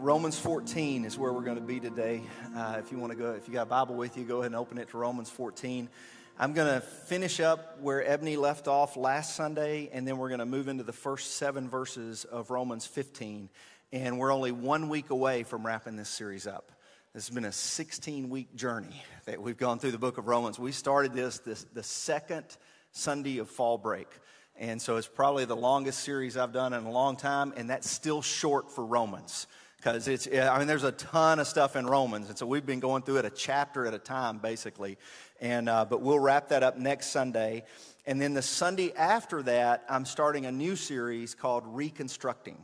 Romans 0.00 0.38
14 0.38 1.04
is 1.04 1.16
where 1.16 1.32
we're 1.32 1.42
going 1.42 1.56
to 1.56 1.62
be 1.62 1.80
today. 1.80 2.22
Uh, 2.54 2.76
if 2.78 2.92
you 2.92 2.98
want 2.98 3.12
to 3.12 3.18
go, 3.18 3.32
if 3.32 3.48
you 3.48 3.54
got 3.54 3.62
a 3.62 3.66
Bible 3.66 3.94
with 3.94 4.16
you, 4.16 4.24
go 4.24 4.38
ahead 4.38 4.46
and 4.46 4.56
open 4.56 4.78
it 4.78 4.90
to 4.90 4.98
Romans 4.98 5.30
14. 5.30 5.88
I'm 6.38 6.52
going 6.52 6.72
to 6.72 6.80
finish 6.80 7.40
up 7.40 7.80
where 7.80 8.04
Ebony 8.04 8.36
left 8.36 8.68
off 8.68 8.96
last 8.96 9.36
Sunday, 9.36 9.88
and 9.92 10.06
then 10.06 10.18
we're 10.18 10.28
going 10.28 10.40
to 10.40 10.46
move 10.46 10.68
into 10.68 10.84
the 10.84 10.92
first 10.92 11.36
seven 11.36 11.68
verses 11.68 12.24
of 12.24 12.50
Romans 12.50 12.84
15. 12.84 13.48
And 13.92 14.18
we're 14.18 14.32
only 14.32 14.52
one 14.52 14.88
week 14.88 15.10
away 15.10 15.44
from 15.44 15.64
wrapping 15.64 15.96
this 15.96 16.10
series 16.10 16.46
up. 16.46 16.72
This 17.14 17.26
has 17.28 17.34
been 17.34 17.46
a 17.46 17.52
16 17.52 18.28
week 18.28 18.54
journey 18.54 19.02
that 19.24 19.40
we've 19.40 19.56
gone 19.56 19.78
through 19.78 19.92
the 19.92 19.98
book 19.98 20.18
of 20.18 20.26
Romans. 20.26 20.58
We 20.58 20.72
started 20.72 21.14
this, 21.14 21.38
this 21.38 21.64
the 21.72 21.82
second 21.82 22.44
Sunday 22.92 23.38
of 23.38 23.48
fall 23.48 23.78
break. 23.78 24.08
And 24.58 24.80
so 24.80 24.96
it's 24.96 25.08
probably 25.08 25.44
the 25.44 25.56
longest 25.56 26.00
series 26.00 26.36
I've 26.36 26.52
done 26.52 26.72
in 26.72 26.84
a 26.84 26.90
long 26.90 27.16
time, 27.16 27.52
and 27.56 27.70
that's 27.70 27.90
still 27.90 28.22
short 28.22 28.70
for 28.70 28.84
Romans. 28.84 29.46
Because 29.86 30.08
it's, 30.08 30.26
I 30.26 30.58
mean, 30.58 30.66
there's 30.66 30.82
a 30.82 30.90
ton 30.90 31.38
of 31.38 31.46
stuff 31.46 31.76
in 31.76 31.86
Romans. 31.86 32.28
And 32.28 32.36
so 32.36 32.44
we've 32.44 32.66
been 32.66 32.80
going 32.80 33.04
through 33.04 33.18
it 33.18 33.24
a 33.24 33.30
chapter 33.30 33.86
at 33.86 33.94
a 33.94 34.00
time, 34.00 34.38
basically. 34.38 34.98
And, 35.40 35.68
uh, 35.68 35.84
but 35.84 36.02
we'll 36.02 36.18
wrap 36.18 36.48
that 36.48 36.64
up 36.64 36.76
next 36.76 37.10
Sunday. 37.10 37.62
And 38.04 38.20
then 38.20 38.34
the 38.34 38.42
Sunday 38.42 38.92
after 38.96 39.44
that, 39.44 39.84
I'm 39.88 40.04
starting 40.04 40.44
a 40.44 40.50
new 40.50 40.74
series 40.74 41.36
called 41.36 41.62
Reconstructing. 41.68 42.56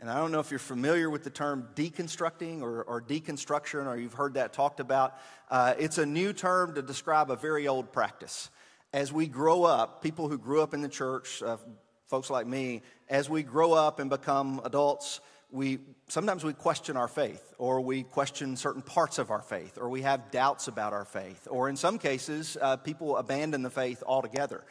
And 0.00 0.08
I 0.08 0.16
don't 0.16 0.32
know 0.32 0.40
if 0.40 0.50
you're 0.50 0.58
familiar 0.58 1.10
with 1.10 1.24
the 1.24 1.30
term 1.30 1.68
deconstructing 1.74 2.62
or, 2.62 2.84
or 2.84 3.02
deconstruction 3.02 3.86
or 3.86 3.98
you've 3.98 4.14
heard 4.14 4.32
that 4.34 4.54
talked 4.54 4.80
about. 4.80 5.18
Uh, 5.50 5.74
it's 5.78 5.98
a 5.98 6.06
new 6.06 6.32
term 6.32 6.74
to 6.76 6.80
describe 6.80 7.30
a 7.30 7.36
very 7.36 7.68
old 7.68 7.92
practice 7.92 8.48
as 8.94 9.12
we 9.12 9.26
grow 9.26 9.64
up, 9.64 10.02
people 10.02 10.26
who 10.26 10.38
grew 10.38 10.62
up 10.62 10.72
in 10.72 10.80
the 10.80 10.88
church, 10.88 11.42
uh, 11.42 11.58
folks 12.06 12.30
like 12.30 12.46
me, 12.46 12.80
as 13.10 13.28
we 13.28 13.42
grow 13.42 13.74
up 13.74 14.00
and 14.00 14.08
become 14.08 14.58
adults, 14.64 15.20
we 15.52 15.78
sometimes 16.08 16.42
we 16.42 16.54
question 16.54 16.96
our 16.96 17.08
faith 17.08 17.54
or 17.58 17.80
we 17.80 18.02
question 18.02 18.56
certain 18.56 18.82
parts 18.82 19.18
of 19.18 19.30
our 19.30 19.42
faith 19.42 19.76
or 19.78 19.88
we 19.88 20.02
have 20.02 20.30
doubts 20.30 20.66
about 20.66 20.94
our 20.94 21.04
faith 21.04 21.46
or 21.50 21.68
in 21.68 21.76
some 21.76 21.98
cases 21.98 22.56
uh, 22.60 22.76
people 22.76 23.16
abandon 23.18 23.62
the 23.62 23.70
faith 23.70 24.02
altogether. 24.06 24.64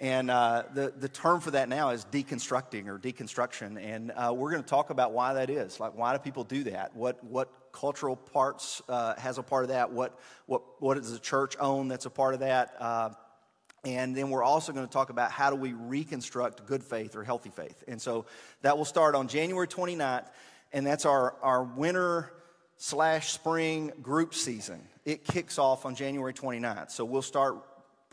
And 0.00 0.28
uh, 0.28 0.64
the, 0.74 0.92
the 0.94 1.08
term 1.08 1.40
for 1.40 1.52
that 1.52 1.68
now 1.68 1.90
is 1.90 2.04
deconstructing 2.06 2.88
or 2.88 2.98
deconstruction 2.98 3.78
and 3.80 4.10
uh, 4.10 4.34
we're 4.34 4.50
going 4.50 4.64
to 4.64 4.68
talk 4.68 4.90
about 4.90 5.12
why 5.12 5.34
that 5.34 5.50
is. 5.50 5.78
Like 5.78 5.96
why 5.96 6.12
do 6.12 6.18
people 6.18 6.42
do 6.42 6.64
that? 6.64 6.96
What, 6.96 7.22
what 7.22 7.48
cultural 7.72 8.16
parts 8.16 8.82
uh, 8.88 9.14
has 9.14 9.38
a 9.38 9.42
part 9.42 9.62
of 9.62 9.68
that? 9.68 9.92
What, 9.92 10.18
what, 10.46 10.62
what 10.80 10.96
does 10.96 11.12
the 11.12 11.20
church 11.20 11.54
own 11.60 11.86
that's 11.86 12.06
a 12.06 12.10
part 12.10 12.34
of 12.34 12.40
that? 12.40 12.74
Uh, 12.80 13.10
and 13.84 14.16
then 14.16 14.30
we're 14.30 14.42
also 14.42 14.72
going 14.72 14.86
to 14.86 14.92
talk 14.92 15.10
about 15.10 15.30
how 15.30 15.50
do 15.50 15.56
we 15.56 15.72
reconstruct 15.72 16.66
good 16.66 16.82
faith 16.82 17.16
or 17.16 17.24
healthy 17.24 17.50
faith. 17.50 17.84
And 17.86 18.00
so 18.00 18.26
that 18.62 18.76
will 18.78 18.84
start 18.84 19.14
on 19.14 19.28
January 19.28 19.68
29th, 19.68 20.26
and 20.72 20.86
that's 20.86 21.04
our, 21.04 21.34
our 21.42 21.62
winter 21.62 22.32
slash 22.76 23.32
spring 23.32 23.92
group 24.02 24.34
season. 24.34 24.80
It 25.04 25.24
kicks 25.24 25.58
off 25.58 25.84
on 25.84 25.94
January 25.94 26.32
29th. 26.32 26.90
So 26.90 27.04
we'll 27.04 27.22
start 27.22 27.56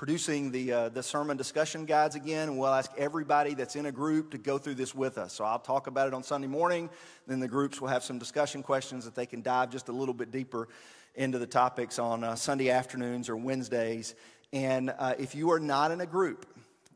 producing 0.02 0.52
the, 0.52 0.74
uh, 0.74 0.90
the 0.90 1.04
sermon 1.04 1.38
discussion 1.38 1.86
guides 1.86 2.16
again, 2.16 2.50
and 2.50 2.58
we'll 2.58 2.74
ask 2.74 2.92
everybody 2.98 3.54
that's 3.54 3.76
in 3.76 3.86
a 3.86 3.92
group 3.92 4.32
to 4.32 4.38
go 4.38 4.58
through 4.58 4.74
this 4.74 4.96
with 4.96 5.18
us. 5.18 5.32
So 5.32 5.46
I'll 5.46 5.60
talk 5.60 5.88
about 5.88 6.08
it 6.08 6.14
on 6.14 6.24
Sunday 6.24 6.48
morning, 6.48 6.90
then 7.28 7.40
the 7.40 7.48
groups 7.48 7.80
will 7.80 7.88
have 7.88 8.04
some 8.04 8.18
discussion 8.18 8.64
questions 8.64 9.06
that 9.06 9.14
they 9.14 9.28
can 9.28 9.44
dive 9.44 9.70
just 9.70 9.90
a 9.90 9.92
little 9.92 10.16
bit 10.16 10.32
deeper 10.32 10.68
into 11.14 11.38
the 11.38 11.46
topics 11.46 12.00
on 12.00 12.24
uh, 12.24 12.36
Sunday 12.36 12.70
afternoons 12.70 13.30
or 13.30 13.36
Wednesdays. 13.36 14.16
And 14.54 14.94
uh, 14.98 15.16
if 15.18 15.34
you 15.36 15.52
are 15.52 15.60
not 15.60 15.92
in 15.92 16.02
a 16.02 16.06
group, 16.06 16.46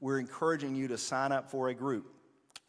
we're 0.01 0.19
encouraging 0.19 0.75
you 0.75 0.89
to 0.89 0.97
sign 0.97 1.31
up 1.31 1.49
for 1.49 1.69
a 1.69 1.73
group 1.73 2.11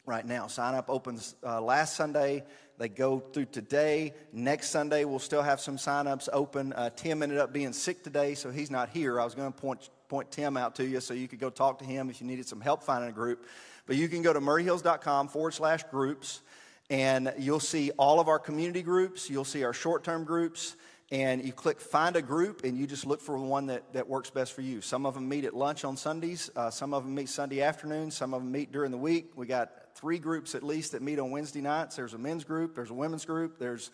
right 0.05 0.25
now. 0.25 0.47
Sign 0.47 0.75
up 0.75 0.89
opens 0.89 1.35
uh, 1.43 1.61
last 1.61 1.95
Sunday. 1.95 2.43
They 2.77 2.89
go 2.89 3.19
through 3.19 3.45
today. 3.45 4.13
Next 4.31 4.69
Sunday, 4.69 5.03
we'll 5.03 5.19
still 5.19 5.41
have 5.41 5.59
some 5.59 5.77
sign-ups 5.77 6.29
open. 6.31 6.73
Uh, 6.73 6.89
Tim 6.95 7.23
ended 7.23 7.39
up 7.39 7.51
being 7.51 7.73
sick 7.73 8.03
today, 8.03 8.35
so 8.35 8.51
he's 8.51 8.71
not 8.71 8.89
here. 8.89 9.19
I 9.19 9.25
was 9.25 9.35
going 9.35 9.51
to 9.51 9.59
point, 9.59 9.89
point 10.07 10.31
Tim 10.31 10.55
out 10.55 10.75
to 10.75 10.85
you 10.85 11.01
so 11.01 11.13
you 11.13 11.27
could 11.27 11.39
go 11.39 11.49
talk 11.49 11.79
to 11.79 11.85
him 11.85 12.09
if 12.09 12.21
you 12.21 12.27
needed 12.27 12.47
some 12.47 12.61
help 12.61 12.83
finding 12.83 13.09
a 13.09 13.13
group. 13.13 13.45
But 13.87 13.95
you 13.95 14.07
can 14.07 14.21
go 14.21 14.31
to 14.31 14.39
murrayhills.com 14.39 15.29
forward 15.29 15.55
slash 15.55 15.83
groups, 15.83 16.41
and 16.89 17.33
you'll 17.37 17.59
see 17.59 17.91
all 17.97 18.19
of 18.19 18.27
our 18.27 18.39
community 18.39 18.83
groups. 18.83 19.29
You'll 19.29 19.43
see 19.43 19.63
our 19.63 19.73
short 19.73 20.03
term 20.03 20.23
groups 20.23 20.75
and 21.11 21.43
you 21.45 21.53
click 21.53 21.79
find 21.79 22.15
a 22.15 22.21
group 22.21 22.63
and 22.63 22.77
you 22.77 22.85
just 22.85 23.05
look 23.05 23.21
for 23.21 23.37
the 23.39 23.45
one 23.45 23.67
that, 23.67 23.93
that 23.93 24.07
works 24.07 24.29
best 24.29 24.53
for 24.53 24.61
you. 24.61 24.81
Some 24.81 25.05
of 25.05 25.13
them 25.13 25.29
meet 25.29 25.45
at 25.45 25.55
lunch 25.55 25.85
on 25.85 25.95
Sundays, 25.95 26.49
uh, 26.55 26.69
some 26.69 26.93
of 26.93 27.03
them 27.03 27.15
meet 27.15 27.29
Sunday 27.29 27.61
afternoon, 27.61 28.11
some 28.11 28.33
of 28.33 28.41
them 28.41 28.51
meet 28.51 28.71
during 28.71 28.91
the 28.91 28.97
week. 28.97 29.31
We 29.35 29.45
got 29.45 29.71
three 29.95 30.19
groups 30.19 30.53
at 30.53 30.63
least 30.63 30.91
that 30.91 31.01
meet 31.01 31.19
on 31.19 31.31
Wednesday 31.31 31.61
nights. 31.61 31.95
There's 31.95 32.13
a 32.13 32.17
men's 32.17 32.43
group, 32.43 32.75
there's 32.75 32.89
a 32.89 32.95
women's 32.95 33.25
group, 33.25 33.57
there's 33.57 33.89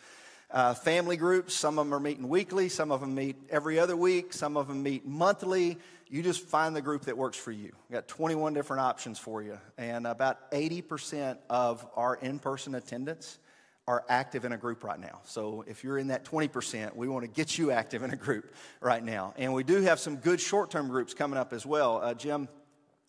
uh, 0.49 0.73
family 0.73 1.17
groups. 1.17 1.53
Some 1.53 1.77
of 1.77 1.85
them 1.85 1.93
are 1.93 1.99
meeting 1.99 2.29
weekly, 2.29 2.69
some 2.69 2.91
of 2.91 3.01
them 3.01 3.13
meet 3.13 3.35
every 3.49 3.79
other 3.79 3.95
week, 3.95 4.33
some 4.33 4.57
of 4.57 4.67
them 4.67 4.81
meet 4.81 5.05
monthly. 5.05 5.77
You 6.09 6.21
just 6.21 6.45
find 6.45 6.75
the 6.75 6.81
group 6.81 7.05
that 7.05 7.17
works 7.17 7.37
for 7.37 7.51
you. 7.51 7.71
We 7.89 7.93
got 7.93 8.07
21 8.07 8.53
different 8.53 8.81
options 8.81 9.17
for 9.17 9.41
you, 9.41 9.57
and 9.77 10.05
about 10.05 10.51
80% 10.51 11.37
of 11.49 11.85
our 11.95 12.15
in 12.15 12.39
person 12.39 12.75
attendance 12.75 13.39
are 13.87 14.05
active 14.07 14.45
in 14.45 14.53
a 14.53 14.57
group 14.57 14.83
right 14.83 14.99
now. 14.99 15.19
So 15.25 15.65
if 15.67 15.83
you're 15.83 15.97
in 15.97 16.07
that 16.07 16.23
20%, 16.23 16.95
we 16.95 17.09
want 17.09 17.23
to 17.25 17.27
get 17.27 17.57
you 17.57 17.71
active 17.71 18.01
in 18.01 18.11
a 18.11 18.15
group 18.15 18.53
right 18.79 19.03
now. 19.03 19.33
And 19.37 19.53
we 19.53 19.63
do 19.63 19.81
have 19.81 19.99
some 19.99 20.17
good 20.17 20.39
short 20.39 20.71
term 20.71 20.87
groups 20.87 21.13
coming 21.13 21.37
up 21.37 21.51
as 21.51 21.65
well. 21.65 21.99
Uh, 22.01 22.13
Jim 22.13 22.47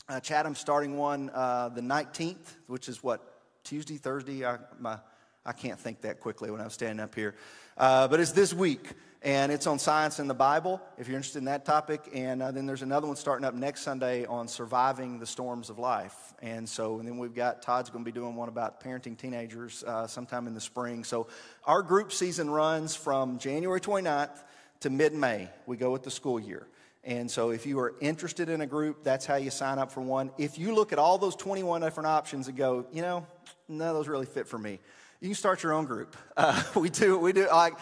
uh, 0.09 0.21
Chatham 0.21 0.55
starting 0.55 0.97
one 0.97 1.31
uh, 1.33 1.69
the 1.69 1.81
19th, 1.81 2.57
which 2.67 2.89
is 2.89 3.03
what, 3.03 3.41
Tuesday, 3.63 3.97
Thursday? 3.97 4.45
I, 4.45 4.59
my, 4.79 4.99
I 5.47 5.53
can't 5.53 5.79
think 5.79 6.03
that 6.03 6.21
quickly 6.21 6.51
when 6.51 6.61
I'm 6.61 6.71
standing 6.71 7.03
up 7.03 7.15
here. 7.15 7.35
Uh, 7.77 8.09
but 8.09 8.21
it's 8.21 8.33
this 8.33 8.53
week 8.53 8.91
and 9.25 9.51
it's 9.51 9.67
on 9.67 9.79
science 9.79 10.19
in 10.21 10.29
the 10.29 10.35
Bible, 10.35 10.83
if 10.99 11.09
you're 11.09 11.17
interested 11.17 11.39
in 11.39 11.47
that 11.47 11.65
topic. 11.65 12.11
And 12.13 12.43
uh, 12.43 12.51
then 12.51 12.67
there's 12.67 12.83
another 12.83 13.07
one 13.07 13.17
starting 13.17 13.47
up 13.47 13.55
next 13.55 13.81
Sunday 13.81 14.27
on 14.27 14.47
surviving 14.47 15.19
the 15.19 15.25
storms 15.25 15.71
of 15.71 15.79
life. 15.79 16.35
And 16.43 16.69
so, 16.69 16.99
and 16.99 17.09
then 17.09 17.17
we've 17.17 17.35
got 17.35 17.63
Todd's 17.63 17.89
going 17.89 18.05
to 18.05 18.11
be 18.11 18.15
doing 18.15 18.37
one 18.37 18.51
about 18.51 18.85
parenting 18.85 19.17
teenagers 19.17 19.83
uh, 19.85 20.07
sometime 20.07 20.47
in 20.47 20.53
the 20.53 20.61
spring. 20.61 21.05
So 21.05 21.29
our 21.65 21.81
group 21.81 22.13
season 22.13 22.51
runs 22.51 22.95
from 22.95 23.39
January 23.39 23.81
29th 23.81 24.45
to 24.81 24.91
mid 24.91 25.15
May. 25.15 25.49
We 25.65 25.79
go 25.79 25.91
with 25.91 26.03
the 26.03 26.11
school 26.11 26.39
year. 26.39 26.69
And 27.03 27.31
so, 27.31 27.51
if 27.51 27.67
you 27.67 27.79
are 27.81 27.95
interested 28.01 28.49
in 28.49 28.63
a 28.63 28.67
group, 28.67 29.05
that's 29.05 29.27
how 29.27 29.37
you 29.37 29.51
sign 29.51 29.79
up 29.79 29.93
for 29.93 30.01
one. 30.01 30.31
If 30.39 30.59
you 30.59 30.75
look 30.75 30.91
at 30.91 30.99
all 30.99 31.19
those 31.19 31.37
21 31.37 31.83
different 31.83 32.07
options 32.07 32.49
and 32.49 32.57
go, 32.57 32.87
you 32.93 33.03
know, 33.03 33.27
none 33.69 33.89
of 33.89 33.95
those 33.95 34.09
really 34.09 34.25
fit 34.25 34.49
for 34.49 34.57
me, 34.57 34.81
you 35.25 35.31
can 35.31 35.37
start 35.37 35.63
your 35.63 35.73
own 35.73 35.87
group. 35.87 36.17
Uh, 36.37 36.61
we 36.75 36.91
do, 36.91 37.17
we 37.17 37.33
do, 37.33 37.47
like, 37.47 37.75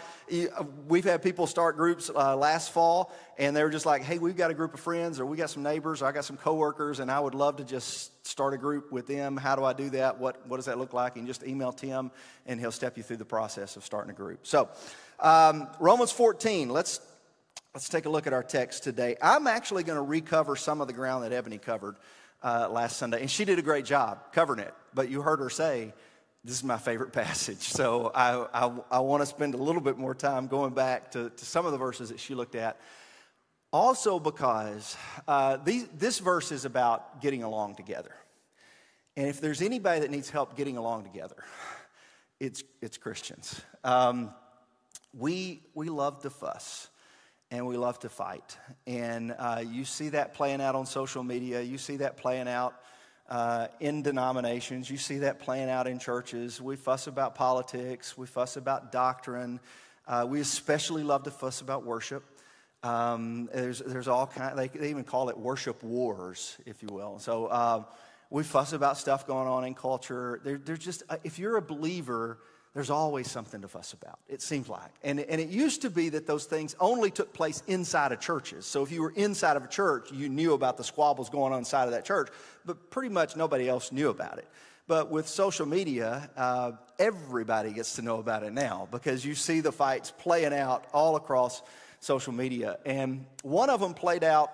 we've 0.86 1.04
had 1.04 1.22
people 1.22 1.46
start 1.46 1.74
groups 1.74 2.10
uh, 2.14 2.36
last 2.36 2.70
fall, 2.70 3.10
and 3.38 3.56
they 3.56 3.62
were 3.62 3.70
just 3.70 3.86
like, 3.86 4.02
hey, 4.02 4.18
we've 4.18 4.36
got 4.36 4.50
a 4.50 4.54
group 4.54 4.74
of 4.74 4.80
friends, 4.80 5.18
or 5.18 5.24
we 5.24 5.38
got 5.38 5.48
some 5.48 5.62
neighbors, 5.62 6.02
or 6.02 6.04
I 6.04 6.12
got 6.12 6.26
some 6.26 6.36
coworkers, 6.36 7.00
and 7.00 7.10
I 7.10 7.18
would 7.18 7.34
love 7.34 7.56
to 7.56 7.64
just 7.64 8.26
start 8.26 8.52
a 8.52 8.58
group 8.58 8.92
with 8.92 9.06
them. 9.06 9.38
How 9.38 9.56
do 9.56 9.64
I 9.64 9.72
do 9.72 9.88
that? 9.90 10.18
What, 10.18 10.46
what 10.46 10.58
does 10.58 10.66
that 10.66 10.76
look 10.76 10.92
like? 10.92 11.16
And 11.16 11.26
just 11.26 11.44
email 11.44 11.72
Tim, 11.72 12.10
and 12.44 12.60
he'll 12.60 12.72
step 12.72 12.98
you 12.98 13.02
through 13.02 13.16
the 13.16 13.24
process 13.24 13.76
of 13.76 13.86
starting 13.86 14.10
a 14.10 14.14
group. 14.14 14.46
So, 14.46 14.68
um, 15.18 15.66
Romans 15.80 16.12
14, 16.12 16.68
let's, 16.68 17.00
let's 17.72 17.88
take 17.88 18.04
a 18.04 18.10
look 18.10 18.26
at 18.26 18.34
our 18.34 18.42
text 18.42 18.84
today. 18.84 19.16
I'm 19.22 19.46
actually 19.46 19.82
going 19.82 19.96
to 19.96 20.02
recover 20.02 20.56
some 20.56 20.82
of 20.82 20.88
the 20.88 20.92
ground 20.92 21.24
that 21.24 21.32
Ebony 21.32 21.56
covered 21.56 21.96
uh, 22.42 22.68
last 22.70 22.98
Sunday, 22.98 23.22
and 23.22 23.30
she 23.30 23.46
did 23.46 23.58
a 23.58 23.62
great 23.62 23.86
job 23.86 24.18
covering 24.34 24.60
it, 24.60 24.74
but 24.92 25.08
you 25.08 25.22
heard 25.22 25.38
her 25.38 25.48
say, 25.48 25.94
this 26.44 26.56
is 26.56 26.64
my 26.64 26.78
favorite 26.78 27.12
passage. 27.12 27.60
So 27.60 28.10
I, 28.14 28.66
I, 28.66 28.72
I 28.90 28.98
want 28.98 29.22
to 29.22 29.26
spend 29.26 29.54
a 29.54 29.58
little 29.58 29.80
bit 29.80 29.96
more 29.96 30.14
time 30.14 30.48
going 30.48 30.74
back 30.74 31.12
to, 31.12 31.30
to 31.30 31.44
some 31.44 31.66
of 31.66 31.72
the 31.72 31.78
verses 31.78 32.08
that 32.08 32.18
she 32.18 32.34
looked 32.34 32.56
at. 32.56 32.80
Also, 33.72 34.18
because 34.18 34.96
uh, 35.28 35.56
these, 35.58 35.86
this 35.96 36.18
verse 36.18 36.52
is 36.52 36.64
about 36.64 37.22
getting 37.22 37.42
along 37.42 37.76
together. 37.76 38.14
And 39.16 39.28
if 39.28 39.40
there's 39.40 39.62
anybody 39.62 40.00
that 40.00 40.10
needs 40.10 40.30
help 40.30 40.56
getting 40.56 40.76
along 40.76 41.04
together, 41.04 41.44
it's, 42.40 42.64
it's 42.80 42.98
Christians. 42.98 43.60
Um, 43.84 44.34
we, 45.16 45.62
we 45.74 45.90
love 45.90 46.22
to 46.22 46.30
fuss 46.30 46.88
and 47.50 47.66
we 47.66 47.76
love 47.76 47.98
to 48.00 48.08
fight. 48.08 48.56
And 48.86 49.34
uh, 49.38 49.62
you 49.64 49.84
see 49.84 50.08
that 50.08 50.34
playing 50.34 50.60
out 50.60 50.74
on 50.74 50.86
social 50.86 51.22
media, 51.22 51.62
you 51.62 51.78
see 51.78 51.96
that 51.98 52.16
playing 52.16 52.48
out 52.48 52.74
uh, 53.32 53.68
in 53.80 54.02
denominations. 54.02 54.90
You 54.90 54.98
see 54.98 55.18
that 55.20 55.40
playing 55.40 55.70
out 55.70 55.86
in 55.86 55.98
churches. 55.98 56.60
We 56.60 56.76
fuss 56.76 57.06
about 57.06 57.34
politics, 57.34 58.16
we 58.16 58.26
fuss 58.26 58.58
about 58.58 58.92
doctrine. 58.92 59.58
Uh, 60.06 60.26
we 60.28 60.40
especially 60.40 61.02
love 61.02 61.22
to 61.22 61.30
fuss 61.30 61.62
about 61.62 61.86
worship. 61.86 62.24
Um, 62.82 63.48
there's, 63.54 63.78
there's 63.78 64.06
all 64.06 64.26
kind. 64.26 64.58
They, 64.58 64.68
they 64.68 64.90
even 64.90 65.04
call 65.04 65.30
it 65.30 65.38
worship 65.38 65.82
wars, 65.82 66.58
if 66.66 66.82
you 66.82 66.88
will. 66.92 67.20
So 67.20 67.46
uh, 67.46 67.84
we 68.28 68.42
fuss 68.42 68.74
about 68.74 68.98
stuff 68.98 69.26
going 69.26 69.48
on 69.48 69.64
in 69.64 69.72
culture. 69.74 70.40
There, 70.44 70.58
there's 70.58 70.80
just 70.80 71.02
uh, 71.08 71.16
if 71.24 71.38
you're 71.38 71.56
a 71.56 71.62
believer, 71.62 72.38
there's 72.74 72.90
always 72.90 73.30
something 73.30 73.60
to 73.60 73.68
fuss 73.68 73.92
about, 73.92 74.18
it 74.28 74.40
seems 74.40 74.68
like. 74.68 74.90
And, 75.04 75.20
and 75.20 75.40
it 75.40 75.48
used 75.48 75.82
to 75.82 75.90
be 75.90 76.08
that 76.10 76.26
those 76.26 76.46
things 76.46 76.74
only 76.80 77.10
took 77.10 77.34
place 77.34 77.62
inside 77.66 78.12
of 78.12 78.20
churches. 78.20 78.64
So 78.64 78.82
if 78.82 78.90
you 78.90 79.02
were 79.02 79.12
inside 79.14 79.58
of 79.58 79.64
a 79.64 79.68
church, 79.68 80.10
you 80.10 80.30
knew 80.30 80.54
about 80.54 80.78
the 80.78 80.84
squabbles 80.84 81.28
going 81.28 81.52
on 81.52 81.58
inside 81.58 81.84
of 81.84 81.90
that 81.90 82.06
church, 82.06 82.30
but 82.64 82.90
pretty 82.90 83.10
much 83.10 83.36
nobody 83.36 83.68
else 83.68 83.92
knew 83.92 84.08
about 84.08 84.38
it. 84.38 84.48
But 84.88 85.10
with 85.10 85.28
social 85.28 85.66
media, 85.66 86.30
uh, 86.36 86.72
everybody 86.98 87.72
gets 87.72 87.96
to 87.96 88.02
know 88.02 88.18
about 88.18 88.42
it 88.42 88.52
now 88.52 88.88
because 88.90 89.24
you 89.24 89.34
see 89.34 89.60
the 89.60 89.72
fights 89.72 90.10
playing 90.10 90.54
out 90.54 90.86
all 90.94 91.16
across 91.16 91.62
social 92.00 92.32
media. 92.32 92.78
And 92.86 93.26
one 93.42 93.70
of 93.70 93.80
them 93.80 93.92
played 93.92 94.24
out 94.24 94.50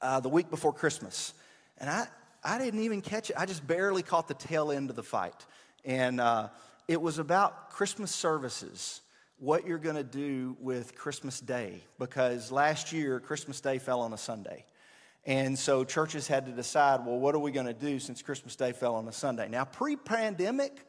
uh, 0.00 0.20
the 0.20 0.28
week 0.30 0.50
before 0.50 0.72
Christmas. 0.72 1.34
And 1.78 1.88
I, 1.88 2.06
I 2.42 2.58
didn't 2.58 2.80
even 2.80 3.02
catch 3.02 3.30
it. 3.30 3.36
I 3.38 3.44
just 3.44 3.66
barely 3.66 4.02
caught 4.02 4.26
the 4.26 4.34
tail 4.34 4.72
end 4.72 4.88
of 4.88 4.96
the 4.96 5.02
fight. 5.02 5.46
And 5.84 6.20
uh, 6.20 6.48
it 6.90 7.00
was 7.00 7.20
about 7.20 7.70
Christmas 7.70 8.10
services, 8.10 9.00
what 9.38 9.64
you're 9.64 9.78
going 9.78 9.94
to 9.94 10.02
do 10.02 10.56
with 10.58 10.96
Christmas 10.96 11.38
Day. 11.38 11.84
Because 12.00 12.50
last 12.50 12.92
year, 12.92 13.20
Christmas 13.20 13.60
Day 13.60 13.78
fell 13.78 14.00
on 14.00 14.12
a 14.12 14.18
Sunday. 14.18 14.64
And 15.24 15.56
so 15.56 15.84
churches 15.84 16.26
had 16.26 16.46
to 16.46 16.50
decide, 16.50 17.06
well, 17.06 17.20
what 17.20 17.36
are 17.36 17.38
we 17.38 17.52
going 17.52 17.66
to 17.66 17.72
do 17.72 18.00
since 18.00 18.22
Christmas 18.22 18.56
Day 18.56 18.72
fell 18.72 18.96
on 18.96 19.06
a 19.06 19.12
Sunday? 19.12 19.48
Now, 19.48 19.66
pre 19.66 19.94
pandemic, 19.94 20.84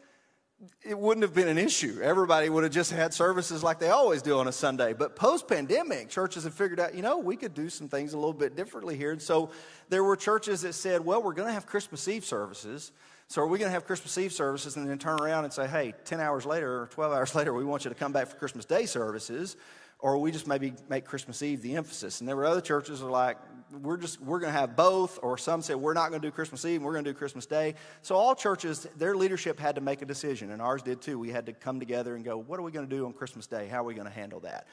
it 0.81 0.97
wouldn't 0.97 1.21
have 1.21 1.35
been 1.35 1.47
an 1.47 1.59
issue. 1.59 1.99
Everybody 2.01 2.49
would 2.49 2.63
have 2.63 2.73
just 2.73 2.91
had 2.91 3.13
services 3.13 3.61
like 3.61 3.77
they 3.77 3.89
always 3.89 4.23
do 4.23 4.39
on 4.39 4.47
a 4.47 4.51
Sunday. 4.51 4.93
But 4.93 5.15
post 5.15 5.47
pandemic, 5.47 6.09
churches 6.09 6.45
have 6.45 6.55
figured 6.55 6.79
out, 6.79 6.95
you 6.95 7.03
know, 7.03 7.19
we 7.19 7.35
could 7.35 7.53
do 7.53 7.69
some 7.69 7.87
things 7.87 8.13
a 8.13 8.17
little 8.17 8.33
bit 8.33 8.55
differently 8.55 8.97
here. 8.97 9.11
And 9.11 9.21
so 9.21 9.51
there 9.89 10.03
were 10.03 10.15
churches 10.15 10.61
that 10.61 10.73
said, 10.73 11.05
well, 11.05 11.21
we're 11.21 11.35
going 11.35 11.47
to 11.47 11.53
have 11.53 11.67
Christmas 11.67 12.07
Eve 12.07 12.25
services. 12.25 12.91
So 13.31 13.41
are 13.41 13.47
we 13.47 13.59
going 13.59 13.69
to 13.69 13.73
have 13.73 13.85
Christmas 13.85 14.17
Eve 14.17 14.33
services 14.33 14.75
and 14.75 14.89
then 14.89 14.97
turn 14.97 15.17
around 15.21 15.45
and 15.45 15.53
say, 15.53 15.65
hey, 15.65 15.93
10 16.03 16.19
hours 16.19 16.45
later 16.45 16.81
or 16.81 16.87
12 16.87 17.13
hours 17.13 17.33
later, 17.35 17.53
we 17.53 17.63
want 17.63 17.85
you 17.85 17.89
to 17.89 17.95
come 17.95 18.11
back 18.11 18.27
for 18.27 18.35
Christmas 18.35 18.65
Day 18.65 18.85
services? 18.85 19.55
Or 19.99 20.17
we 20.17 20.33
just 20.33 20.47
maybe 20.47 20.73
make 20.89 21.05
Christmas 21.05 21.41
Eve 21.41 21.61
the 21.61 21.77
emphasis. 21.77 22.19
And 22.19 22.27
there 22.27 22.35
were 22.35 22.43
other 22.43 22.59
churches 22.59 22.99
that 22.99 23.05
were 23.05 23.11
like, 23.11 23.37
we're 23.81 23.95
just 23.95 24.19
we're 24.21 24.41
going 24.41 24.51
to 24.51 24.59
have 24.59 24.75
both 24.75 25.17
or 25.23 25.37
some 25.37 25.61
said 25.61 25.77
we're 25.77 25.93
not 25.93 26.09
going 26.09 26.21
to 26.21 26.27
do 26.27 26.29
christmas 26.29 26.65
eve 26.65 26.75
and 26.75 26.85
we're 26.85 26.91
going 26.91 27.05
to 27.05 27.13
do 27.13 27.17
christmas 27.17 27.45
day 27.45 27.73
so 28.01 28.15
all 28.15 28.35
churches 28.35 28.85
their 28.97 29.15
leadership 29.15 29.57
had 29.57 29.75
to 29.75 29.79
make 29.79 30.01
a 30.01 30.05
decision 30.05 30.51
and 30.51 30.61
ours 30.61 30.81
did 30.81 31.01
too 31.01 31.17
we 31.17 31.29
had 31.29 31.45
to 31.45 31.53
come 31.53 31.79
together 31.79 32.15
and 32.15 32.25
go 32.25 32.37
what 32.37 32.59
are 32.59 32.63
we 32.63 32.71
going 32.73 32.85
to 32.85 32.93
do 32.93 33.05
on 33.05 33.13
christmas 33.13 33.47
day 33.47 33.69
how 33.69 33.77
are 33.77 33.85
we 33.85 33.93
going 33.93 34.05
to 34.05 34.13
handle 34.13 34.41
that 34.41 34.67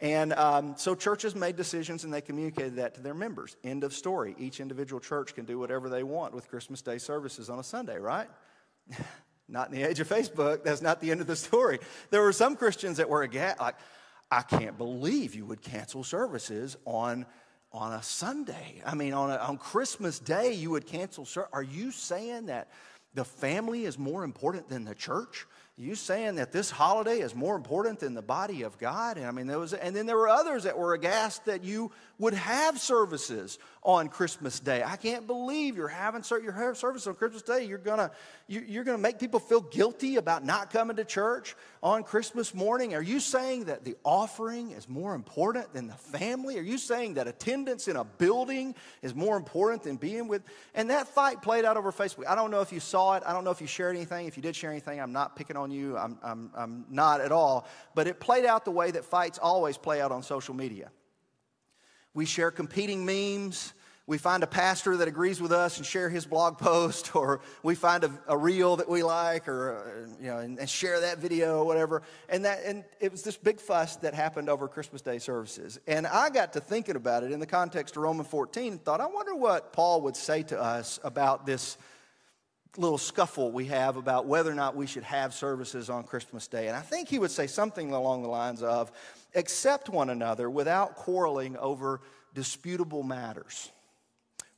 and 0.00 0.32
um, 0.34 0.74
so 0.76 0.94
churches 0.94 1.34
made 1.34 1.56
decisions 1.56 2.04
and 2.04 2.14
they 2.14 2.20
communicated 2.20 2.76
that 2.76 2.94
to 2.94 3.00
their 3.00 3.14
members 3.14 3.56
end 3.64 3.84
of 3.84 3.92
story 3.92 4.34
each 4.38 4.60
individual 4.60 5.00
church 5.00 5.34
can 5.34 5.44
do 5.44 5.58
whatever 5.58 5.88
they 5.88 6.02
want 6.02 6.34
with 6.34 6.48
christmas 6.48 6.82
day 6.82 6.98
services 6.98 7.50
on 7.50 7.58
a 7.58 7.64
sunday 7.64 7.98
right 7.98 8.28
not 9.48 9.68
in 9.68 9.74
the 9.74 9.82
age 9.82 10.00
of 10.00 10.08
facebook 10.08 10.62
that's 10.62 10.82
not 10.82 11.00
the 11.00 11.10
end 11.10 11.20
of 11.20 11.26
the 11.26 11.36
story 11.36 11.78
there 12.10 12.22
were 12.22 12.32
some 12.32 12.56
christians 12.56 12.96
that 12.96 13.08
were 13.08 13.26
like 13.60 13.76
i 14.30 14.42
can't 14.42 14.78
believe 14.78 15.34
you 15.34 15.44
would 15.44 15.62
cancel 15.62 16.04
services 16.04 16.76
on 16.84 17.26
on 17.72 17.92
a 17.92 18.02
Sunday. 18.02 18.82
I 18.84 18.94
mean, 18.94 19.12
on, 19.12 19.30
a, 19.30 19.36
on 19.36 19.58
Christmas 19.58 20.18
Day, 20.18 20.52
you 20.52 20.70
would 20.70 20.86
cancel 20.86 21.24
service. 21.24 21.50
Are 21.52 21.62
you 21.62 21.90
saying 21.90 22.46
that 22.46 22.68
the 23.14 23.24
family 23.24 23.84
is 23.84 23.98
more 23.98 24.24
important 24.24 24.68
than 24.68 24.84
the 24.84 24.94
church? 24.94 25.46
You 25.80 25.94
saying 25.94 26.34
that 26.34 26.50
this 26.50 26.72
holiday 26.72 27.20
is 27.20 27.36
more 27.36 27.54
important 27.54 28.00
than 28.00 28.14
the 28.14 28.20
body 28.20 28.62
of 28.62 28.78
God? 28.78 29.16
And 29.16 29.24
I 29.24 29.30
mean, 29.30 29.46
there 29.46 29.60
was, 29.60 29.72
and 29.72 29.94
then 29.94 30.06
there 30.06 30.16
were 30.16 30.28
others 30.28 30.64
that 30.64 30.76
were 30.76 30.92
aghast 30.92 31.44
that 31.44 31.62
you 31.62 31.92
would 32.18 32.34
have 32.34 32.80
services 32.80 33.60
on 33.88 34.08
Christmas 34.08 34.60
Day. 34.60 34.82
I 34.84 34.96
can't 34.96 35.26
believe 35.26 35.74
you're 35.74 35.88
having 35.88 36.22
your 36.42 36.74
service 36.74 37.06
on 37.06 37.14
Christmas 37.14 37.40
Day. 37.40 37.64
You're 37.64 37.78
gonna 37.78 38.10
you're 38.46 38.84
gonna 38.84 38.98
make 38.98 39.18
people 39.18 39.40
feel 39.40 39.62
guilty 39.62 40.16
about 40.16 40.44
not 40.44 40.70
coming 40.70 40.96
to 40.96 41.06
church 41.06 41.56
on 41.82 42.02
Christmas 42.02 42.52
morning. 42.52 42.94
Are 42.94 43.02
you 43.02 43.18
saying 43.18 43.64
that 43.64 43.86
the 43.86 43.96
offering 44.04 44.72
is 44.72 44.90
more 44.90 45.14
important 45.14 45.72
than 45.72 45.86
the 45.86 45.94
family? 45.94 46.58
Are 46.58 46.62
you 46.62 46.76
saying 46.76 47.14
that 47.14 47.28
attendance 47.28 47.88
in 47.88 47.96
a 47.96 48.04
building 48.04 48.74
is 49.00 49.14
more 49.14 49.38
important 49.38 49.84
than 49.84 49.96
being 49.96 50.28
with? 50.28 50.42
And 50.74 50.90
that 50.90 51.08
fight 51.08 51.40
played 51.40 51.64
out 51.64 51.78
over 51.78 51.90
Facebook. 51.90 52.26
I 52.28 52.34
don't 52.34 52.50
know 52.50 52.60
if 52.60 52.74
you 52.74 52.80
saw 52.80 53.14
it. 53.14 53.22
I 53.24 53.32
don't 53.32 53.42
know 53.42 53.52
if 53.52 53.62
you 53.62 53.66
shared 53.66 53.96
anything. 53.96 54.26
If 54.26 54.36
you 54.36 54.42
did 54.42 54.54
share 54.54 54.70
anything, 54.70 55.00
I'm 55.00 55.12
not 55.12 55.34
picking 55.34 55.56
on 55.56 55.70
you. 55.70 55.96
I'm 55.96 56.18
I'm, 56.22 56.50
I'm 56.54 56.84
not 56.90 57.22
at 57.22 57.32
all. 57.32 57.66
But 57.94 58.06
it 58.06 58.20
played 58.20 58.44
out 58.44 58.66
the 58.66 58.70
way 58.70 58.90
that 58.90 59.06
fights 59.06 59.38
always 59.38 59.78
play 59.78 60.02
out 60.02 60.12
on 60.12 60.22
social 60.22 60.52
media. 60.52 60.90
We 62.12 62.26
share 62.26 62.50
competing 62.50 63.06
memes. 63.06 63.72
We 64.08 64.16
find 64.16 64.42
a 64.42 64.46
pastor 64.46 64.96
that 64.96 65.06
agrees 65.06 65.38
with 65.38 65.52
us 65.52 65.76
and 65.76 65.84
share 65.84 66.08
his 66.08 66.24
blog 66.24 66.56
post, 66.56 67.14
or 67.14 67.42
we 67.62 67.74
find 67.74 68.04
a, 68.04 68.10
a 68.26 68.38
reel 68.38 68.76
that 68.76 68.88
we 68.88 69.02
like, 69.02 69.46
or 69.46 69.76
uh, 69.76 70.08
you 70.18 70.30
know, 70.30 70.38
and, 70.38 70.58
and, 70.58 70.68
share 70.68 71.00
that 71.00 71.18
video 71.18 71.58
or 71.58 71.66
whatever. 71.66 72.00
And 72.30 72.46
that, 72.46 72.60
and 72.64 72.84
it 73.00 73.12
was 73.12 73.22
this 73.22 73.36
big 73.36 73.60
fuss 73.60 73.96
that 73.96 74.14
happened 74.14 74.48
over 74.48 74.66
Christmas 74.66 75.02
Day 75.02 75.18
services. 75.18 75.78
And 75.86 76.06
I 76.06 76.30
got 76.30 76.54
to 76.54 76.60
thinking 76.60 76.96
about 76.96 77.22
it 77.22 77.32
in 77.32 77.38
the 77.38 77.46
context 77.46 77.98
of 77.98 78.02
Romans 78.02 78.30
14, 78.30 78.72
and 78.72 78.82
thought, 78.82 79.02
I 79.02 79.06
wonder 79.06 79.34
what 79.34 79.74
Paul 79.74 80.00
would 80.00 80.16
say 80.16 80.42
to 80.44 80.58
us 80.58 80.98
about 81.04 81.44
this 81.44 81.76
little 82.78 82.96
scuffle 82.96 83.52
we 83.52 83.66
have 83.66 83.96
about 83.96 84.24
whether 84.24 84.50
or 84.50 84.54
not 84.54 84.74
we 84.74 84.86
should 84.86 85.02
have 85.02 85.34
services 85.34 85.90
on 85.90 86.02
Christmas 86.04 86.48
Day. 86.48 86.68
And 86.68 86.76
I 86.78 86.80
think 86.80 87.10
he 87.10 87.18
would 87.18 87.30
say 87.30 87.46
something 87.46 87.92
along 87.92 88.22
the 88.22 88.28
lines 88.28 88.62
of, 88.62 88.90
accept 89.34 89.90
one 89.90 90.08
another 90.08 90.48
without 90.48 90.96
quarreling 90.96 91.58
over 91.58 92.00
disputable 92.32 93.02
matters. 93.02 93.70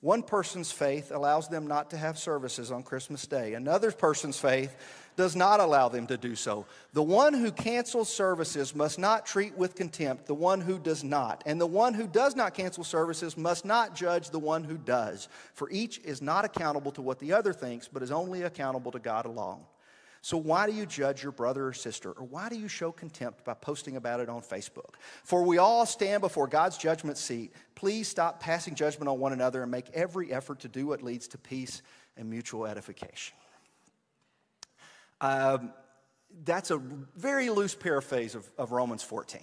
One 0.00 0.22
person's 0.22 0.72
faith 0.72 1.12
allows 1.12 1.48
them 1.48 1.66
not 1.66 1.90
to 1.90 1.98
have 1.98 2.18
services 2.18 2.70
on 2.70 2.82
Christmas 2.82 3.26
Day. 3.26 3.52
Another 3.52 3.92
person's 3.92 4.38
faith 4.38 4.74
does 5.14 5.36
not 5.36 5.60
allow 5.60 5.90
them 5.90 6.06
to 6.06 6.16
do 6.16 6.34
so. 6.34 6.64
The 6.94 7.02
one 7.02 7.34
who 7.34 7.52
cancels 7.52 8.08
services 8.08 8.74
must 8.74 8.98
not 8.98 9.26
treat 9.26 9.54
with 9.58 9.74
contempt 9.74 10.24
the 10.24 10.34
one 10.34 10.62
who 10.62 10.78
does 10.78 11.04
not. 11.04 11.42
And 11.44 11.60
the 11.60 11.66
one 11.66 11.92
who 11.92 12.06
does 12.06 12.34
not 12.34 12.54
cancel 12.54 12.82
services 12.82 13.36
must 13.36 13.66
not 13.66 13.94
judge 13.94 14.30
the 14.30 14.38
one 14.38 14.64
who 14.64 14.78
does. 14.78 15.28
For 15.52 15.68
each 15.70 15.98
is 15.98 16.22
not 16.22 16.46
accountable 16.46 16.92
to 16.92 17.02
what 17.02 17.18
the 17.18 17.34
other 17.34 17.52
thinks, 17.52 17.86
but 17.86 18.02
is 18.02 18.10
only 18.10 18.42
accountable 18.42 18.92
to 18.92 18.98
God 18.98 19.26
alone. 19.26 19.60
So, 20.22 20.36
why 20.36 20.66
do 20.66 20.72
you 20.72 20.84
judge 20.84 21.22
your 21.22 21.32
brother 21.32 21.68
or 21.68 21.72
sister? 21.72 22.10
Or 22.12 22.24
why 22.24 22.50
do 22.50 22.58
you 22.58 22.68
show 22.68 22.92
contempt 22.92 23.44
by 23.44 23.54
posting 23.54 23.96
about 23.96 24.20
it 24.20 24.28
on 24.28 24.42
Facebook? 24.42 24.94
For 25.24 25.42
we 25.42 25.56
all 25.56 25.86
stand 25.86 26.20
before 26.20 26.46
God's 26.46 26.76
judgment 26.76 27.16
seat. 27.16 27.54
Please 27.74 28.06
stop 28.06 28.38
passing 28.38 28.74
judgment 28.74 29.08
on 29.08 29.18
one 29.18 29.32
another 29.32 29.62
and 29.62 29.70
make 29.70 29.88
every 29.94 30.30
effort 30.30 30.60
to 30.60 30.68
do 30.68 30.88
what 30.88 31.02
leads 31.02 31.28
to 31.28 31.38
peace 31.38 31.80
and 32.18 32.28
mutual 32.28 32.66
edification. 32.66 33.34
Um, 35.22 35.72
that's 36.44 36.70
a 36.70 36.78
very 37.16 37.48
loose 37.48 37.74
paraphrase 37.74 38.34
of, 38.34 38.48
of 38.58 38.72
Romans 38.72 39.02
14. 39.02 39.40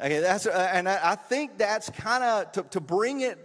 Okay, 0.00 0.20
that's, 0.20 0.46
uh, 0.46 0.70
and 0.72 0.88
I, 0.88 1.12
I 1.12 1.14
think 1.14 1.58
that's 1.58 1.90
kind 1.90 2.24
of 2.24 2.52
to, 2.52 2.62
to 2.70 2.80
bring 2.80 3.20
it 3.20 3.38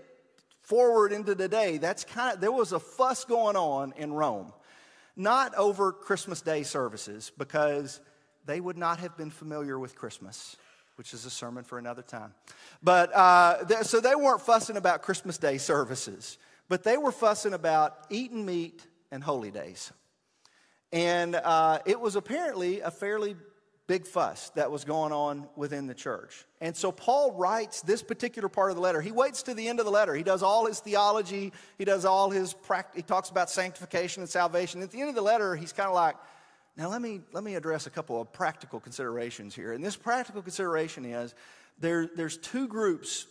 forward 0.62 1.12
into 1.12 1.36
today. 1.36 1.78
That's 1.78 2.06
kind 2.06 2.34
of 2.34 2.40
there 2.40 2.52
was 2.52 2.72
a 2.72 2.80
fuss 2.80 3.26
going 3.26 3.58
on 3.58 3.94
in 3.98 4.14
Rome 4.14 4.54
not 5.16 5.56
over 5.56 5.92
Christmas 5.92 6.42
Day 6.42 6.64
services, 6.64 7.32
because 7.38 8.02
they 8.46 8.60
would 8.60 8.78
not 8.78 9.00
have 9.00 9.18
been 9.18 9.32
familiar 9.32 9.80
with 9.80 9.96
Christmas, 9.96 10.56
which 10.96 11.14
is 11.14 11.26
a 11.26 11.30
sermon 11.30 11.64
for 11.64 11.78
another 11.78 12.02
time. 12.02 12.34
But 12.84 13.14
uh, 13.14 13.84
so 13.84 14.00
they 14.00 14.16
weren't 14.16 14.42
fussing 14.42 14.78
about 14.78 15.02
Christmas 15.02 15.38
Day 15.38 15.58
services, 15.58 16.38
but 16.70 16.84
they 16.84 16.98
were 16.98 17.12
fussing 17.12 17.54
about 17.54 17.98
eating 18.10 18.46
meat 18.46 18.86
and 19.12 19.24
holy 19.24 19.52
days. 19.52 19.92
And 20.92 21.36
uh, 21.36 21.80
it 21.86 22.00
was 22.00 22.16
apparently 22.16 22.82
a 22.82 22.92
fairly 22.92 23.36
big 23.88 24.08
fuss 24.08 24.50
that 24.56 24.72
was 24.72 24.84
going 24.84 25.12
on 25.12 25.48
within 25.56 25.86
the 25.88 25.94
church. 25.94 26.46
And 26.60 26.76
so 26.76 26.92
Paul 26.92 27.34
writes 27.34 27.82
this 27.82 28.02
particular 28.02 28.50
part 28.50 28.72
of 28.72 28.76
the 28.76 28.82
letter. 28.82 29.02
He 29.02 29.12
waits 29.12 29.44
to 29.44 29.54
the 29.54 29.68
end 29.68 29.80
of 29.80 29.86
the 29.86 29.92
letter. 29.92 30.16
He 30.16 30.24
does 30.24 30.42
all 30.42 30.66
his 30.66 30.80
theology, 30.80 31.54
he 31.78 31.86
does 31.86 32.06
all 32.06 32.30
his 32.30 32.54
practice, 32.54 32.98
he 32.98 33.04
talks 33.04 33.30
about 33.30 33.50
sanctification 33.50 34.22
and 34.22 34.30
salvation. 34.30 34.82
At 34.82 34.92
the 34.92 35.02
end 35.02 35.10
of 35.10 35.16
the 35.16 35.22
letter, 35.22 35.56
he's 35.56 35.72
kind 35.74 35.90
of 35.90 35.96
like, 35.96 36.16
now 36.78 36.90
let 36.90 37.02
me 37.02 37.22
let 37.32 37.44
me 37.44 37.56
address 37.56 37.88
a 37.88 37.90
couple 37.90 38.20
of 38.20 38.34
practical 38.34 38.80
considerations 38.80 39.56
here. 39.56 39.74
And 39.74 39.84
this 39.84 39.96
practical 39.96 40.42
consideration 40.42 41.06
is 41.06 41.34
there, 41.80 42.10
there's 42.16 42.38
two 42.38 42.68
groups 42.68 43.28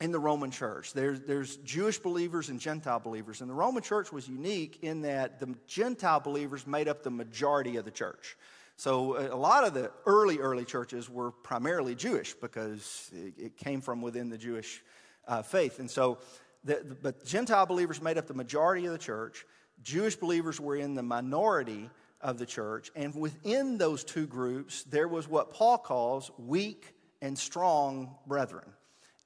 in 0.00 0.12
the 0.12 0.18
Roman 0.18 0.50
church. 0.50 0.92
There's, 0.92 1.20
there's 1.20 1.56
Jewish 1.58 1.98
believers 1.98 2.50
and 2.50 2.60
Gentile 2.60 3.00
believers. 3.00 3.40
And 3.40 3.50
the 3.50 3.54
Roman 3.54 3.82
church 3.82 4.12
was 4.12 4.28
unique 4.28 4.78
in 4.82 5.02
that 5.02 5.40
the 5.40 5.54
Gentile 5.66 6.20
believers 6.20 6.66
made 6.66 6.88
up 6.88 7.02
the 7.02 7.10
majority 7.10 7.76
of 7.76 7.84
the 7.84 7.90
church. 7.90 8.36
So 8.78 9.16
uh, 9.16 9.28
a 9.32 9.36
lot 9.36 9.64
of 9.64 9.74
the 9.74 9.90
early, 10.06 10.38
early 10.38 10.64
churches 10.64 11.10
were 11.10 11.32
primarily 11.32 11.96
Jewish 11.96 12.34
because 12.34 13.10
it 13.12 13.56
came 13.56 13.80
from 13.80 14.00
within 14.00 14.28
the 14.28 14.38
Jewish 14.38 14.84
uh, 15.26 15.42
faith. 15.42 15.80
And 15.80 15.90
so, 15.90 16.18
the, 16.62 16.96
but 17.02 17.24
Gentile 17.24 17.66
believers 17.66 18.00
made 18.00 18.18
up 18.18 18.28
the 18.28 18.34
majority 18.34 18.86
of 18.86 18.92
the 18.92 18.98
church. 18.98 19.44
Jewish 19.82 20.14
believers 20.14 20.60
were 20.60 20.76
in 20.76 20.94
the 20.94 21.02
minority 21.02 21.90
of 22.20 22.38
the 22.38 22.46
church. 22.46 22.92
And 22.94 23.12
within 23.16 23.78
those 23.78 24.04
two 24.04 24.28
groups, 24.28 24.84
there 24.84 25.08
was 25.08 25.28
what 25.28 25.52
Paul 25.52 25.78
calls 25.78 26.30
weak 26.38 26.94
and 27.20 27.36
strong 27.36 28.14
brethren. 28.28 28.72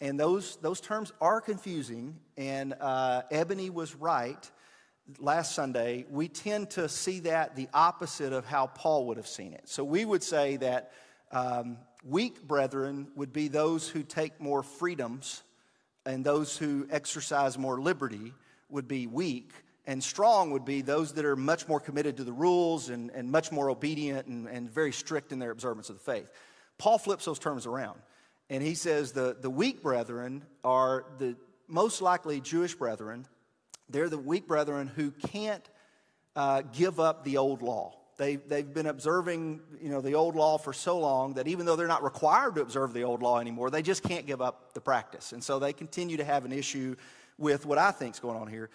And 0.00 0.18
those, 0.18 0.56
those 0.62 0.80
terms 0.80 1.12
are 1.20 1.42
confusing, 1.42 2.18
and 2.38 2.74
uh, 2.80 3.22
Ebony 3.30 3.68
was 3.68 3.94
right 3.94 4.50
last 5.18 5.54
Sunday, 5.54 6.06
we 6.10 6.28
tend 6.28 6.70
to 6.70 6.88
see 6.88 7.20
that 7.20 7.56
the 7.56 7.68
opposite 7.74 8.32
of 8.32 8.44
how 8.44 8.66
Paul 8.68 9.06
would 9.06 9.16
have 9.16 9.26
seen 9.26 9.52
it. 9.52 9.68
So 9.68 9.84
we 9.84 10.04
would 10.04 10.22
say 10.22 10.56
that 10.56 10.92
um, 11.30 11.78
weak 12.04 12.42
brethren 12.46 13.08
would 13.16 13.32
be 13.32 13.48
those 13.48 13.88
who 13.88 14.02
take 14.02 14.40
more 14.40 14.62
freedoms, 14.62 15.42
and 16.04 16.24
those 16.24 16.56
who 16.56 16.86
exercise 16.90 17.56
more 17.56 17.80
liberty 17.80 18.32
would 18.68 18.88
be 18.88 19.06
weak, 19.06 19.52
And 19.86 20.02
strong 20.02 20.52
would 20.52 20.64
be 20.64 20.80
those 20.82 21.14
that 21.14 21.24
are 21.24 21.34
much 21.34 21.66
more 21.66 21.80
committed 21.80 22.16
to 22.18 22.24
the 22.24 22.32
rules 22.32 22.88
and, 22.88 23.10
and 23.10 23.30
much 23.30 23.50
more 23.50 23.68
obedient 23.68 24.26
and, 24.28 24.46
and 24.46 24.70
very 24.70 24.92
strict 24.92 25.32
in 25.32 25.38
their 25.38 25.50
observance 25.50 25.90
of 25.90 25.96
the 25.96 26.02
faith. 26.02 26.30
Paul 26.78 26.98
flips 26.98 27.24
those 27.24 27.38
terms 27.38 27.66
around. 27.66 27.98
And 28.48 28.62
he 28.62 28.74
says 28.74 29.12
the, 29.12 29.36
the 29.40 29.50
weak 29.50 29.82
brethren 29.82 30.44
are 30.62 31.06
the 31.18 31.36
most 31.66 32.00
likely 32.00 32.40
Jewish 32.40 32.74
brethren. 32.74 33.26
They're 33.88 34.08
the 34.08 34.18
weak 34.18 34.46
brethren 34.46 34.90
who 34.94 35.10
can't 35.10 35.68
uh, 36.34 36.62
give 36.72 36.98
up 37.00 37.24
the 37.24 37.36
old 37.36 37.62
law. 37.62 37.98
They, 38.18 38.36
they've 38.36 38.72
been 38.72 38.86
observing 38.86 39.60
you 39.80 39.88
know, 39.88 40.00
the 40.00 40.14
old 40.14 40.36
law 40.36 40.58
for 40.58 40.72
so 40.72 40.98
long 40.98 41.34
that 41.34 41.48
even 41.48 41.66
though 41.66 41.76
they're 41.76 41.88
not 41.88 42.04
required 42.04 42.54
to 42.56 42.62
observe 42.62 42.92
the 42.92 43.02
old 43.02 43.22
law 43.22 43.38
anymore, 43.38 43.70
they 43.70 43.82
just 43.82 44.02
can't 44.02 44.26
give 44.26 44.40
up 44.40 44.74
the 44.74 44.80
practice. 44.80 45.32
And 45.32 45.42
so 45.42 45.58
they 45.58 45.72
continue 45.72 46.18
to 46.18 46.24
have 46.24 46.44
an 46.44 46.52
issue 46.52 46.96
with 47.38 47.66
what 47.66 47.78
I 47.78 47.90
think 47.90 48.14
is 48.14 48.20
going 48.20 48.36
on 48.36 48.48
here 48.48 48.70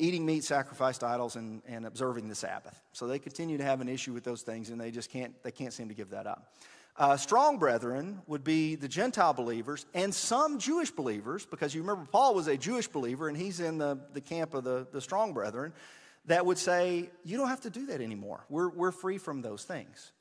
eating 0.00 0.24
meat 0.24 0.42
sacrificed 0.42 1.00
to 1.00 1.06
idols 1.06 1.36
and, 1.36 1.62
and 1.68 1.86
observing 1.86 2.28
the 2.28 2.34
Sabbath. 2.34 2.80
So 2.92 3.06
they 3.06 3.18
continue 3.18 3.58
to 3.58 3.64
have 3.64 3.80
an 3.80 3.88
issue 3.88 4.12
with 4.12 4.24
those 4.24 4.42
things 4.42 4.70
and 4.70 4.80
they 4.80 4.90
just 4.90 5.10
can't, 5.10 5.34
they 5.42 5.50
can't 5.50 5.72
seem 5.72 5.88
to 5.88 5.94
give 5.94 6.10
that 6.10 6.26
up. 6.26 6.54
Uh, 6.96 7.16
strong 7.16 7.58
brethren 7.58 8.20
would 8.26 8.44
be 8.44 8.74
the 8.74 8.88
Gentile 8.88 9.32
believers 9.32 9.86
and 9.94 10.14
some 10.14 10.58
Jewish 10.58 10.90
believers, 10.90 11.46
because 11.46 11.74
you 11.74 11.80
remember 11.80 12.06
Paul 12.10 12.34
was 12.34 12.46
a 12.46 12.56
Jewish 12.56 12.88
believer 12.88 13.28
and 13.28 13.36
he's 13.36 13.60
in 13.60 13.78
the, 13.78 13.98
the 14.12 14.20
camp 14.20 14.54
of 14.54 14.64
the, 14.64 14.86
the 14.92 15.00
strong 15.00 15.32
brethren, 15.32 15.72
that 16.26 16.44
would 16.44 16.58
say, 16.58 17.10
You 17.24 17.38
don't 17.38 17.48
have 17.48 17.62
to 17.62 17.70
do 17.70 17.86
that 17.86 18.00
anymore. 18.00 18.44
We're, 18.48 18.68
we're 18.68 18.92
free 18.92 19.18
from 19.18 19.40
those 19.40 19.64
things. 19.64 20.12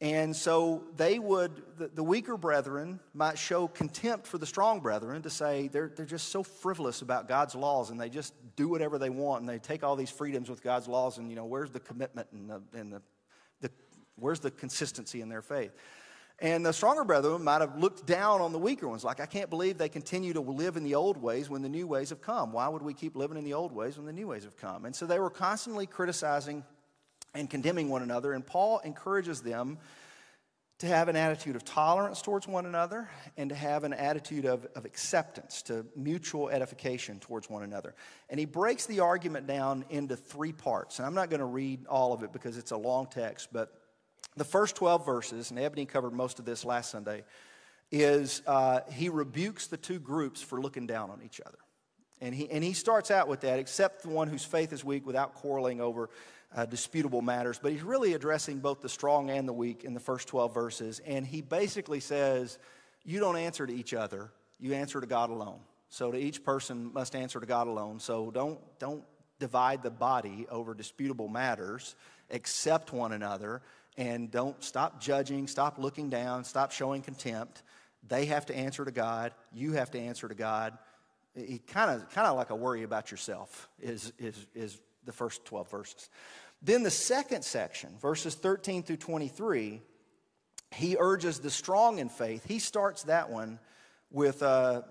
And 0.00 0.34
so 0.34 0.84
they 0.96 1.18
would, 1.18 1.60
the, 1.76 1.88
the, 1.88 2.04
weaker 2.04 2.36
brethren 2.36 3.00
might 3.14 3.36
show 3.36 3.66
contempt 3.66 4.28
for 4.28 4.38
the 4.38 4.46
strong 4.46 4.78
brethren 4.78 5.22
to 5.22 5.30
say 5.30 5.66
they're, 5.66 5.90
they're 5.94 6.06
just 6.06 6.28
so 6.28 6.44
frivolous 6.44 7.02
about 7.02 7.26
God's 7.26 7.56
laws 7.56 7.90
and 7.90 8.00
they 8.00 8.08
just 8.08 8.32
do 8.54 8.68
whatever 8.68 8.98
they 8.98 9.10
want 9.10 9.40
and 9.40 9.48
they 9.48 9.58
take 9.58 9.82
all 9.82 9.96
these 9.96 10.10
freedoms 10.10 10.48
with 10.48 10.62
God's 10.62 10.86
laws 10.86 11.18
and, 11.18 11.28
you 11.28 11.34
know, 11.34 11.46
where's 11.46 11.72
the 11.72 11.80
commitment 11.80 12.28
and 12.30 12.48
the, 12.48 12.62
and 12.74 12.92
the, 12.92 12.98
the 12.98 13.02
where's 14.18 14.40
the 14.40 14.50
consistency 14.50 15.20
in 15.20 15.28
their 15.28 15.42
faith? 15.42 15.72
And 16.40 16.64
the 16.64 16.72
stronger 16.72 17.02
brethren 17.02 17.42
might 17.42 17.62
have 17.62 17.78
looked 17.78 18.06
down 18.06 18.40
on 18.40 18.52
the 18.52 18.58
weaker 18.58 18.86
ones, 18.86 19.02
like, 19.02 19.18
I 19.18 19.26
can't 19.26 19.50
believe 19.50 19.76
they 19.76 19.88
continue 19.88 20.32
to 20.34 20.40
live 20.40 20.76
in 20.76 20.84
the 20.84 20.94
old 20.94 21.20
ways 21.20 21.50
when 21.50 21.62
the 21.62 21.68
new 21.68 21.86
ways 21.86 22.10
have 22.10 22.20
come. 22.20 22.52
Why 22.52 22.68
would 22.68 22.82
we 22.82 22.94
keep 22.94 23.16
living 23.16 23.36
in 23.36 23.44
the 23.44 23.54
old 23.54 23.72
ways 23.72 23.96
when 23.96 24.06
the 24.06 24.12
new 24.12 24.28
ways 24.28 24.44
have 24.44 24.56
come? 24.56 24.84
And 24.84 24.94
so 24.94 25.04
they 25.04 25.18
were 25.18 25.30
constantly 25.30 25.86
criticizing 25.86 26.64
and 27.34 27.50
condemning 27.50 27.88
one 27.88 28.02
another. 28.02 28.34
And 28.34 28.46
Paul 28.46 28.80
encourages 28.84 29.40
them 29.40 29.78
to 30.78 30.86
have 30.86 31.08
an 31.08 31.16
attitude 31.16 31.56
of 31.56 31.64
tolerance 31.64 32.22
towards 32.22 32.46
one 32.46 32.66
another 32.66 33.10
and 33.36 33.50
to 33.50 33.56
have 33.56 33.82
an 33.82 33.92
attitude 33.92 34.44
of, 34.44 34.64
of 34.76 34.84
acceptance, 34.84 35.62
to 35.62 35.84
mutual 35.96 36.48
edification 36.50 37.18
towards 37.18 37.50
one 37.50 37.64
another. 37.64 37.96
And 38.30 38.38
he 38.38 38.46
breaks 38.46 38.86
the 38.86 39.00
argument 39.00 39.48
down 39.48 39.84
into 39.90 40.14
three 40.14 40.52
parts. 40.52 41.00
And 41.00 41.06
I'm 41.06 41.14
not 41.14 41.30
going 41.30 41.40
to 41.40 41.46
read 41.46 41.84
all 41.88 42.12
of 42.12 42.22
it 42.22 42.32
because 42.32 42.56
it's 42.56 42.70
a 42.70 42.76
long 42.76 43.08
text, 43.08 43.48
but 43.52 43.77
the 44.38 44.44
first 44.44 44.76
12 44.76 45.04
verses, 45.04 45.50
and 45.50 45.58
Ebony 45.58 45.86
covered 45.86 46.12
most 46.12 46.38
of 46.38 46.44
this 46.44 46.64
last 46.64 46.90
Sunday, 46.90 47.24
is 47.90 48.42
uh, 48.46 48.80
he 48.92 49.08
rebukes 49.08 49.66
the 49.66 49.76
two 49.76 49.98
groups 49.98 50.42
for 50.42 50.60
looking 50.60 50.86
down 50.86 51.10
on 51.10 51.20
each 51.24 51.40
other. 51.44 51.58
And 52.20 52.34
he, 52.34 52.50
and 52.50 52.64
he 52.64 52.72
starts 52.72 53.10
out 53.10 53.28
with 53.28 53.40
that, 53.42 53.58
except 53.58 54.02
the 54.02 54.08
one 54.08 54.28
whose 54.28 54.44
faith 54.44 54.72
is 54.72 54.84
weak 54.84 55.06
without 55.06 55.34
quarreling 55.34 55.80
over 55.80 56.10
uh, 56.54 56.66
disputable 56.66 57.22
matters. 57.22 57.58
But 57.62 57.72
he's 57.72 57.82
really 57.82 58.14
addressing 58.14 58.58
both 58.58 58.80
the 58.80 58.88
strong 58.88 59.30
and 59.30 59.48
the 59.48 59.52
weak 59.52 59.84
in 59.84 59.94
the 59.94 60.00
first 60.00 60.28
12 60.28 60.52
verses. 60.52 61.00
And 61.06 61.26
he 61.26 61.42
basically 61.42 62.00
says, 62.00 62.58
You 63.04 63.20
don't 63.20 63.36
answer 63.36 63.66
to 63.66 63.72
each 63.72 63.94
other, 63.94 64.30
you 64.58 64.74
answer 64.74 65.00
to 65.00 65.06
God 65.06 65.30
alone. 65.30 65.60
So 65.90 66.10
to 66.10 66.18
each 66.18 66.44
person 66.44 66.92
must 66.92 67.14
answer 67.14 67.40
to 67.40 67.46
God 67.46 67.66
alone. 67.66 68.00
So 68.00 68.30
don't, 68.30 68.58
don't 68.78 69.04
divide 69.38 69.82
the 69.82 69.90
body 69.90 70.46
over 70.50 70.74
disputable 70.74 71.28
matters, 71.28 71.94
accept 72.30 72.92
one 72.92 73.12
another 73.12 73.62
and 73.98 74.30
don't 74.30 74.62
stop 74.62 75.00
judging, 75.00 75.48
stop 75.48 75.76
looking 75.76 76.08
down, 76.08 76.44
stop 76.44 76.70
showing 76.70 77.02
contempt. 77.02 77.64
They 78.06 78.26
have 78.26 78.46
to 78.46 78.56
answer 78.56 78.84
to 78.84 78.92
God. 78.92 79.34
You 79.52 79.72
have 79.72 79.90
to 79.90 79.98
answer 79.98 80.28
to 80.28 80.34
God. 80.34 80.78
Kind 81.66 82.00
of, 82.00 82.08
kind 82.10 82.26
of 82.26 82.36
like 82.36 82.50
a 82.50 82.56
worry 82.56 82.84
about 82.84 83.10
yourself 83.10 83.68
is, 83.80 84.12
is, 84.18 84.46
is 84.54 84.78
the 85.04 85.12
first 85.12 85.44
12 85.44 85.70
verses. 85.70 86.10
Then 86.62 86.84
the 86.84 86.90
second 86.90 87.44
section, 87.44 87.90
verses 88.00 88.36
13 88.36 88.84
through 88.84 88.96
23, 88.96 89.82
he 90.70 90.96
urges 90.98 91.40
the 91.40 91.50
strong 91.50 91.98
in 91.98 92.08
faith. 92.08 92.44
He 92.46 92.60
starts 92.60 93.04
that 93.04 93.30
one 93.30 93.58
with 94.10 94.42
uh, 94.42 94.82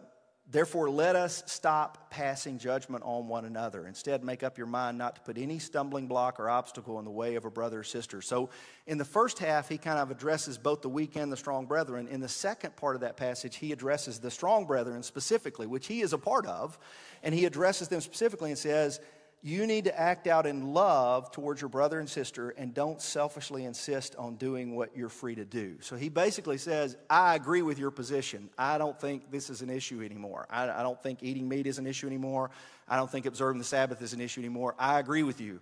Therefore, 0.50 0.90
let 0.90 1.18
us 1.18 1.44
stop 1.46 2.10
passing 2.10 2.58
judgment 2.58 3.04
on 3.06 3.28
one 3.28 3.44
another. 3.44 3.86
Instead, 3.86 4.24
make 4.24 4.44
up 4.44 4.58
your 4.58 4.68
mind 4.68 4.98
not 4.98 5.16
to 5.16 5.22
put 5.22 5.38
any 5.38 5.60
stumbling 5.60 6.08
block 6.08 6.40
or 6.40 6.50
obstacle 6.50 7.00
in 7.00 7.06
the 7.06 7.12
way 7.12 7.36
of 7.36 7.44
a 7.44 7.52
brother 7.52 7.82
or 7.82 7.84
sister. 7.84 8.22
So, 8.22 8.50
in 8.86 8.98
the 8.98 9.04
first 9.04 9.40
half, 9.40 9.68
he 9.68 9.78
kind 9.78 10.00
of 10.00 10.10
addresses 10.10 10.58
both 10.58 10.82
the 10.82 10.88
weak 10.88 11.18
and 11.18 11.30
the 11.30 11.36
strong 11.36 11.66
brethren. 11.66 12.08
In 12.08 12.22
the 12.22 12.30
second 12.30 12.78
part 12.78 12.96
of 12.96 13.02
that 13.02 13.18
passage, 13.18 13.58
he 13.58 13.74
addresses 13.74 14.20
the 14.20 14.32
strong 14.32 14.66
brethren 14.66 15.04
specifically, 15.04 15.68
which 15.68 15.88
he 15.88 16.00
is 16.00 16.14
a 16.14 16.18
part 16.18 16.46
of. 16.46 16.80
And 17.24 17.36
he 17.36 17.44
addresses 17.44 17.90
them 17.90 18.00
specifically 18.00 18.50
and 18.50 18.58
says, 18.58 19.02
you 19.44 19.68
need 19.68 19.86
to 19.86 20.00
act 20.00 20.26
out 20.28 20.48
in 20.48 20.74
love 20.74 21.32
towards 21.32 21.62
your 21.62 21.70
brother 21.70 22.00
and 22.00 22.10
sister 22.10 22.50
and 22.52 22.74
don't 22.74 23.02
selfishly 23.02 23.66
insist 23.66 24.16
on 24.16 24.36
doing 24.36 24.76
what 24.76 24.98
you're 24.98 25.10
free 25.10 25.36
to 25.36 25.46
do. 25.46 25.78
So 25.80 25.96
he 25.96 26.10
basically 26.10 26.58
says, 26.58 26.98
I 27.10 27.36
agree 27.36 27.62
with 27.62 27.78
your 27.78 27.92
position. 27.92 28.50
I 28.58 28.78
don't 28.78 29.00
think 29.00 29.32
this 29.32 29.50
is 29.50 29.62
an 29.62 29.70
issue 29.70 30.02
anymore. 30.02 30.48
I, 30.50 30.70
I 30.70 30.82
don't 30.82 31.02
think 31.02 31.22
eating 31.22 31.48
meat 31.48 31.68
is 31.68 31.78
an 31.78 31.86
issue 31.86 32.08
anymore. 32.08 32.50
I 32.88 32.96
don't 32.96 33.10
think 33.10 33.28
observing 33.28 33.60
the 33.60 33.66
Sabbath 33.66 34.02
is 34.02 34.14
an 34.14 34.22
issue 34.22 34.42
anymore. 34.42 34.76
I 34.80 35.00
agree 35.00 35.24
with 35.24 35.40
you. 35.40 35.62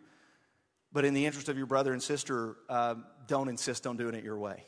But 0.94 1.03
in 1.03 1.13
the 1.13 1.25
interest 1.25 1.50
of 1.50 1.58
your 1.58 1.67
brother 1.67 1.91
and 1.91 2.01
sister, 2.01 2.55
uh, 2.70 2.96
don't 3.27 3.50
insist 3.50 3.86
on 3.86 3.98
doing 3.98 4.15
it 4.15 4.24
your 4.24 4.38
way. 4.38 4.63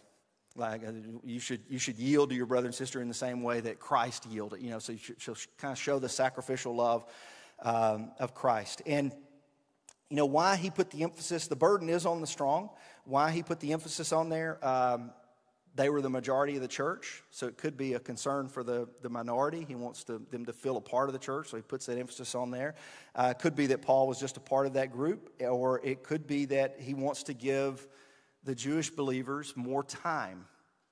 Like 0.58 0.84
uh, 0.86 0.92
you 1.24 1.40
should, 1.40 1.62
you 1.70 1.80
should 1.80 1.98
yield 1.98 2.32
to 2.32 2.36
your 2.36 2.48
brother 2.48 2.66
and 2.66 2.76
sister 2.76 3.02
in 3.02 3.08
the 3.08 3.14
same 3.14 3.42
way 3.42 3.62
that 3.62 3.80
Christ 3.80 4.26
yielded. 4.26 4.62
You 4.62 4.72
know, 4.72 4.80
so 4.80 4.92
you 4.92 5.00
should, 5.18 5.38
kind 5.58 5.72
of 5.72 5.78
show 5.78 5.98
the 5.98 6.10
sacrificial 6.10 6.76
love 6.76 7.06
um, 7.62 8.12
of 8.20 8.34
Christ. 8.34 8.82
And 8.86 9.12
you 10.10 10.16
know 10.16 10.26
why 10.26 10.56
he 10.56 10.70
put 10.70 10.90
the 10.90 11.04
emphasis, 11.04 11.48
the 11.48 11.56
burden 11.56 11.90
is 11.90 12.06
on 12.06 12.22
the 12.22 12.28
strong. 12.28 12.70
Why 13.04 13.32
he 13.32 13.44
put 13.44 13.60
the 13.60 13.74
emphasis 13.74 14.12
on 14.12 14.30
there, 14.30 14.66
um, 14.66 15.12
they 15.76 15.90
were 15.90 16.02
the 16.02 16.10
majority 16.10 16.56
of 16.56 16.62
the 16.62 16.68
church, 16.68 17.22
so 17.30 17.46
it 17.46 17.58
could 17.58 17.78
be 17.78 17.94
a 17.94 18.00
concern 18.00 18.48
for 18.48 18.64
the, 18.64 18.88
the 19.02 19.10
minority. 19.10 19.64
He 19.68 19.76
wants 19.76 20.04
to, 20.06 20.22
them 20.32 20.46
to 20.46 20.54
feel 20.54 20.76
a 20.78 20.82
part 20.82 21.08
of 21.08 21.14
the 21.14 21.20
church, 21.20 21.50
so 21.50 21.58
he 21.58 21.64
puts 21.64 21.86
that 21.86 21.98
emphasis 21.98 22.36
on 22.36 22.52
there. 22.52 22.76
Uh, 23.16 23.34
could 23.34 23.56
be 23.56 23.68
that 23.68 23.82
Paul 23.82 24.08
was 24.08 24.20
just 24.20 24.38
a 24.38 24.40
part 24.40 24.66
of 24.66 24.74
that 24.74 24.92
group, 24.92 25.30
or 25.40 25.80
it 25.84 26.04
could 26.04 26.26
be 26.26 26.46
that 26.46 26.78
he 26.80 26.94
wants 26.94 27.24
to 27.24 27.34
give 27.34 27.88
the 28.44 28.56
Jewish 28.56 28.90
believers 28.90 29.54
more 29.56 29.84
time 29.84 30.46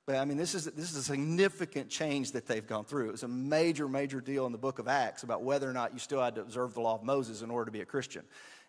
but 0.05 0.17
I 0.17 0.25
mean, 0.25 0.37
this 0.37 0.53
is, 0.53 0.65
this 0.65 0.91
is 0.91 0.97
a 0.97 1.03
significant 1.03 1.89
change 1.89 2.33
that 2.33 2.45
they've 2.45 2.65
gone 2.65 2.85
through. 2.85 3.09
It 3.09 3.11
was 3.13 3.23
a 3.23 3.27
major, 3.27 3.87
major 3.87 4.21
deal 4.21 4.45
in 4.45 4.51
the 4.51 4.57
book 4.57 4.77
of 4.77 4.87
Acts 4.87 5.23
about 5.23 5.41
whether 5.41 5.67
or 5.67 5.73
not 5.73 5.93
you 5.93 5.99
still 5.99 6.21
had 6.21 6.35
to 6.35 6.41
observe 6.41 6.75
the 6.75 6.81
law 6.81 6.95
of 6.95 7.03
Moses 7.03 7.41
in 7.41 7.49
order 7.49 7.65
to 7.65 7.71
be 7.71 7.81
a 7.81 7.85
Christian. 7.85 8.23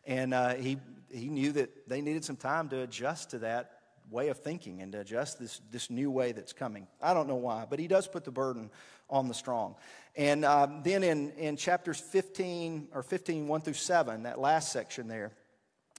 And 0.07 0.33
uh, 0.33 0.55
he, 0.55 0.79
he 1.13 1.29
knew 1.29 1.53
that 1.53 1.89
they 1.89 2.01
needed 2.01 2.25
some 2.25 2.37
time 2.37 2.71
to 2.71 2.81
adjust 2.83 3.31
to 3.31 3.39
that 3.41 3.73
way 4.11 4.29
of 4.29 4.39
thinking 4.39 4.81
and 4.81 4.93
to 4.93 5.01
adjust 5.01 5.39
this, 5.39 5.61
this 5.71 5.91
new 5.91 6.11
way 6.11 6.33
that's 6.33 6.53
coming. 6.55 6.87
I 7.03 7.13
don't 7.13 7.29
know 7.29 7.37
why, 7.37 7.67
but 7.69 7.79
he 7.79 7.89
does 7.89 8.07
put 8.07 8.25
the 8.25 8.31
burden 8.31 8.71
on 9.11 9.29
the 9.29 9.35
strong. 9.35 9.75
And 10.15 10.45
um, 10.45 10.83
then 10.85 11.03
in, 11.03 11.33
in 11.33 11.57
chapters 11.57 12.01
15 12.01 12.89
or 12.95 13.03
15, 13.03 13.47
1 13.47 13.61
through 13.61 13.75
7, 13.75 14.23
that 14.23 14.39
last 14.39 14.73
section 14.73 15.09
there, 15.09 15.33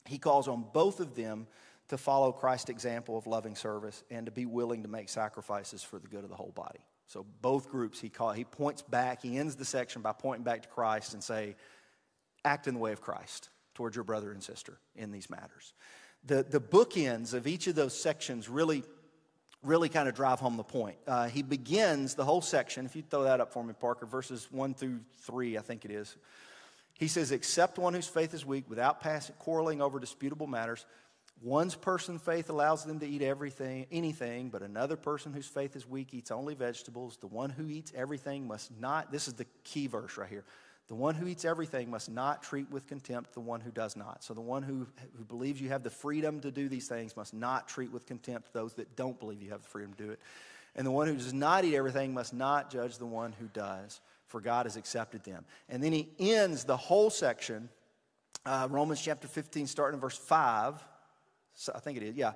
he 0.05 0.17
calls 0.17 0.47
on 0.47 0.65
both 0.73 0.99
of 0.99 1.15
them 1.15 1.47
to 1.89 1.97
follow 1.97 2.31
Christ's 2.31 2.69
example 2.69 3.17
of 3.17 3.27
loving 3.27 3.55
service 3.55 4.03
and 4.09 4.25
to 4.25 4.31
be 4.31 4.45
willing 4.45 4.83
to 4.83 4.89
make 4.89 5.09
sacrifices 5.09 5.83
for 5.83 5.99
the 5.99 6.07
good 6.07 6.23
of 6.23 6.29
the 6.29 6.35
whole 6.35 6.51
body. 6.53 6.79
So 7.07 7.25
both 7.41 7.69
groups 7.69 7.99
he 7.99 8.09
call, 8.09 8.33
he 8.33 8.43
points 8.43 8.81
back, 8.81 9.21
he 9.21 9.37
ends 9.37 9.55
the 9.55 9.65
section 9.65 10.01
by 10.01 10.11
pointing 10.11 10.43
back 10.43 10.63
to 10.63 10.67
Christ 10.67 11.13
and 11.13 11.23
say, 11.23 11.55
act 12.43 12.67
in 12.67 12.73
the 12.73 12.79
way 12.79 12.91
of 12.91 13.01
Christ 13.01 13.49
towards 13.75 13.95
your 13.95 14.03
brother 14.03 14.31
and 14.31 14.43
sister 14.43 14.77
in 14.95 15.11
these 15.11 15.29
matters. 15.29 15.73
The, 16.25 16.43
the 16.43 16.59
bookends 16.59 17.33
of 17.33 17.47
each 17.47 17.67
of 17.67 17.75
those 17.75 17.97
sections 17.97 18.49
really, 18.49 18.83
really 19.63 19.87
kind 19.87 20.09
of 20.09 20.15
drive 20.15 20.39
home 20.39 20.57
the 20.57 20.63
point. 20.63 20.97
Uh, 21.07 21.29
he 21.29 21.41
begins 21.41 22.15
the 22.15 22.25
whole 22.25 22.41
section, 22.41 22.85
if 22.85 22.95
you 22.95 23.03
throw 23.03 23.23
that 23.23 23.39
up 23.39 23.53
for 23.53 23.63
me, 23.63 23.73
Parker, 23.79 24.05
verses 24.05 24.47
1 24.51 24.73
through 24.73 24.99
3, 25.21 25.57
I 25.57 25.61
think 25.61 25.85
it 25.85 25.91
is. 25.91 26.17
He 26.97 27.07
says, 27.07 27.31
Except 27.31 27.77
one 27.77 27.93
whose 27.93 28.07
faith 28.07 28.33
is 28.33 28.45
weak, 28.45 28.65
without 28.67 28.99
passing, 28.99 29.35
quarreling 29.37 29.81
over 29.81 29.99
disputable 29.99 30.47
matters, 30.47 30.85
One's 31.41 31.75
person 31.75 32.17
faith 32.17 32.49
allows 32.49 32.83
them 32.83 32.99
to 32.99 33.07
eat 33.07 33.21
everything, 33.21 33.85
anything, 33.91 34.49
but 34.49 34.63
another 34.63 34.95
person 34.95 35.33
whose 35.33 35.45
faith 35.45 35.75
is 35.75 35.87
weak 35.87 36.13
eats 36.13 36.31
only 36.31 36.55
vegetables. 36.55 37.17
The 37.17 37.27
one 37.27 37.51
who 37.51 37.67
eats 37.69 37.93
everything 37.95 38.47
must 38.47 38.71
not, 38.79 39.11
this 39.11 39.27
is 39.27 39.35
the 39.35 39.45
key 39.63 39.87
verse 39.87 40.17
right 40.17 40.29
here. 40.29 40.43
The 40.87 40.95
one 40.95 41.15
who 41.15 41.27
eats 41.27 41.45
everything 41.45 41.91
must 41.91 42.09
not 42.09 42.41
treat 42.41 42.71
with 42.71 42.87
contempt 42.87 43.33
the 43.33 43.41
one 43.41 43.59
who 43.59 43.71
does 43.71 43.95
not. 43.95 44.23
So 44.23 44.33
the 44.33 44.41
one 44.41 44.63
who, 44.63 44.87
who 45.17 45.25
believes 45.25 45.61
you 45.61 45.69
have 45.69 45.83
the 45.83 45.89
freedom 45.89 46.39
to 46.39 46.49
do 46.49 46.69
these 46.69 46.87
things 46.87 47.15
must 47.15 47.33
not 47.33 47.67
treat 47.67 47.91
with 47.91 48.05
contempt 48.05 48.53
those 48.53 48.73
that 48.75 48.95
don't 48.95 49.19
believe 49.19 49.41
you 49.41 49.51
have 49.51 49.61
the 49.61 49.67
freedom 49.67 49.93
to 49.95 50.03
do 50.05 50.11
it. 50.11 50.19
And 50.75 50.87
the 50.87 50.91
one 50.91 51.07
who 51.07 51.15
does 51.15 51.33
not 51.33 51.65
eat 51.65 51.75
everything 51.75 52.13
must 52.13 52.33
not 52.33 52.71
judge 52.71 52.97
the 52.97 53.05
one 53.05 53.33
who 53.33 53.47
does, 53.47 53.99
for 54.27 54.39
God 54.39 54.65
has 54.65 54.77
accepted 54.77 55.23
them. 55.23 55.43
And 55.69 55.83
then 55.83 55.91
he 55.91 56.09
ends 56.19 56.63
the 56.63 56.77
whole 56.77 57.09
section 57.09 57.69
uh, 58.45 58.67
Romans 58.71 59.01
chapter 59.01 59.27
15, 59.27 59.67
starting 59.67 59.95
in 59.95 60.01
verse 60.01 60.17
5. 60.17 60.81
So 61.57 61.73
I 61.75 61.79
think 61.79 61.97
it 61.97 62.03
is, 62.03 62.15
yeah. 62.15 62.33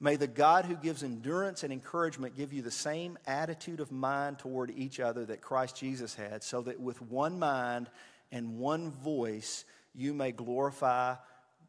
May 0.00 0.16
the 0.16 0.26
God 0.26 0.64
who 0.64 0.74
gives 0.74 1.04
endurance 1.04 1.62
and 1.62 1.72
encouragement 1.72 2.36
give 2.36 2.52
you 2.52 2.62
the 2.62 2.72
same 2.72 3.18
attitude 3.26 3.78
of 3.78 3.92
mind 3.92 4.40
toward 4.40 4.72
each 4.76 4.98
other 4.98 5.24
that 5.26 5.40
Christ 5.40 5.76
Jesus 5.76 6.14
had, 6.14 6.42
so 6.42 6.62
that 6.62 6.80
with 6.80 7.00
one 7.02 7.38
mind 7.38 7.88
and 8.32 8.58
one 8.58 8.90
voice 8.90 9.64
you 9.94 10.12
may 10.14 10.32
glorify 10.32 11.14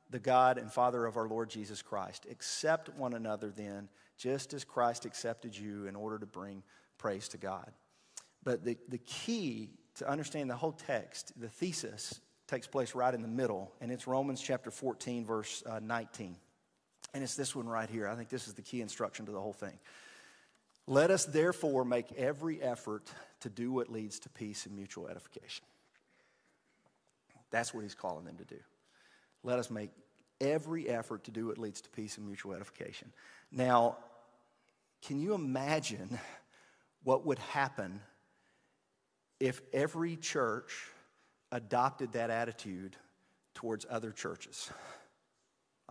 the 0.10 0.20
God 0.20 0.58
and 0.58 0.72
Father 0.72 1.06
of 1.06 1.18
our 1.18 1.28
Lord 1.28 1.50
Jesus 1.50 1.82
Christ. 1.82 2.26
Accept 2.32 2.90
one 2.96 3.14
another 3.14 3.50
then, 3.50 3.90
just 4.18 4.54
as 4.54 4.64
Christ 4.64 5.06
accepted 5.06 5.56
you 5.56 5.86
in 5.86 5.96
order 5.96 6.18
to 6.18 6.26
bring 6.26 6.64
praise 6.98 7.28
to 7.30 7.38
God. 7.38 7.70
But 8.44 8.64
the, 8.64 8.78
the 8.88 9.00
key 9.00 9.70
to 9.96 10.10
understand 10.10 10.50
the 10.50 10.56
whole 10.56 10.72
text, 10.72 11.40
the 11.40 11.50
thesis, 11.50 12.20
takes 12.48 12.68
place 12.68 12.96
right 12.96 13.14
in 13.14 13.22
the 13.22 13.28
middle, 13.28 13.72
and 13.82 13.92
it's 13.92 14.08
Romans 14.08 14.42
chapter 14.42 14.72
14, 14.72 15.26
verse 15.26 15.64
uh, 15.66 15.80
19. 15.84 16.38
And 17.14 17.24
it's 17.24 17.36
this 17.36 17.56
one 17.56 17.68
right 17.68 17.90
here. 17.90 18.08
I 18.08 18.16
think 18.16 18.30
this 18.30 18.48
is 18.48 18.54
the 18.54 18.62
key 18.62 18.82
instruction 18.82 19.26
to 19.28 19.32
the 19.32 19.40
whole 19.40 19.54
thing. 19.54 19.78
Let 20.88 21.12
us 21.12 21.26
therefore 21.26 21.86
make 21.86 22.12
every 22.14 22.62
effort 22.62 23.10
to 23.42 23.50
do 23.50 23.72
what 23.72 23.90
leads 23.90 24.20
to 24.20 24.30
peace 24.30 24.66
and 24.66 24.76
mutual 24.76 25.08
edification. 25.08 25.66
That's 27.52 27.74
what 27.74 27.82
he's 27.84 27.96
calling 27.96 28.26
them 28.26 28.38
to 28.38 28.46
do. 28.46 28.60
Let 29.44 29.60
us 29.60 29.70
make 29.70 29.92
every 30.42 30.90
effort 30.90 31.26
to 31.26 31.32
do 31.32 31.48
what 31.48 31.58
leads 31.58 31.82
to 31.82 31.90
peace 31.90 32.18
and 32.18 32.26
mutual 32.26 32.54
edification. 32.54 33.12
Now, 33.52 33.98
can 35.04 35.20
you 35.20 35.34
imagine 35.34 36.20
what 37.04 37.26
would 37.26 37.40
happen 37.40 38.02
if 39.40 39.62
every 39.72 40.16
church 40.16 40.88
adopted 41.52 42.14
that 42.14 42.30
attitude 42.30 42.96
towards 43.54 43.86
other 43.90 44.12
churches? 44.12 44.70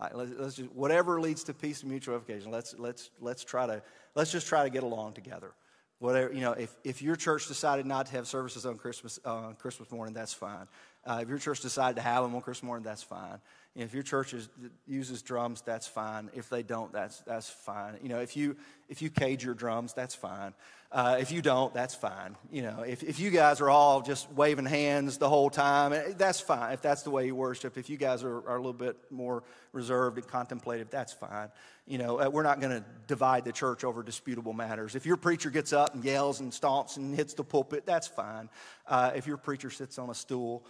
Right, 0.01 0.15
let's, 0.15 0.31
let's 0.37 0.55
just, 0.55 0.71
whatever 0.71 1.21
leads 1.21 1.43
to 1.45 1.53
peace 1.53 1.81
and 1.81 1.91
mutual 1.91 2.15
edification, 2.15 2.51
let's, 2.51 2.75
let's, 2.77 3.11
let's, 3.21 3.43
try 3.43 3.67
to, 3.67 3.81
let's 4.15 4.31
just 4.31 4.47
try 4.47 4.63
to 4.63 4.69
get 4.69 4.83
along 4.83 5.13
together. 5.13 5.53
Whatever, 5.99 6.33
you 6.33 6.41
know, 6.41 6.53
if, 6.53 6.75
if 6.83 7.01
your 7.01 7.15
church 7.15 7.47
decided 7.47 7.85
not 7.85 8.07
to 8.07 8.11
have 8.13 8.27
services 8.27 8.65
on 8.65 8.77
Christmas, 8.77 9.19
uh, 9.23 9.53
Christmas 9.53 9.91
morning, 9.91 10.13
that's 10.13 10.33
fine. 10.33 10.67
Uh, 11.05 11.19
if 11.21 11.29
your 11.29 11.37
church 11.37 11.61
decided 11.61 11.95
to 11.95 12.01
have 12.01 12.23
them 12.23 12.35
on 12.35 12.41
Christmas 12.41 12.63
morning, 12.63 12.83
that's 12.83 13.03
fine. 13.03 13.39
If 13.75 13.93
your 13.93 14.03
church 14.03 14.35
is, 14.35 14.49
uses 14.87 15.23
drums, 15.23 15.61
that's 15.61 15.87
fine. 15.87 16.29
If 16.35 16.47
they 16.47 16.61
don't, 16.61 16.93
that's, 16.93 17.21
that's 17.21 17.49
fine. 17.49 17.95
You 18.03 18.09
know, 18.09 18.19
if 18.19 18.37
you, 18.37 18.55
if 18.87 19.01
you 19.01 19.09
cage 19.09 19.43
your 19.43 19.55
drums, 19.55 19.93
that's 19.93 20.13
fine. 20.13 20.53
Uh, 20.91 21.17
if 21.19 21.31
you 21.31 21.41
don't, 21.41 21.73
that's 21.73 21.95
fine. 21.95 22.35
You 22.51 22.61
know, 22.61 22.83
if, 22.87 23.01
if 23.01 23.19
you 23.19 23.31
guys 23.31 23.61
are 23.61 23.69
all 23.71 24.03
just 24.03 24.31
waving 24.33 24.67
hands 24.67 25.17
the 25.17 25.27
whole 25.27 25.49
time, 25.49 25.91
eh, 25.91 26.13
that's 26.15 26.39
fine. 26.39 26.73
If 26.73 26.83
that's 26.83 27.01
the 27.01 27.09
way 27.09 27.25
you 27.25 27.33
worship. 27.33 27.75
If 27.75 27.89
you 27.89 27.97
guys 27.97 28.23
are, 28.23 28.47
are 28.47 28.57
a 28.57 28.59
little 28.59 28.73
bit 28.73 28.95
more 29.09 29.41
reserved 29.71 30.19
and 30.19 30.27
contemplative, 30.27 30.91
that's 30.91 31.11
fine. 31.11 31.49
You 31.87 31.97
know, 31.97 32.21
uh, 32.21 32.29
we're 32.29 32.43
not 32.43 32.61
going 32.61 32.79
to 32.79 32.85
divide 33.07 33.43
the 33.43 33.51
church 33.51 33.83
over 33.83 34.03
disputable 34.03 34.53
matters. 34.53 34.93
If 34.93 35.07
your 35.07 35.17
preacher 35.17 35.49
gets 35.49 35.73
up 35.73 35.95
and 35.95 36.05
yells 36.05 36.41
and 36.41 36.51
stomps 36.51 36.97
and 36.97 37.15
hits 37.15 37.33
the 37.33 37.43
pulpit, 37.43 37.87
that's 37.87 38.07
fine. 38.07 38.49
Uh, 38.87 39.13
if 39.15 39.25
your 39.25 39.37
preacher 39.37 39.71
sits 39.71 39.97
on 39.97 40.11
a 40.11 40.15
stool, 40.15 40.63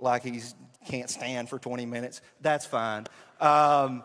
like 0.00 0.22
he 0.22 0.40
can't 0.86 1.10
stand 1.10 1.48
for 1.48 1.58
20 1.58 1.86
minutes, 1.86 2.20
that's 2.40 2.66
fine. 2.66 3.06
Um, 3.40 4.02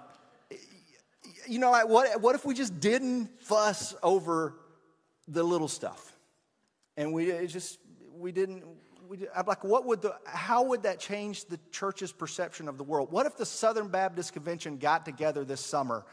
you 1.48 1.60
know, 1.60 1.72
like 1.72 1.88
what, 1.88 2.22
what 2.22 2.36
if 2.36 2.46
we 2.46 2.54
just 2.54 2.80
didn't 2.80 3.30
fuss 3.42 3.96
over 4.04 4.56
the 5.28 5.44
little 5.44 5.68
stuff? 5.68 6.12
And 6.96 7.14
we 7.14 7.48
just, 7.48 7.80
we 8.16 8.32
didn't, 8.32 8.64
we, 9.08 9.20
I'm 9.36 9.46
like, 9.46 9.64
what 9.64 9.86
would 9.86 10.02
the, 10.02 10.16
how 10.26 10.64
would 10.64 10.84
that 10.84 11.00
change 11.00 11.46
the 11.46 11.60
church's 11.72 12.12
perception 12.12 12.68
of 12.68 12.78
the 12.78 12.84
world? 12.84 13.12
What 13.12 13.26
if 13.26 13.38
the 13.38 13.46
Southern 13.46 13.88
Baptist 13.88 14.34
Convention 14.34 14.78
got 14.78 15.06
together 15.06 15.44
this 15.44 15.62
summer 15.62 16.06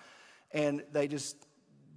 and 0.53 0.83
they 0.93 1.09
just 1.09 1.37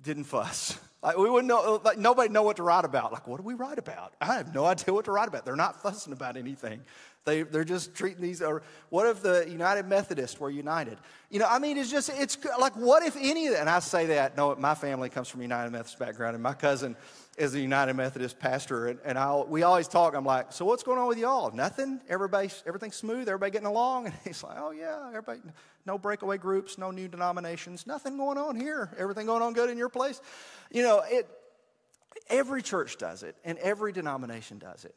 didn't 0.02 0.26
fuss? 0.26 0.78
Like 1.04 1.18
we 1.18 1.30
wouldn't 1.30 1.50
know, 1.50 1.82
like 1.84 1.98
nobody 1.98 2.30
know 2.30 2.44
what 2.44 2.56
to 2.56 2.64
write 2.64 2.86
about. 2.86 3.12
Like, 3.12 3.28
what 3.28 3.38
do 3.38 3.44
we 3.44 3.54
write 3.54 3.78
about? 3.78 4.14
I 4.22 4.36
have 4.36 4.56
no 4.56 4.66
idea 4.66 4.94
what 4.94 5.06
to 5.06 5.12
write 5.12 5.28
about. 5.28 5.44
They're 5.44 5.56
not 5.56 5.82
fussing 5.82 6.14
about 6.14 6.38
anything. 6.38 6.82
They, 7.26 7.44
they're 7.44 7.64
just 7.64 7.96
treating 7.96 8.22
these, 8.22 8.42
or 8.42 8.64
what 8.90 9.08
if 9.08 9.22
the 9.22 9.46
United 9.50 9.86
Methodists 9.88 10.40
were 10.40 10.50
united? 10.50 10.98
You 11.30 11.40
know, 11.40 11.48
I 11.50 11.60
mean, 11.60 11.78
it's 11.78 11.90
just, 11.90 12.10
it's 12.10 12.38
like, 12.60 12.76
what 12.76 13.02
if 13.04 13.16
any 13.18 13.48
of 13.48 13.54
that, 13.54 13.62
and 13.62 13.70
I 13.70 13.80
say 13.80 14.08
that, 14.08 14.36
no, 14.36 14.56
my 14.56 14.76
family 14.76 15.10
comes 15.10 15.30
from 15.30 15.42
United 15.42 15.72
Methodist 15.72 16.00
background, 16.00 16.36
and 16.36 16.44
my 16.44 16.54
cousin 16.54 16.98
is 17.38 17.56
a 17.56 17.60
United 17.60 17.94
Methodist 17.94 18.40
pastor, 18.40 18.88
and, 18.88 19.00
and 19.04 19.18
I, 19.18 19.36
we 19.36 19.64
always 19.64 19.88
talk, 19.88 20.16
I'm 20.16 20.26
like, 20.26 20.52
so 20.52 20.66
what's 20.66 20.84
going 20.84 21.00
on 21.00 21.08
with 21.08 21.18
y'all? 21.18 21.52
Nothing? 21.52 22.00
Everybody, 22.08 22.50
everything's 22.66 22.96
smooth? 22.96 23.28
Everybody 23.28 23.52
getting 23.52 23.68
along? 23.68 24.06
And 24.14 24.16
he's 24.24 24.44
like, 24.44 24.58
oh 24.60 24.72
yeah, 24.72 25.08
everybody, 25.08 25.40
no 25.86 25.98
breakaway 25.98 26.38
groups, 26.38 26.78
no 26.78 26.92
new 26.92 27.08
denominations, 27.08 27.88
nothing 27.88 28.18
going 28.18 28.38
on 28.38 28.56
here. 28.56 28.92
Everything 28.98 29.26
going 29.26 29.42
on 29.42 29.54
good 29.54 29.70
in 29.70 29.78
your 29.78 29.90
place? 29.90 30.22
You 30.72 30.84
know, 30.84 31.02
it, 31.06 31.28
every 32.30 32.62
church 32.62 32.98
does 32.98 33.24
it, 33.24 33.36
and 33.44 33.58
every 33.60 33.92
denomination 33.92 34.60
does 34.60 34.86
it. 34.86 34.96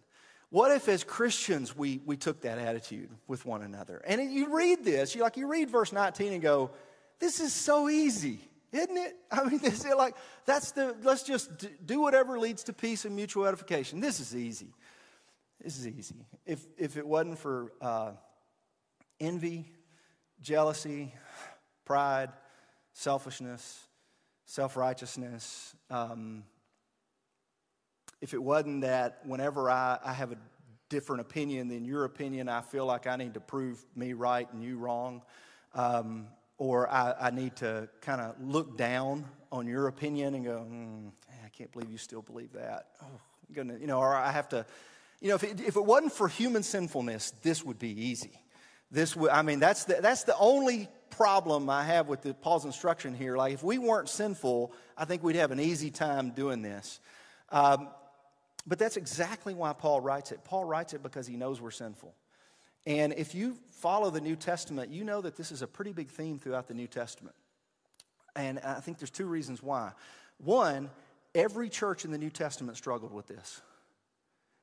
What 0.51 0.71
if, 0.71 0.89
as 0.89 1.03
Christians, 1.03 1.77
we, 1.77 2.01
we 2.05 2.17
took 2.17 2.43
that 2.43 2.59
attitude 2.59 3.11
with 3.27 3.45
one 3.47 3.63
another? 3.63 4.03
And 4.07 4.33
you 4.33 4.55
read 4.55 4.85
this, 4.85 5.15
you 5.15 5.23
like 5.23 5.37
you 5.37 5.49
read 5.49 5.71
verse 5.71 5.93
19 5.93 6.35
and 6.35 6.43
go, 6.43 6.71
"This 7.19 7.41
is 7.41 7.53
so 7.53 7.89
easy, 7.89 8.41
isn't 8.73 8.97
it?" 8.97 9.17
I 9.31 9.45
mean, 9.45 9.61
is 9.65 9.85
like 9.85 10.15
that's 10.45 10.73
the 10.73 10.97
let's 11.03 11.23
just 11.23 11.51
do 11.85 12.01
whatever 12.01 12.39
leads 12.39 12.65
to 12.65 12.73
peace 12.73 13.05
and 13.05 13.15
mutual 13.15 13.47
edification. 13.47 14.01
This 14.01 14.21
is 14.21 14.35
easy. 14.35 14.73
This 15.63 15.79
is 15.79 15.87
easy. 15.87 16.27
If 16.45 16.65
if 16.77 16.97
it 16.97 17.07
wasn't 17.07 17.39
for 17.39 17.73
uh, 17.81 18.13
envy, 19.21 19.67
jealousy, 20.41 21.15
pride, 21.85 22.31
selfishness, 22.93 23.87
self 24.45 24.77
righteousness. 24.77 25.75
Um, 25.91 26.45
if 28.21 28.33
it 28.33 28.43
wasn't 28.43 28.81
that 28.81 29.21
whenever 29.25 29.71
I, 29.71 29.99
I 30.03 30.13
have 30.13 30.33
a 30.33 30.39
different 30.89 31.21
opinion 31.21 31.69
than 31.69 31.85
your 31.85 32.05
opinion, 32.05 32.49
I 32.49 32.61
feel 32.61 32.87
like 32.87 33.07
I 33.07 33.17
need 33.17 33.35
to 33.35 33.41
prove 33.41 33.85
me 33.95 34.13
right 34.13 34.51
and 34.53 34.63
you 34.63 34.79
wrong, 34.79 35.23
um, 35.75 36.29
or 36.59 36.89
I, 36.89 37.15
I, 37.21 37.31
need 37.31 37.57
to 37.57 37.89
kind 38.01 38.21
of 38.21 38.35
look 38.41 38.79
down 38.79 39.27
on 39.53 39.67
your 39.67 39.89
opinion 39.89 40.35
and 40.35 40.45
go, 40.45 40.67
mm, 40.69 41.11
I 41.45 41.49
can't 41.51 41.71
believe 41.73 41.91
you 41.91 41.99
still 41.99 42.23
believe 42.23 42.53
that. 42.55 42.87
Oh, 43.03 43.21
goodness. 43.53 43.81
You 43.81 43.87
know, 43.87 43.99
or 43.99 44.15
I 44.15 44.33
have 44.33 44.49
to, 44.51 44.65
you 45.21 45.29
know, 45.29 45.35
if 45.35 45.45
it, 45.45 45.61
if 45.61 45.77
it 45.77 45.85
wasn't 45.85 46.13
for 46.13 46.29
human 46.29 46.63
sinfulness, 46.63 47.33
this 47.43 47.65
would 47.65 47.79
be 47.79 48.07
easy. 48.07 48.41
This 48.91 49.15
would, 49.17 49.31
I 49.31 49.43
mean, 49.43 49.61
that's 49.61 49.85
the, 49.85 49.99
that's 50.01 50.25
the 50.25 50.37
only 50.39 50.89
problem 51.11 51.69
I 51.69 51.85
have 51.85 52.09
with 52.09 52.23
the, 52.23 52.35
Paul's 52.35 52.65
instruction 52.65 53.15
here. 53.15 53.37
Like, 53.37 53.55
if 53.55 53.63
we 53.63 53.79
weren't 53.79 54.09
sinful, 54.09 54.73
I 54.97 55.05
think 55.05 55.23
we'd 55.23 55.37
have 55.37 55.51
an 55.51 55.61
easy 55.61 55.91
time 55.91 56.31
doing 56.31 56.63
this. 56.63 57.01
Um, 57.51 57.89
but 58.67 58.79
that's 58.79 58.97
exactly 58.97 59.55
why 59.55 59.73
Paul 59.73 60.01
writes 60.01 60.33
it. 60.33 60.43
Paul 60.45 60.65
writes 60.65 60.93
it 60.93 61.03
because 61.03 61.27
he 61.27 61.37
knows 61.37 61.61
we're 61.61 61.71
sinful. 61.71 62.15
And 62.87 63.13
if 63.15 63.35
you 63.35 63.57
follow 63.73 64.11
the 64.11 64.21
New 64.21 64.37
Testament, 64.37 64.93
you 64.93 65.05
know 65.05 65.21
that 65.21 65.37
this 65.37 65.51
is 65.51 65.63
a 65.63 65.67
pretty 65.67 65.93
big 65.93 66.09
theme 66.09 66.39
throughout 66.39 66.69
the 66.69 66.75
New 66.75 66.87
Testament. 66.87 67.35
And 68.37 68.61
I 68.61 68.81
think 68.81 68.99
there's 68.99 69.11
two 69.11 69.27
reasons 69.27 69.63
why. 69.63 69.93
One, 70.39 70.91
every 71.35 71.69
church 71.69 72.05
in 72.05 72.11
the 72.13 72.19
New 72.19 72.31
Testament 72.31 72.77
struggled 72.77 73.13
with 73.13 73.27
this. 73.27 73.61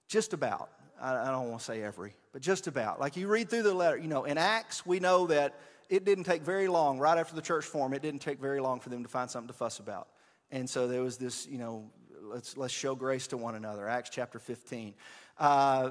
Just 0.07 0.33
about. 0.33 0.69
I 1.01 1.31
don't 1.31 1.49
want 1.49 1.59
to 1.59 1.65
say 1.65 1.81
every, 1.81 2.13
but 2.31 2.41
just 2.41 2.67
about. 2.67 2.99
Like 2.99 3.17
you 3.17 3.27
read 3.27 3.49
through 3.49 3.63
the 3.63 3.73
letter, 3.73 3.97
you 3.97 4.07
know, 4.07 4.23
in 4.23 4.37
Acts, 4.37 4.85
we 4.85 4.99
know 5.01 5.27
that 5.27 5.59
it 5.89 6.05
didn't 6.05 6.23
take 6.23 6.43
very 6.43 6.69
long, 6.69 6.97
right 6.97 7.17
after 7.17 7.35
the 7.35 7.41
church 7.41 7.65
formed, 7.65 7.93
it 7.93 8.01
didn't 8.01 8.21
take 8.21 8.39
very 8.39 8.61
long 8.61 8.79
for 8.79 8.89
them 8.89 9.03
to 9.03 9.09
find 9.09 9.29
something 9.29 9.47
to 9.47 9.53
fuss 9.53 9.79
about. 9.79 10.07
And 10.49 10.69
so 10.69 10.87
there 10.87 11.01
was 11.01 11.17
this, 11.17 11.45
you 11.47 11.57
know, 11.57 11.91
let's, 12.21 12.55
let's 12.55 12.73
show 12.73 12.95
grace 12.95 13.27
to 13.27 13.37
one 13.37 13.55
another. 13.55 13.89
Acts 13.89 14.11
chapter 14.11 14.39
15. 14.39 14.93
Uh, 15.37 15.89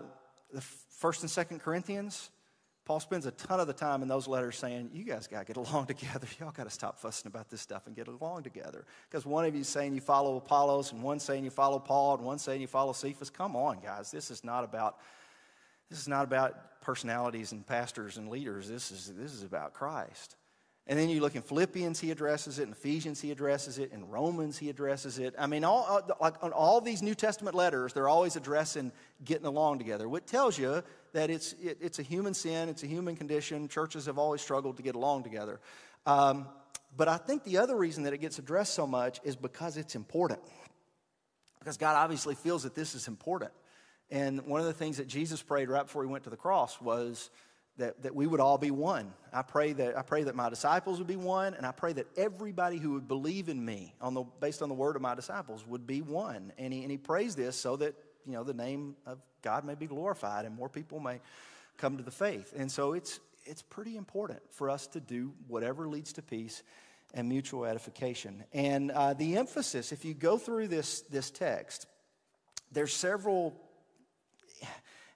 the 0.53 0.61
first 0.61 1.23
and 1.23 1.31
second 1.31 1.61
Corinthians, 1.61 2.31
Paul 2.85 3.01
spends 3.01 3.27
a 3.27 3.31
ton 3.31 3.61
of 3.61 3.67
the 3.67 3.73
time 3.73 4.03
in 4.03 4.09
those 4.09 4.27
letters 4.27 4.57
saying, 4.57 4.91
You 4.93 5.05
guys 5.05 5.27
got 5.27 5.47
to 5.47 5.53
get 5.53 5.57
along 5.69 5.87
together. 5.87 6.27
Y'all 6.39 6.51
got 6.51 6.65
to 6.65 6.71
stop 6.71 6.99
fussing 6.99 7.29
about 7.29 7.49
this 7.49 7.61
stuff 7.61 7.87
and 7.87 7.95
get 7.95 8.09
along 8.09 8.43
together. 8.43 8.85
Because 9.09 9.25
one 9.25 9.45
of 9.45 9.55
you 9.55 9.65
saying 9.65 9.95
you 9.95 10.01
follow 10.01 10.37
Apollos, 10.37 10.93
and 10.93 11.03
one 11.03 11.21
saying 11.21 11.45
you 11.45 11.51
follow 11.51 11.79
Paul, 11.79 12.17
and 12.17 12.25
one 12.25 12.39
saying 12.39 12.61
you 12.61 12.67
follow 12.67 12.93
Cephas. 12.93 13.31
Come 13.31 13.57
on, 13.57 13.81
guys. 13.81 14.11
This 14.11 14.31
is 14.31 14.45
not 14.45 14.65
about. 14.65 14.99
This 15.91 16.01
is 16.01 16.09
not 16.09 16.25
about 16.25 16.81
personalities 16.81 17.53
and 17.53 17.67
pastors 17.67 18.17
and 18.17 18.31
leaders. 18.31 18.67
This 18.67 18.91
is, 18.91 19.13
this 19.15 19.35
is 19.35 19.43
about 19.43 19.75
Christ. 19.75 20.37
And 20.89 20.99
then 20.99 21.09
you 21.09 21.21
look 21.21 21.37
in 21.37 21.43
Philippians, 21.43 22.01
he 22.01 22.11
addresses 22.11 22.59
it. 22.59 22.65
In 22.65 22.73
Ephesians, 22.73 23.21
he 23.21 23.31
addresses 23.31 23.79
it. 23.79 23.93
In 23.93 24.09
Romans, 24.09 24.59
he 24.59 24.69
addresses 24.69 25.21
it. 25.21 25.33
I 25.39 25.47
mean, 25.47 25.63
all, 25.63 26.01
like 26.21 26.43
on 26.43 26.53
all 26.53 26.81
these 26.81 27.03
New 27.03 27.15
Testament 27.15 27.55
letters, 27.55 27.93
they're 27.93 28.09
always 28.09 28.35
addressing 28.35 28.91
getting 29.25 29.47
along 29.47 29.79
together, 29.79 30.09
which 30.09 30.27
tells 30.27 30.59
you 30.59 30.83
that 31.13 31.31
it's, 31.31 31.53
it, 31.63 31.79
it's 31.81 32.01
a 32.01 32.03
human 32.03 32.35
sin, 32.35 32.69
it's 32.69 32.83
a 32.83 32.89
human 32.89 33.15
condition. 33.15 33.69
Churches 33.69 34.07
have 34.07 34.19
always 34.19 34.41
struggled 34.41 34.77
to 34.79 34.83
get 34.83 34.97
along 34.97 35.23
together. 35.23 35.61
Um, 36.05 36.49
but 36.97 37.07
I 37.07 37.17
think 37.17 37.45
the 37.45 37.59
other 37.59 37.77
reason 37.77 38.03
that 38.03 38.13
it 38.13 38.19
gets 38.19 38.41
addressed 38.41 38.75
so 38.75 38.87
much 38.87 39.21
is 39.23 39.37
because 39.37 39.77
it's 39.77 39.95
important. 39.95 40.41
Because 41.61 41.77
God 41.77 41.95
obviously 41.95 42.35
feels 42.35 42.65
that 42.65 42.75
this 42.75 42.97
is 42.97 43.07
important. 43.07 43.53
And 44.11 44.45
one 44.47 44.61
of 44.61 44.67
the 44.67 44.73
things 44.73 44.97
that 44.97 45.07
Jesus 45.07 45.41
prayed 45.43 45.69
right 45.69 45.85
before 45.85 46.03
he 46.03 46.11
went 46.11 46.25
to 46.25 46.31
the 46.31 46.37
cross 46.37 46.81
was, 46.81 47.31
that, 47.79 48.03
that 48.03 48.15
we 48.15 48.27
would 48.27 48.41
all 48.41 48.59
be 48.59 48.71
one. 48.71 49.13
I 49.33 49.43
pray 49.43 49.73
that 49.73 49.97
I 49.97 50.03
pray 50.03 50.25
that 50.25 50.35
my 50.35 50.51
disciples 50.51 50.99
would 50.99 51.07
be 51.07 51.17
one, 51.17 51.55
and 51.55 51.65
I 51.65 51.73
pray 51.73 51.93
that 51.95 52.07
everybody 52.17 52.79
who 52.79 52.93
would 52.93 53.09
believe 53.09 53.49
in 53.49 53.65
me, 53.65 53.95
on 54.01 54.15
the 54.15 54.25
based 54.41 54.63
on 54.63 54.69
the 54.69 54.75
word 54.75 54.97
of 54.97 55.03
my 55.03 55.15
disciples, 55.15 55.67
would 55.67 55.87
be 55.87 56.03
one. 56.03 56.53
And 56.59 56.73
he, 56.73 56.83
and 56.83 56.91
he 56.91 56.99
prays 56.99 57.35
this 57.35 57.57
so 57.57 57.77
that 57.77 57.95
you 58.27 58.33
know 58.33 58.45
the 58.45 58.55
name 58.55 58.97
of 59.07 59.19
God 59.43 59.65
may 59.65 59.75
be 59.75 59.87
glorified 59.87 60.45
and 60.45 60.55
more 60.55 60.69
people 60.69 61.01
may 61.01 61.21
come 61.79 61.97
to 61.97 62.03
the 62.03 62.11
faith. 62.11 62.53
And 62.57 62.71
so 62.71 62.93
it's 62.93 63.21
it's 63.45 63.63
pretty 63.63 63.97
important 63.97 64.41
for 64.51 64.71
us 64.71 64.87
to 64.89 65.01
do 65.01 65.33
whatever 65.49 65.89
leads 65.89 66.13
to 66.15 66.23
peace 66.23 66.63
and 67.15 67.29
mutual 67.29 67.65
edification. 67.65 68.45
And 68.53 68.91
uh, 68.91 69.15
the 69.15 69.37
emphasis, 69.37 69.93
if 69.93 70.05
you 70.05 70.15
go 70.15 70.37
through 70.37 70.69
this 70.69 71.01
this 71.03 71.31
text, 71.31 71.87
there's 72.71 72.95
several 72.95 73.55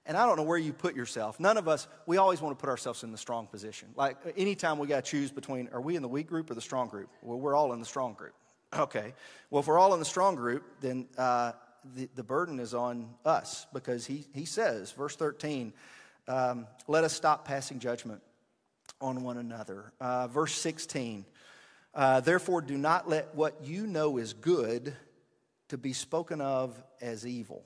and 0.07 0.15
I 0.15 0.25
don't 0.25 0.37
know 0.37 0.43
where 0.43 0.57
you 0.57 0.71
put 0.71 0.95
yourself. 0.95 1.39
None 1.39 1.57
of 1.57 1.67
us, 1.67 1.87
we 2.05 2.17
always 2.17 2.41
want 2.41 2.57
to 2.57 2.61
put 2.61 2.69
ourselves 2.69 3.03
in 3.03 3.11
the 3.11 3.17
strong 3.17 3.45
position. 3.45 3.89
Like 3.95 4.17
anytime 4.37 4.79
we 4.79 4.87
got 4.87 5.03
to 5.03 5.11
choose 5.11 5.31
between, 5.31 5.69
are 5.73 5.81
we 5.81 5.97
in 5.97 6.01
the 6.01 6.07
weak 6.07 6.27
group 6.27 6.49
or 6.49 6.55
the 6.55 6.61
strong 6.61 6.87
group? 6.87 7.09
Well, 7.21 7.37
we're 7.37 7.55
all 7.55 7.73
in 7.73 7.79
the 7.79 7.85
strong 7.85 8.13
group. 8.13 8.33
Okay. 8.77 9.13
Well, 9.49 9.61
if 9.61 9.67
we're 9.67 9.79
all 9.79 9.93
in 9.93 9.99
the 9.99 10.05
strong 10.05 10.35
group, 10.35 10.61
then 10.81 11.07
uh, 11.17 11.53
the, 11.95 12.09
the 12.15 12.23
burden 12.23 12.59
is 12.59 12.73
on 12.73 13.11
us 13.23 13.65
because 13.71 14.05
he, 14.05 14.25
he 14.33 14.43
says, 14.43 14.91
verse 14.91 15.15
13, 15.15 15.71
um, 16.27 16.67
let 16.85 17.05
us 17.05 17.13
stop 17.13 17.45
passing 17.45 17.79
judgment 17.79 18.21
on 18.99 19.23
one 19.23 19.37
another. 19.37 19.93
Uh, 20.01 20.27
verse 20.27 20.53
16, 20.53 21.25
uh, 21.93 22.19
therefore 22.19 22.59
do 22.59 22.77
not 22.77 23.07
let 23.07 23.33
what 23.35 23.63
you 23.63 23.87
know 23.87 24.17
is 24.17 24.33
good 24.33 24.93
to 25.69 25.77
be 25.77 25.93
spoken 25.93 26.41
of 26.41 26.81
as 27.01 27.25
evil. 27.25 27.63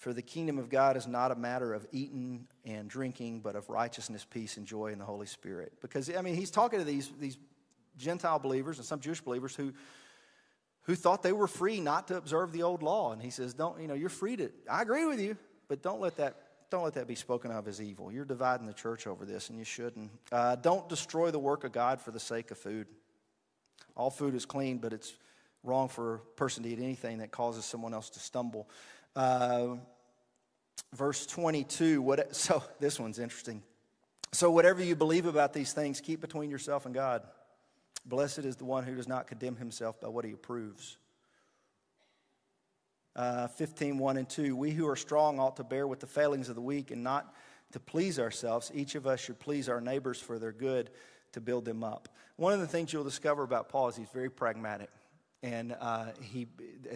For 0.00 0.14
the 0.14 0.22
kingdom 0.22 0.58
of 0.58 0.70
God 0.70 0.96
is 0.96 1.06
not 1.06 1.30
a 1.30 1.34
matter 1.34 1.74
of 1.74 1.86
eating 1.92 2.46
and 2.64 2.88
drinking, 2.88 3.40
but 3.40 3.54
of 3.54 3.68
righteousness, 3.68 4.26
peace, 4.28 4.56
and 4.56 4.66
joy 4.66 4.92
in 4.92 4.98
the 4.98 5.04
Holy 5.04 5.26
Spirit. 5.26 5.74
Because, 5.82 6.10
I 6.16 6.22
mean, 6.22 6.36
he's 6.36 6.50
talking 6.50 6.78
to 6.78 6.86
these, 6.86 7.12
these 7.20 7.36
Gentile 7.98 8.38
believers 8.38 8.78
and 8.78 8.86
some 8.86 9.00
Jewish 9.00 9.20
believers 9.20 9.54
who, 9.54 9.74
who 10.84 10.94
thought 10.94 11.22
they 11.22 11.32
were 11.32 11.46
free 11.46 11.80
not 11.80 12.08
to 12.08 12.16
observe 12.16 12.50
the 12.50 12.62
old 12.62 12.82
law. 12.82 13.12
And 13.12 13.20
he 13.20 13.28
says, 13.28 13.52
Don't, 13.52 13.78
you 13.78 13.88
know, 13.88 13.94
you're 13.94 14.08
free 14.08 14.36
to, 14.36 14.50
I 14.70 14.80
agree 14.80 15.04
with 15.04 15.20
you, 15.20 15.36
but 15.68 15.82
don't 15.82 16.00
let 16.00 16.16
that. 16.16 16.46
Don't 16.70 16.84
let 16.84 16.94
that 16.94 17.08
be 17.08 17.16
spoken 17.16 17.50
of 17.50 17.68
as 17.68 17.82
evil. 17.82 18.10
You're 18.10 18.24
dividing 18.24 18.66
the 18.66 18.72
church 18.72 19.08
over 19.08 19.26
this, 19.26 19.50
and 19.50 19.58
you 19.58 19.64
shouldn't. 19.64 20.08
Uh, 20.30 20.54
don't 20.54 20.88
destroy 20.88 21.32
the 21.32 21.38
work 21.38 21.64
of 21.64 21.72
God 21.72 22.00
for 22.00 22.12
the 22.12 22.20
sake 22.20 22.52
of 22.52 22.58
food. 22.58 22.86
All 23.96 24.08
food 24.08 24.36
is 24.36 24.46
clean, 24.46 24.78
but 24.78 24.92
it's 24.92 25.12
wrong 25.64 25.88
for 25.88 26.14
a 26.14 26.18
person 26.36 26.62
to 26.62 26.68
eat 26.68 26.78
anything 26.78 27.18
that 27.18 27.32
causes 27.32 27.64
someone 27.64 27.92
else 27.92 28.08
to 28.10 28.20
stumble. 28.20 28.68
Uh, 29.16 29.76
verse 30.94 31.26
22, 31.26 32.00
what, 32.02 32.34
so 32.36 32.62
this 32.78 32.98
one's 32.98 33.18
interesting. 33.18 33.62
So, 34.32 34.50
whatever 34.50 34.82
you 34.82 34.94
believe 34.94 35.26
about 35.26 35.52
these 35.52 35.72
things, 35.72 36.00
keep 36.00 36.20
between 36.20 36.50
yourself 36.50 36.86
and 36.86 36.94
God. 36.94 37.22
Blessed 38.06 38.40
is 38.40 38.56
the 38.56 38.64
one 38.64 38.84
who 38.84 38.94
does 38.94 39.08
not 39.08 39.26
condemn 39.26 39.56
himself 39.56 40.00
by 40.00 40.08
what 40.08 40.24
he 40.24 40.32
approves. 40.32 40.96
Uh, 43.16 43.48
15, 43.48 43.98
1 43.98 44.16
and 44.16 44.28
2. 44.28 44.54
We 44.56 44.70
who 44.70 44.88
are 44.88 44.96
strong 44.96 45.40
ought 45.40 45.56
to 45.56 45.64
bear 45.64 45.86
with 45.86 46.00
the 46.00 46.06
failings 46.06 46.48
of 46.48 46.54
the 46.54 46.60
weak 46.60 46.92
and 46.92 47.02
not 47.02 47.34
to 47.72 47.80
please 47.80 48.18
ourselves. 48.18 48.70
Each 48.72 48.94
of 48.94 49.06
us 49.06 49.20
should 49.20 49.38
please 49.40 49.68
our 49.68 49.80
neighbors 49.80 50.20
for 50.20 50.38
their 50.38 50.52
good 50.52 50.90
to 51.32 51.40
build 51.40 51.64
them 51.64 51.82
up. 51.84 52.08
One 52.36 52.52
of 52.52 52.60
the 52.60 52.66
things 52.66 52.92
you'll 52.92 53.04
discover 53.04 53.42
about 53.42 53.68
Paul 53.68 53.88
is 53.88 53.96
he's 53.96 54.08
very 54.08 54.30
pragmatic. 54.30 54.90
And, 55.42 55.74
uh, 55.80 56.06
he, 56.20 56.46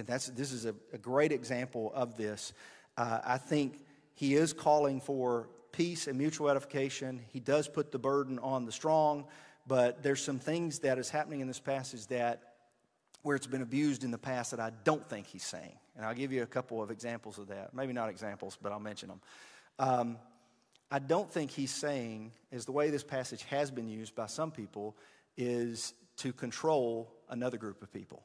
that's, 0.07 0.27
this 0.27 0.53
is 0.53 0.67
a, 0.67 0.75
a 0.93 0.99
great 0.99 1.33
example 1.33 1.93
of 1.95 2.17
this. 2.17 2.53
Uh, 2.97 3.21
I 3.25 3.39
think 3.39 3.81
he 4.15 4.35
is 4.35 4.53
calling 4.53 5.01
for 5.01 5.49
peace 5.73 6.07
and 6.07 6.17
mutual 6.17 6.49
edification. 6.51 7.21
He 7.33 7.41
does 7.41 7.69
put 7.69 7.91
the 7.91 7.99
burden 7.99 8.39
on 8.39 8.65
the 8.65 8.73
strong, 8.73 9.25
but 9.67 10.03
there's 10.03 10.23
some 10.23 10.39
things 10.39 10.81
that 10.81 10.99
is 10.99 11.11
happening 11.11 11.41
in 11.41 11.49
this 11.49 11.61
passage 11.61 12.07
that 12.09 12.55
where 13.23 13.35
it's 13.35 13.47
been 13.47 13.63
abused 13.63 14.05
in 14.05 14.11
the 14.11 14.19
past 14.19 14.51
that 14.51 14.61
I 14.61 14.71
don't 14.85 15.09
think 15.09 15.27
he's 15.27 15.45
saying. 15.45 15.79
And 15.97 16.05
I'll 16.05 16.15
give 16.15 16.31
you 16.31 16.43
a 16.43 16.47
couple 16.47 16.83
of 16.83 16.91
examples 16.91 17.39
of 17.39 17.49
that. 17.49 17.73
Maybe 17.73 17.93
not 17.93 18.11
examples, 18.11 18.59
but 18.61 18.71
I'll 18.71 18.81
mention 18.81 19.09
them. 19.09 19.21
Um, 19.79 20.19
I 20.91 20.99
don't 20.99 21.31
think 21.31 21.51
he's 21.51 21.73
saying, 21.73 22.33
is 22.53 22.67
the 22.67 22.73
way 22.73 22.91
this 22.91 23.03
passage 23.03 23.43
has 23.45 23.71
been 23.71 23.89
used 23.89 24.15
by 24.15 24.27
some 24.27 24.51
people, 24.51 24.97
is 25.37 25.95
to 26.19 26.33
control 26.33 27.13
another 27.31 27.57
group 27.57 27.83
of 27.83 27.93
people. 27.93 28.23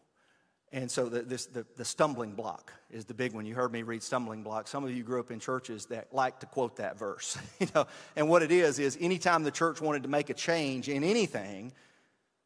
And 0.71 0.89
so 0.89 1.09
the, 1.09 1.21
this, 1.21 1.47
the, 1.47 1.65
the 1.77 1.85
stumbling 1.85 2.33
block 2.33 2.71
is 2.91 3.05
the 3.05 3.13
big 3.13 3.33
one. 3.33 3.45
You 3.45 3.55
heard 3.55 3.71
me 3.71 3.81
read 3.81 4.03
stumbling 4.03 4.43
block. 4.43 4.67
Some 4.67 4.83
of 4.83 4.91
you 4.91 5.03
grew 5.03 5.19
up 5.19 5.31
in 5.31 5.39
churches 5.39 5.87
that 5.87 6.13
like 6.13 6.39
to 6.41 6.45
quote 6.45 6.75
that 6.77 6.97
verse. 6.97 7.37
you 7.59 7.67
know, 7.73 7.87
and 8.15 8.29
what 8.29 8.43
it 8.43 8.51
is 8.51 8.77
is 8.77 8.97
anytime 9.01 9.43
the 9.43 9.51
church 9.51 9.81
wanted 9.81 10.03
to 10.03 10.09
make 10.09 10.29
a 10.29 10.33
change 10.35 10.87
in 10.87 11.03
anything, 11.03 11.73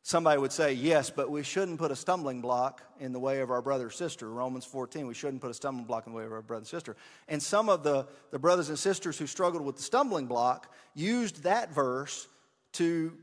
somebody 0.04 0.40
would 0.40 0.54
say, 0.54 0.72
yes, 0.72 1.10
but 1.10 1.30
we 1.30 1.44
shouldn't 1.44 1.80
put 1.80 1.92
a 1.92 1.96
stumbling 1.98 2.40
block 2.40 2.82
in 3.00 3.12
the 3.12 3.20
way 3.20 3.42
of 3.42 3.52
our 3.52 3.62
brother 3.62 3.88
or 3.88 3.92
sister. 3.92 4.30
Romans 4.30 4.64
14, 4.64 5.06
we 5.06 5.14
shouldn't 5.14 5.42
put 5.42 5.52
a 5.52 5.54
stumbling 5.54 5.86
block 5.86 6.08
in 6.08 6.14
the 6.14 6.18
way 6.18 6.26
of 6.26 6.32
our 6.32 6.42
brother 6.42 6.60
and 6.60 6.68
sister. 6.68 6.96
And 7.28 7.44
some 7.44 7.68
of 7.68 7.84
the, 7.84 8.08
the 8.32 8.40
brothers 8.40 8.70
and 8.70 8.80
sisters 8.80 9.18
who 9.18 9.28
struggled 9.28 9.66
with 9.66 9.76
the 9.76 9.84
stumbling 9.84 10.28
block 10.28 10.74
used 10.94 11.44
that 11.44 11.74
verse 11.74 12.28
to 12.74 13.18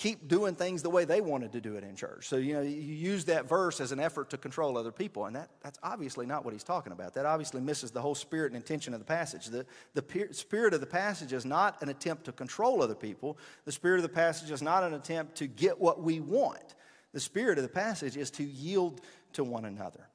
keep 0.00 0.28
doing 0.28 0.54
things 0.54 0.82
the 0.82 0.88
way 0.88 1.04
they 1.04 1.20
wanted 1.20 1.52
to 1.52 1.60
do 1.60 1.76
it 1.76 1.84
in 1.84 1.94
church. 1.94 2.26
So, 2.26 2.36
you 2.36 2.54
know, 2.54 2.62
you 2.62 2.70
use 2.70 3.26
that 3.26 3.46
verse 3.46 3.82
as 3.82 3.92
an 3.92 4.00
effort 4.00 4.30
to 4.30 4.38
control 4.38 4.78
other 4.78 4.90
people, 4.90 5.26
and 5.26 5.36
that, 5.36 5.50
that's 5.62 5.78
obviously 5.82 6.24
not 6.24 6.42
what 6.42 6.54
he's 6.54 6.64
talking 6.64 6.94
about. 6.94 7.12
That 7.12 7.26
obviously 7.26 7.60
misses 7.60 7.90
the 7.90 8.00
whole 8.00 8.14
spirit 8.14 8.46
and 8.46 8.56
intention 8.56 8.94
of 8.94 9.00
the 9.00 9.04
passage. 9.04 9.48
The, 9.48 9.66
the 9.92 10.28
spirit 10.30 10.72
of 10.72 10.80
the 10.80 10.86
passage 10.86 11.34
is 11.34 11.44
not 11.44 11.82
an 11.82 11.90
attempt 11.90 12.24
to 12.24 12.32
control 12.32 12.82
other 12.82 12.94
people, 12.94 13.36
the 13.66 13.72
spirit 13.72 13.98
of 13.98 14.02
the 14.02 14.08
passage 14.08 14.50
is 14.50 14.62
not 14.62 14.84
an 14.84 14.94
attempt 14.94 15.34
to 15.36 15.46
get 15.46 15.78
what 15.78 16.02
we 16.02 16.18
want. 16.18 16.76
The 17.12 17.20
spirit 17.20 17.58
of 17.58 17.62
the 17.62 17.68
passage 17.68 18.16
is 18.16 18.30
to 18.32 18.42
yield 18.42 19.02
to 19.34 19.44
one 19.44 19.66
another. 19.66 20.08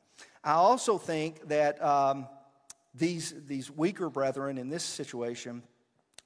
I 0.44 0.54
also 0.54 0.98
think 0.98 1.48
that 1.50 1.80
um, 1.84 2.28
these, 2.96 3.36
these 3.46 3.70
weaker 3.70 4.10
brethren 4.10 4.58
in 4.58 4.70
this 4.70 4.84
situation 4.84 5.62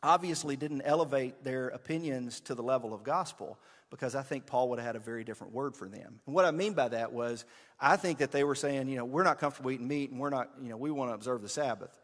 obviously 0.02 0.56
didn't 0.56 0.82
elevate 0.84 1.44
their 1.44 1.70
opinions 1.70 2.40
to 2.42 2.56
the 2.56 2.64
level 2.64 2.94
of 2.94 3.04
gospel 3.04 3.58
because 3.90 4.16
I 4.16 4.22
think 4.22 4.46
Paul 4.46 4.70
would 4.70 4.80
have 4.80 4.86
had 4.86 4.96
a 4.96 5.00
very 5.00 5.24
different 5.24 5.54
word 5.54 5.76
for 5.76 5.90
them. 5.90 6.20
And 6.26 6.36
what 6.36 6.46
I 6.46 6.52
mean 6.52 6.74
by 6.74 6.90
that 6.90 7.12
was, 7.12 7.46
I 7.80 7.96
think 7.96 8.20
that 8.20 8.32
they 8.32 8.44
were 8.44 8.56
saying, 8.56 8.88
you 8.88 8.98
know, 8.98 9.06
we're 9.06 9.24
not 9.24 9.40
comfortable 9.40 9.72
eating 9.72 9.88
meat 9.88 10.12
and 10.12 10.20
we're 10.20 10.30
not, 10.30 10.52
you 10.62 10.70
know, 10.70 10.78
we 10.78 10.92
want 10.92 11.10
to 11.12 11.16
observe 11.16 11.42
the 11.42 11.50
Sabbath. 11.50 11.98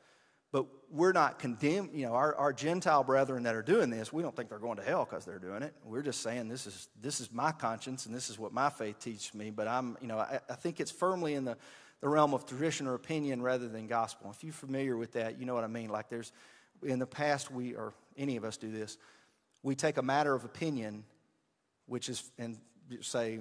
But 0.51 0.67
we're 0.89 1.11
not 1.11 1.37
condemned, 1.37 1.89
you 1.93 2.05
know, 2.05 2.13
our, 2.13 2.33
our 2.35 2.53
Gentile 2.53 3.03
brethren 3.03 3.43
that 3.43 3.55
are 3.55 3.61
doing 3.61 3.89
this, 3.89 4.13
we 4.13 4.23
don't 4.23 4.35
think 4.35 4.49
they're 4.49 4.57
going 4.57 4.77
to 4.77 4.83
hell 4.83 5.05
because 5.05 5.25
they're 5.25 5.39
doing 5.39 5.63
it. 5.63 5.73
We're 5.83 6.01
just 6.01 6.21
saying 6.21 6.47
this 6.47 6.65
is, 6.65 6.87
this 7.01 7.19
is 7.19 7.31
my 7.31 7.51
conscience 7.51 8.05
and 8.05 8.15
this 8.15 8.29
is 8.29 8.39
what 8.39 8.53
my 8.53 8.69
faith 8.69 8.99
teaches 8.99 9.33
me. 9.33 9.51
But 9.51 9.67
I'm, 9.67 9.97
you 10.01 10.07
know, 10.07 10.17
I, 10.17 10.39
I 10.49 10.55
think 10.55 10.79
it's 10.79 10.91
firmly 10.91 11.33
in 11.33 11.43
the, 11.43 11.57
the 11.99 12.07
realm 12.07 12.33
of 12.33 12.45
tradition 12.45 12.87
or 12.87 12.93
opinion 12.93 13.41
rather 13.41 13.67
than 13.67 13.87
gospel. 13.87 14.31
If 14.31 14.43
you're 14.43 14.53
familiar 14.53 14.95
with 14.95 15.13
that, 15.13 15.39
you 15.39 15.45
know 15.45 15.55
what 15.55 15.65
I 15.65 15.67
mean. 15.67 15.89
Like 15.89 16.09
there's, 16.09 16.31
in 16.83 16.99
the 16.99 17.05
past, 17.05 17.51
we, 17.51 17.75
or 17.75 17.93
any 18.17 18.37
of 18.37 18.43
us 18.43 18.57
do 18.57 18.71
this, 18.71 18.97
we 19.63 19.75
take 19.75 19.97
a 19.97 20.03
matter 20.03 20.33
of 20.33 20.45
opinion, 20.45 21.03
which 21.87 22.09
is, 22.09 22.31
and 22.37 22.57
say, 23.01 23.39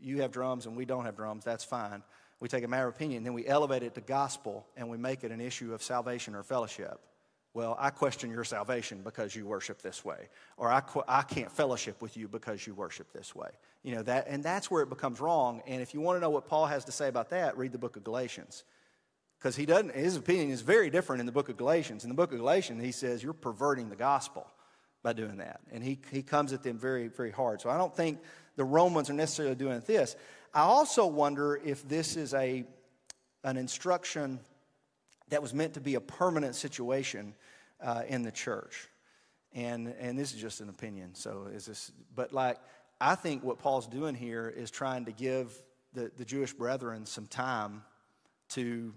you 0.00 0.22
have 0.22 0.30
drums 0.30 0.66
and 0.66 0.76
we 0.76 0.84
don't 0.84 1.04
have 1.04 1.16
drums, 1.16 1.44
that's 1.44 1.64
fine. 1.64 2.02
We 2.38 2.48
take 2.48 2.64
a 2.64 2.68
matter 2.68 2.86
of 2.86 2.94
opinion, 2.94 3.24
then 3.24 3.34
we 3.34 3.46
elevate 3.46 3.82
it 3.82 3.94
to 3.94 4.00
gospel 4.00 4.66
and 4.76 4.88
we 4.88 4.98
make 4.98 5.24
it 5.24 5.32
an 5.32 5.40
issue 5.40 5.74
of 5.74 5.82
salvation 5.82 6.34
or 6.34 6.42
fellowship. 6.42 7.00
Well, 7.54 7.74
I 7.80 7.88
question 7.88 8.30
your 8.30 8.44
salvation 8.44 9.00
because 9.02 9.34
you 9.34 9.46
worship 9.46 9.80
this 9.80 10.04
way, 10.04 10.28
or 10.58 10.70
I, 10.70 10.82
I 11.08 11.22
can't 11.22 11.50
fellowship 11.50 12.02
with 12.02 12.14
you 12.14 12.28
because 12.28 12.66
you 12.66 12.74
worship 12.74 13.10
this 13.14 13.34
way. 13.34 13.48
You 13.82 13.94
know 13.94 14.02
that, 14.02 14.26
and 14.28 14.44
that's 14.44 14.70
where 14.70 14.82
it 14.82 14.90
becomes 14.90 15.20
wrong. 15.20 15.62
And 15.66 15.80
if 15.80 15.94
you 15.94 16.02
want 16.02 16.16
to 16.16 16.20
know 16.20 16.28
what 16.28 16.46
Paul 16.46 16.66
has 16.66 16.84
to 16.84 16.92
say 16.92 17.08
about 17.08 17.30
that, 17.30 17.56
read 17.56 17.72
the 17.72 17.78
book 17.78 17.96
of 17.96 18.04
Galatians 18.04 18.64
because 19.38 19.56
he 19.56 19.66
doesn't 19.66 19.94
his 19.94 20.16
opinion 20.16 20.50
is 20.50 20.60
very 20.60 20.90
different 20.90 21.20
in 21.20 21.26
the 21.26 21.32
book 21.32 21.48
of 21.48 21.56
galatians. 21.56 22.04
In 22.04 22.10
the 22.10 22.14
book 22.14 22.32
of 22.32 22.38
galatians 22.38 22.82
he 22.82 22.92
says 22.92 23.22
you're 23.22 23.32
perverting 23.32 23.88
the 23.88 23.96
gospel 23.96 24.46
by 25.02 25.12
doing 25.12 25.36
that. 25.38 25.60
And 25.70 25.84
he, 25.84 25.98
he 26.10 26.22
comes 26.22 26.52
at 26.52 26.62
them 26.62 26.78
very 26.78 27.08
very 27.08 27.30
hard. 27.30 27.60
So 27.60 27.70
i 27.70 27.76
don't 27.76 27.94
think 27.94 28.20
the 28.56 28.64
romans 28.64 29.10
are 29.10 29.14
necessarily 29.14 29.54
doing 29.54 29.82
this. 29.86 30.16
I 30.54 30.60
also 30.60 31.06
wonder 31.06 31.60
if 31.64 31.86
this 31.86 32.16
is 32.16 32.34
a 32.34 32.64
an 33.44 33.56
instruction 33.56 34.40
that 35.28 35.42
was 35.42 35.52
meant 35.52 35.74
to 35.74 35.80
be 35.80 35.94
a 35.94 36.00
permanent 36.00 36.54
situation 36.54 37.34
uh, 37.80 38.02
in 38.08 38.22
the 38.22 38.32
church. 38.32 38.88
And 39.52 39.94
and 39.98 40.18
this 40.18 40.34
is 40.34 40.40
just 40.40 40.60
an 40.60 40.68
opinion 40.68 41.14
so 41.14 41.48
is 41.52 41.64
this 41.64 41.90
but 42.14 42.32
like 42.32 42.58
i 43.00 43.14
think 43.14 43.42
what 43.42 43.58
paul's 43.58 43.86
doing 43.86 44.14
here 44.14 44.52
is 44.54 44.70
trying 44.70 45.06
to 45.06 45.12
give 45.12 45.50
the, 45.94 46.10
the 46.18 46.26
jewish 46.26 46.52
brethren 46.52 47.06
some 47.06 47.26
time 47.26 47.82
to 48.50 48.92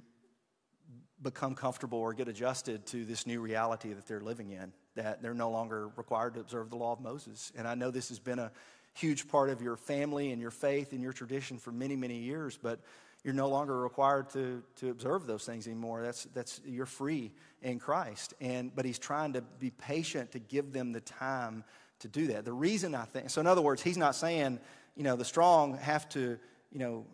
become 1.22 1.56
comfortable 1.56 2.00
or 2.00 2.14
get 2.14 2.28
adjusted 2.28 2.86
to 2.88 3.06
this 3.06 3.28
new 3.28 3.42
reality 3.42 3.94
that 3.94 4.08
they're 4.08 4.22
living 4.22 4.52
in, 4.52 4.72
that 4.96 5.22
they're 5.22 5.34
no 5.34 5.50
longer 5.50 5.90
required 5.98 6.34
to 6.36 6.40
observe 6.40 6.70
the 6.70 6.78
law 6.78 6.94
of 6.94 7.02
Moses. 7.02 7.52
And 7.58 7.68
I 7.68 7.76
know 7.76 7.92
this 7.92 8.10
has 8.10 8.20
been 8.20 8.40
a 8.40 8.52
huge 8.94 9.28
part 9.28 9.50
of 9.50 9.62
your 9.62 9.76
family 9.76 10.32
and 10.32 10.42
your 10.42 10.52
faith 10.52 10.94
and 10.94 11.02
your 11.02 11.14
tradition 11.14 11.58
for 11.58 11.72
many, 11.72 11.96
many 11.96 12.18
years, 12.18 12.58
but 12.62 12.80
You're 13.24 13.34
no 13.34 13.50
longer 13.50 13.78
required 13.78 14.30
to, 14.32 14.64
to 14.78 14.90
observe 14.92 15.28
those 15.28 15.46
things 15.46 15.68
anymore. 15.68 16.02
That's, 16.02 16.24
that's, 16.34 16.62
you're 16.66 16.86
free 16.86 17.32
in 17.62 17.80
Christ. 17.80 18.34
And, 18.40 18.74
but 18.74 18.86
he's 18.86 19.00
trying 19.00 19.34
to 19.34 19.42
be 19.42 19.72
patient 19.72 20.32
to 20.32 20.40
give 20.40 20.72
them 20.72 20.94
the 20.94 21.02
time 21.02 21.66
to 22.00 22.08
do 22.08 22.28
that. 22.28 22.46
The 22.46 22.54
reason 22.54 22.96
I 22.96 23.04
think, 23.04 23.30
so 23.30 23.42
in 23.42 23.48
other 23.48 23.62
words, 23.62 23.82
he's 23.82 23.98
not 23.98 24.16
saying, 24.16 24.60
you 24.96 25.04
know, 25.04 25.18
the 25.18 25.26
strong 25.26 25.78
have 25.80 26.08
to, 26.10 26.40
you 26.72 26.80
know, 26.80 27.06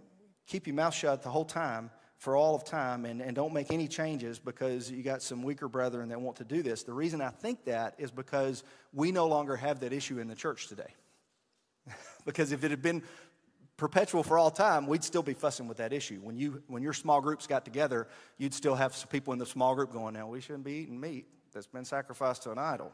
keep 0.46 0.68
your 0.68 0.76
mouth 0.76 0.94
shut 0.94 1.24
the 1.24 1.30
whole 1.30 1.46
time 1.46 1.90
for 2.18 2.36
all 2.36 2.56
of 2.56 2.64
time 2.64 3.06
and, 3.06 3.22
and 3.22 3.36
don't 3.36 3.54
make 3.54 3.72
any 3.72 3.88
changes 3.88 4.40
because 4.40 4.90
you 4.90 5.04
got 5.04 5.22
some 5.22 5.44
weaker 5.44 5.68
brethren 5.68 6.10
that 6.10 6.22
want 6.22 6.38
to 6.38 6.44
do 6.44 6.64
this. 6.64 6.84
The 6.84 6.94
reason 6.94 7.22
I 7.22 7.30
think 7.30 7.66
that 7.66 7.96
is 7.98 8.12
because 8.12 8.64
we 8.94 9.12
no 9.12 9.28
longer 9.28 9.56
have 9.56 9.82
that 9.82 9.94
issue 9.94 10.20
in 10.20 10.28
the 10.28 10.36
church 10.36 10.68
today. 10.68 10.94
because 12.26 12.52
if 12.52 12.64
it 12.64 12.72
had 12.72 12.82
been 12.82 13.04
perpetual 13.78 14.24
for 14.24 14.38
all 14.38 14.50
time, 14.50 14.88
we'd 14.88 15.04
still 15.04 15.24
be 15.24 15.34
fussing 15.34 15.68
with 15.68 15.78
that 15.78 15.92
issue. 15.92 16.20
When, 16.22 16.38
you, 16.38 16.64
when 16.68 16.82
your 16.82 16.94
small 16.94 17.20
groups 17.22 17.48
got 17.48 17.66
together, 17.66 18.08
you'd 18.38 18.54
still 18.54 18.76
have 18.76 18.96
some 18.96 19.10
people 19.10 19.34
in 19.34 19.40
the 19.40 19.46
small 19.46 19.76
group 19.76 19.92
going, 19.92 20.14
now 20.14 20.28
we 20.28 20.40
shouldn't 20.40 20.64
be 20.64 20.74
eating 20.74 21.00
meat 21.00 21.26
that's 21.54 21.68
been 21.68 21.86
sacrificed 21.86 22.44
to 22.44 22.52
an 22.52 22.58
idol. 22.58 22.92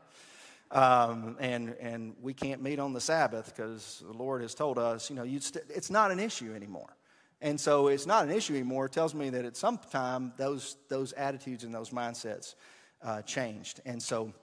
Um, 0.72 1.36
and, 1.40 1.76
and 1.82 2.16
we 2.22 2.34
can't 2.34 2.62
meet 2.62 2.80
on 2.80 2.94
the 2.94 3.02
Sabbath 3.02 3.54
because 3.54 4.04
the 4.06 4.18
Lord 4.18 4.42
has 4.42 4.56
told 4.56 4.80
us, 4.80 5.10
you 5.10 5.16
know, 5.16 5.26
st- 5.40 5.66
it's 5.70 5.90
not 5.90 6.12
an 6.12 6.20
issue 6.20 6.54
anymore. 6.56 6.96
And 7.42 7.60
so 7.60 7.88
it's 7.88 8.06
not 8.06 8.26
an 8.26 8.32
issue 8.32 8.54
anymore. 8.54 8.86
It 8.86 8.92
tells 8.92 9.16
me 9.16 9.32
that 9.32 9.46
at 9.46 9.58
some 9.58 9.80
time 9.90 10.34
those, 10.38 10.78
those 10.90 11.12
attitudes 11.14 11.64
and 11.64 11.74
those 11.74 11.90
mindsets 11.90 12.56
uh, 13.04 13.24
changed. 13.24 13.82
And 13.86 14.02
so 14.02 14.34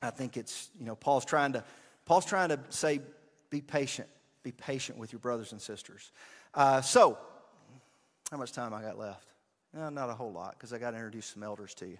I 0.00 0.10
think 0.10 0.36
it's, 0.36 0.70
you 0.78 0.86
know, 0.86 0.96
Paul's 0.96 1.24
trying 1.24 1.52
to, 1.52 1.64
Paul's 2.06 2.24
trying 2.24 2.48
to 2.48 2.58
say, 2.70 3.00
be 3.50 3.60
patient. 3.60 4.08
Be 4.42 4.52
patient 4.52 4.96
with 4.96 5.12
your 5.12 5.18
brothers 5.18 5.52
and 5.52 5.60
sisters. 5.60 6.12
Uh, 6.54 6.80
so, 6.80 7.18
how 8.30 8.38
much 8.38 8.52
time 8.52 8.72
I 8.72 8.80
got 8.80 8.98
left? 8.98 9.26
No, 9.74 9.90
not 9.90 10.08
a 10.08 10.14
whole 10.14 10.32
lot 10.32 10.52
because 10.52 10.72
I 10.72 10.78
got 10.78 10.92
to 10.92 10.96
introduce 10.96 11.26
some 11.26 11.42
elders 11.42 11.74
to 11.74 11.86
you. 11.86 11.98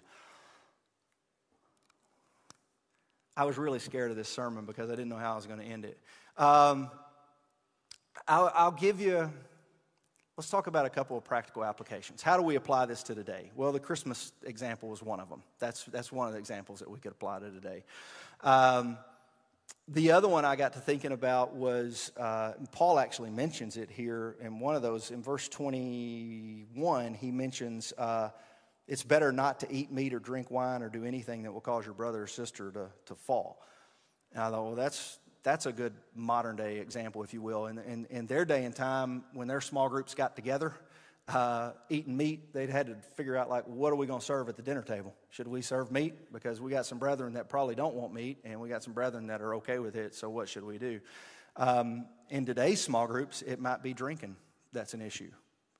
I 3.37 3.45
was 3.45 3.57
really 3.57 3.79
scared 3.79 4.11
of 4.11 4.17
this 4.17 4.27
sermon 4.27 4.65
because 4.65 4.89
I 4.89 4.93
didn't 4.93 5.09
know 5.09 5.17
how 5.17 5.33
I 5.33 5.35
was 5.35 5.45
going 5.45 5.59
to 5.59 5.65
end 5.65 5.85
it. 5.85 5.97
Um, 6.37 6.89
I'll, 8.27 8.51
I'll 8.53 8.71
give 8.71 8.99
you, 8.99 9.31
let's 10.41 10.49
talk 10.49 10.65
about 10.65 10.87
a 10.87 10.89
couple 10.89 11.15
of 11.15 11.23
practical 11.23 11.63
applications. 11.63 12.23
How 12.23 12.35
do 12.35 12.41
we 12.41 12.55
apply 12.55 12.87
this 12.87 13.03
to 13.03 13.13
today? 13.13 13.51
Well, 13.55 13.71
the 13.71 13.79
Christmas 13.79 14.33
example 14.43 14.89
was 14.89 15.03
one 15.03 15.19
of 15.19 15.29
them. 15.29 15.43
That's, 15.59 15.83
that's 15.83 16.11
one 16.11 16.25
of 16.25 16.33
the 16.33 16.39
examples 16.39 16.79
that 16.79 16.89
we 16.89 16.97
could 16.97 17.11
apply 17.11 17.41
to 17.41 17.51
today. 17.51 17.83
Um, 18.41 18.97
the 19.87 20.13
other 20.13 20.27
one 20.27 20.43
I 20.43 20.55
got 20.55 20.73
to 20.73 20.79
thinking 20.79 21.11
about 21.11 21.53
was 21.53 22.11
uh, 22.17 22.53
Paul 22.71 22.97
actually 22.97 23.29
mentions 23.29 23.77
it 23.77 23.91
here 23.91 24.35
in 24.41 24.59
one 24.59 24.75
of 24.75 24.81
those. 24.81 25.11
In 25.11 25.21
verse 25.21 25.47
21, 25.47 27.13
he 27.13 27.29
mentions 27.29 27.93
uh, 27.95 28.29
it's 28.87 29.03
better 29.03 29.31
not 29.31 29.59
to 29.59 29.71
eat 29.71 29.91
meat 29.91 30.11
or 30.11 30.19
drink 30.19 30.49
wine 30.49 30.81
or 30.81 30.89
do 30.89 31.05
anything 31.05 31.43
that 31.43 31.51
will 31.51 31.61
cause 31.61 31.85
your 31.85 31.93
brother 31.93 32.23
or 32.23 32.27
sister 32.27 32.71
to, 32.71 32.87
to 33.05 33.13
fall. 33.13 33.61
And 34.33 34.41
I 34.41 34.49
thought, 34.49 34.63
well, 34.63 34.75
that's, 34.75 35.19
that's 35.43 35.65
a 35.65 35.71
good 35.71 35.93
modern 36.15 36.55
day 36.55 36.77
example, 36.77 37.23
if 37.23 37.33
you 37.33 37.41
will. 37.41 37.67
In, 37.67 37.77
in, 37.79 38.05
in 38.09 38.27
their 38.27 38.45
day 38.45 38.65
and 38.65 38.75
time, 38.75 39.23
when 39.33 39.47
their 39.47 39.61
small 39.61 39.89
groups 39.89 40.13
got 40.13 40.35
together, 40.35 40.75
uh, 41.27 41.71
eating 41.89 42.15
meat, 42.15 42.53
they'd 42.53 42.69
had 42.69 42.87
to 42.87 42.95
figure 43.15 43.37
out, 43.37 43.49
like, 43.49 43.65
what 43.65 43.91
are 43.91 43.95
we 43.95 44.05
going 44.05 44.19
to 44.19 44.25
serve 44.25 44.49
at 44.49 44.55
the 44.55 44.61
dinner 44.61 44.81
table? 44.81 45.15
Should 45.29 45.47
we 45.47 45.61
serve 45.61 45.91
meat? 45.91 46.31
Because 46.31 46.59
we 46.59 46.71
got 46.71 46.85
some 46.85 46.99
brethren 46.99 47.33
that 47.33 47.49
probably 47.49 47.75
don't 47.75 47.95
want 47.95 48.13
meat, 48.13 48.39
and 48.43 48.59
we 48.59 48.69
got 48.69 48.83
some 48.83 48.93
brethren 48.93 49.27
that 49.27 49.41
are 49.41 49.55
okay 49.55 49.79
with 49.79 49.95
it, 49.95 50.13
so 50.13 50.29
what 50.29 50.49
should 50.49 50.63
we 50.63 50.77
do? 50.77 50.99
Um, 51.55 52.05
in 52.29 52.45
today's 52.45 52.81
small 52.81 53.07
groups, 53.07 53.41
it 53.41 53.59
might 53.59 53.83
be 53.83 53.93
drinking 53.93 54.35
that's 54.73 54.93
an 54.93 55.01
issue. 55.01 55.31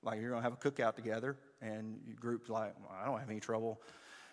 Like, 0.04 0.20
you're 0.20 0.32
going 0.32 0.44
to 0.44 0.50
have 0.50 0.54
a 0.54 0.58
cookout 0.58 0.96
together, 0.96 1.38
and 1.62 2.00
groups 2.20 2.50
like, 2.50 2.74
well, 2.80 2.98
I 3.00 3.06
don't 3.06 3.20
have 3.20 3.30
any 3.30 3.40
trouble 3.40 3.82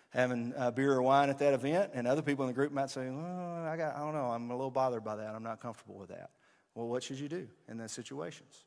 having 0.09 0.53
uh, 0.57 0.71
beer 0.71 0.93
or 0.93 1.01
wine 1.01 1.29
at 1.29 1.37
that 1.39 1.53
event, 1.53 1.91
and 1.93 2.07
other 2.07 2.21
people 2.21 2.43
in 2.45 2.47
the 2.47 2.53
group 2.53 2.71
might 2.71 2.89
say, 2.89 3.09
well, 3.09 3.65
I, 3.65 3.77
got, 3.77 3.95
I 3.95 3.99
don't 3.99 4.13
know, 4.13 4.25
I'm 4.25 4.49
a 4.49 4.55
little 4.55 4.71
bothered 4.71 5.03
by 5.03 5.15
that, 5.17 5.35
I'm 5.35 5.43
not 5.43 5.61
comfortable 5.61 5.95
with 5.95 6.09
that. 6.09 6.31
Well, 6.75 6.87
what 6.87 7.03
should 7.03 7.19
you 7.19 7.27
do 7.27 7.47
in 7.67 7.77
those 7.77 7.91
situations? 7.91 8.65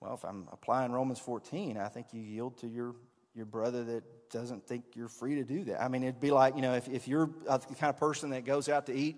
Well, 0.00 0.14
if 0.14 0.24
I'm 0.24 0.48
applying 0.50 0.92
Romans 0.92 1.18
14, 1.18 1.76
I 1.76 1.88
think 1.88 2.08
you 2.12 2.22
yield 2.22 2.56
to 2.58 2.66
your, 2.66 2.94
your 3.34 3.44
brother 3.44 3.84
that 3.84 4.30
doesn't 4.30 4.66
think 4.66 4.84
you're 4.94 5.08
free 5.08 5.34
to 5.36 5.44
do 5.44 5.64
that. 5.64 5.82
I 5.82 5.88
mean, 5.88 6.02
it'd 6.02 6.20
be 6.20 6.30
like, 6.30 6.56
you 6.56 6.62
know, 6.62 6.74
if, 6.74 6.88
if 6.88 7.06
you're 7.06 7.30
the 7.44 7.58
kind 7.78 7.90
of 7.90 7.98
person 7.98 8.30
that 8.30 8.44
goes 8.44 8.68
out 8.68 8.86
to 8.86 8.94
eat 8.94 9.16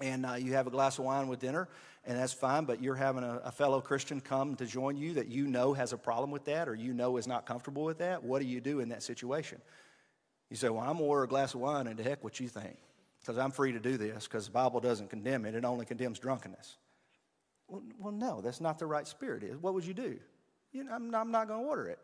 and 0.00 0.26
uh, 0.26 0.34
you 0.34 0.54
have 0.54 0.66
a 0.66 0.70
glass 0.70 0.98
of 0.98 1.04
wine 1.04 1.28
with 1.28 1.38
dinner, 1.38 1.68
and 2.04 2.18
that's 2.18 2.32
fine, 2.32 2.64
but 2.64 2.82
you're 2.82 2.94
having 2.94 3.22
a, 3.22 3.40
a, 3.44 3.52
fellow 3.52 3.80
Christian 3.80 4.20
come 4.20 4.56
to 4.56 4.64
join 4.64 4.96
you 4.96 5.14
that 5.14 5.28
you 5.28 5.46
know 5.46 5.74
has 5.74 5.92
a 5.92 5.98
problem 5.98 6.30
with 6.30 6.46
that 6.46 6.68
or 6.68 6.74
you 6.74 6.94
know 6.94 7.18
is 7.18 7.26
not 7.26 7.44
comfortable 7.44 7.84
with 7.84 7.98
that, 7.98 8.24
what 8.24 8.40
do 8.40 8.48
you 8.48 8.60
do 8.60 8.80
in 8.80 8.88
that 8.88 9.02
situation? 9.02 9.60
You 10.50 10.56
say, 10.56 10.68
Well, 10.68 10.80
I'm 10.80 10.94
going 10.94 10.98
to 10.98 11.04
order 11.04 11.24
a 11.24 11.28
glass 11.28 11.54
of 11.54 11.60
wine, 11.60 11.86
and 11.86 11.96
to 11.96 12.02
heck 12.02 12.22
what 12.22 12.40
you 12.40 12.48
think, 12.48 12.76
because 13.20 13.38
I'm 13.38 13.52
free 13.52 13.72
to 13.72 13.80
do 13.80 13.96
this, 13.96 14.24
because 14.24 14.46
the 14.46 14.52
Bible 14.52 14.80
doesn't 14.80 15.08
condemn 15.08 15.46
it, 15.46 15.54
it 15.54 15.64
only 15.64 15.86
condemns 15.86 16.18
drunkenness. 16.18 16.76
Well, 17.68 17.82
well, 17.98 18.12
no, 18.12 18.40
that's 18.40 18.60
not 18.60 18.78
the 18.78 18.86
right 18.86 19.06
spirit. 19.06 19.44
Is 19.44 19.56
what 19.56 19.74
would 19.74 19.86
you 19.86 19.94
do? 19.94 20.18
You 20.72 20.84
know, 20.84 20.92
I'm, 20.92 21.14
I'm 21.14 21.30
not 21.30 21.48
going 21.48 21.62
to 21.62 21.68
order 21.68 21.86
it. 21.86 21.98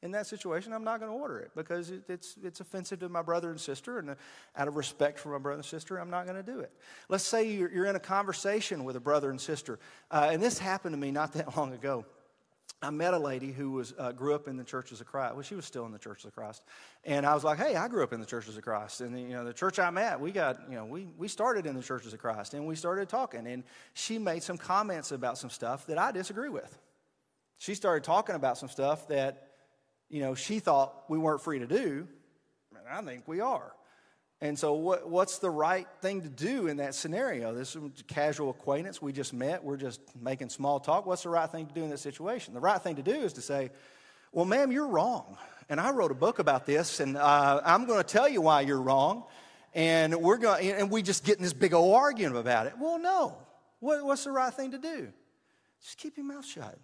In 0.00 0.12
that 0.12 0.28
situation, 0.28 0.72
I'm 0.72 0.84
not 0.84 1.00
going 1.00 1.10
to 1.10 1.18
order 1.18 1.40
it 1.40 1.50
because 1.56 1.90
it, 1.90 2.02
it's, 2.08 2.36
it's 2.44 2.60
offensive 2.60 3.00
to 3.00 3.08
my 3.08 3.22
brother 3.22 3.50
and 3.50 3.60
sister, 3.60 3.98
and 3.98 4.10
uh, 4.10 4.14
out 4.56 4.68
of 4.68 4.76
respect 4.76 5.18
for 5.18 5.30
my 5.30 5.38
brother 5.38 5.56
and 5.56 5.64
sister, 5.64 5.98
I'm 5.98 6.10
not 6.10 6.24
going 6.24 6.36
to 6.36 6.42
do 6.42 6.60
it. 6.60 6.70
Let's 7.08 7.24
say 7.24 7.50
you're, 7.50 7.70
you're 7.70 7.86
in 7.86 7.96
a 7.96 8.00
conversation 8.00 8.84
with 8.84 8.94
a 8.94 9.00
brother 9.00 9.30
and 9.30 9.40
sister, 9.40 9.80
uh, 10.12 10.28
and 10.30 10.40
this 10.40 10.58
happened 10.58 10.92
to 10.92 10.98
me 10.98 11.10
not 11.10 11.32
that 11.32 11.56
long 11.56 11.72
ago. 11.72 12.04
I 12.80 12.90
met 12.90 13.12
a 13.12 13.18
lady 13.18 13.50
who 13.50 13.72
was, 13.72 13.92
uh, 13.98 14.12
grew 14.12 14.34
up 14.34 14.46
in 14.46 14.56
the 14.56 14.62
churches 14.62 15.00
of 15.00 15.08
Christ. 15.08 15.34
Well, 15.34 15.42
she 15.42 15.56
was 15.56 15.64
still 15.64 15.84
in 15.86 15.90
the 15.90 15.98
churches 15.98 16.26
of 16.26 16.34
Christ. 16.34 16.62
And 17.04 17.26
I 17.26 17.34
was 17.34 17.42
like, 17.42 17.58
hey, 17.58 17.74
I 17.74 17.88
grew 17.88 18.04
up 18.04 18.12
in 18.12 18.20
the 18.20 18.26
churches 18.26 18.56
of 18.56 18.62
Christ. 18.62 19.00
And, 19.00 19.18
you 19.18 19.30
know, 19.30 19.44
the 19.44 19.52
church 19.52 19.80
I'm 19.80 19.98
at, 19.98 20.20
we 20.20 20.30
got, 20.30 20.60
you 20.68 20.76
know, 20.76 20.84
we, 20.84 21.08
we 21.16 21.26
started 21.26 21.66
in 21.66 21.74
the 21.74 21.82
churches 21.82 22.12
of 22.12 22.20
Christ. 22.20 22.54
And 22.54 22.68
we 22.68 22.76
started 22.76 23.08
talking. 23.08 23.48
And 23.48 23.64
she 23.94 24.18
made 24.18 24.44
some 24.44 24.56
comments 24.56 25.10
about 25.10 25.38
some 25.38 25.50
stuff 25.50 25.86
that 25.86 25.98
I 25.98 26.12
disagree 26.12 26.50
with. 26.50 26.78
She 27.56 27.74
started 27.74 28.04
talking 28.04 28.36
about 28.36 28.56
some 28.58 28.68
stuff 28.68 29.08
that, 29.08 29.48
you 30.08 30.20
know, 30.20 30.36
she 30.36 30.60
thought 30.60 31.02
we 31.08 31.18
weren't 31.18 31.40
free 31.40 31.58
to 31.58 31.66
do. 31.66 32.06
And 32.70 32.88
I 32.88 33.02
think 33.02 33.26
we 33.26 33.40
are. 33.40 33.72
And 34.40 34.56
so, 34.56 34.74
what, 34.74 35.08
what's 35.08 35.38
the 35.38 35.50
right 35.50 35.86
thing 36.00 36.22
to 36.22 36.28
do 36.28 36.68
in 36.68 36.76
that 36.76 36.94
scenario? 36.94 37.52
This 37.52 37.74
is 37.74 37.82
casual 38.06 38.50
acquaintance. 38.50 39.02
We 39.02 39.12
just 39.12 39.32
met. 39.32 39.64
We're 39.64 39.76
just 39.76 40.00
making 40.20 40.50
small 40.50 40.78
talk. 40.78 41.06
What's 41.06 41.24
the 41.24 41.28
right 41.28 41.50
thing 41.50 41.66
to 41.66 41.74
do 41.74 41.82
in 41.82 41.90
that 41.90 41.98
situation? 41.98 42.54
The 42.54 42.60
right 42.60 42.80
thing 42.80 42.96
to 42.96 43.02
do 43.02 43.14
is 43.14 43.32
to 43.34 43.40
say, 43.40 43.70
Well, 44.30 44.44
ma'am, 44.44 44.70
you're 44.70 44.86
wrong. 44.86 45.36
And 45.68 45.80
I 45.80 45.90
wrote 45.90 46.12
a 46.12 46.14
book 46.14 46.38
about 46.38 46.66
this, 46.66 47.00
and 47.00 47.16
uh, 47.16 47.60
I'm 47.64 47.86
going 47.86 47.98
to 47.98 48.06
tell 48.06 48.28
you 48.28 48.40
why 48.40 48.60
you're 48.60 48.80
wrong. 48.80 49.24
And 49.74 50.14
we're 50.16 50.38
going, 50.38 50.70
and 50.70 50.90
we 50.90 51.02
just 51.02 51.24
get 51.24 51.36
in 51.36 51.42
this 51.42 51.52
big 51.52 51.74
old 51.74 51.94
argument 51.94 52.36
about 52.36 52.66
it. 52.66 52.74
Well, 52.80 52.98
no. 52.98 53.36
What, 53.80 54.04
what's 54.04 54.24
the 54.24 54.32
right 54.32 54.52
thing 54.52 54.70
to 54.70 54.78
do? 54.78 55.08
Just 55.82 55.98
keep 55.98 56.16
your 56.16 56.26
mouth 56.26 56.46
shut. 56.46 56.78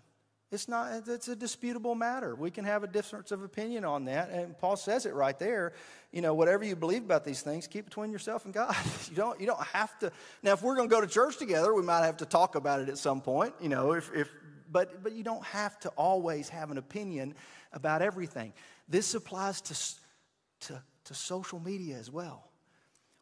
It's 0.55 0.69
not, 0.69 1.09
it's 1.09 1.27
a 1.27 1.35
disputable 1.35 1.97
matter. 1.97 2.37
We 2.37 2.53
can 2.53 2.65
have 2.65 2.85
a 2.85 2.87
difference 2.87 3.33
of 3.33 3.43
opinion 3.43 3.85
on 3.85 4.05
that. 4.05 4.31
And 4.31 4.57
Paul 4.57 4.77
says 4.77 5.05
it 5.05 5.13
right 5.13 5.37
there. 5.37 5.73
You 6.13 6.23
know, 6.23 6.33
whatever 6.33 6.65
you 6.65 6.77
believe 6.77 7.03
about 7.03 7.25
these 7.25 7.43
things, 7.43 7.67
keep 7.67 7.87
between 7.87 8.13
yourself 8.13 8.45
and 8.45 8.55
God. 8.55 8.75
You 9.11 9.17
don't, 9.17 9.41
you 9.41 9.47
don't 9.47 9.63
have 9.67 9.99
to. 9.99 10.13
Now, 10.43 10.53
if 10.53 10.63
we're 10.63 10.77
going 10.77 10.89
to 10.89 10.95
go 10.95 11.01
to 11.01 11.07
church 11.07 11.39
together, 11.39 11.75
we 11.75 11.83
might 11.83 12.05
have 12.05 12.19
to 12.19 12.25
talk 12.25 12.55
about 12.55 12.81
it 12.81 12.89
at 12.89 12.99
some 12.99 13.21
point, 13.21 13.53
you 13.61 13.69
know, 13.69 13.93
if, 13.93 14.11
if, 14.15 14.31
but, 14.71 15.03
but 15.03 15.13
you 15.13 15.25
don't 15.25 15.45
have 15.45 15.79
to 15.81 15.89
always 15.91 16.49
have 16.49 16.71
an 16.71 16.79
opinion 16.79 17.35
about 17.73 18.01
everything. 18.01 18.53
This 18.89 19.15
applies 19.15 19.61
to, 19.63 20.69
to, 20.69 20.83
to 21.05 21.15
social 21.15 21.59
media 21.59 21.97
as 21.97 22.11
well. 22.11 22.49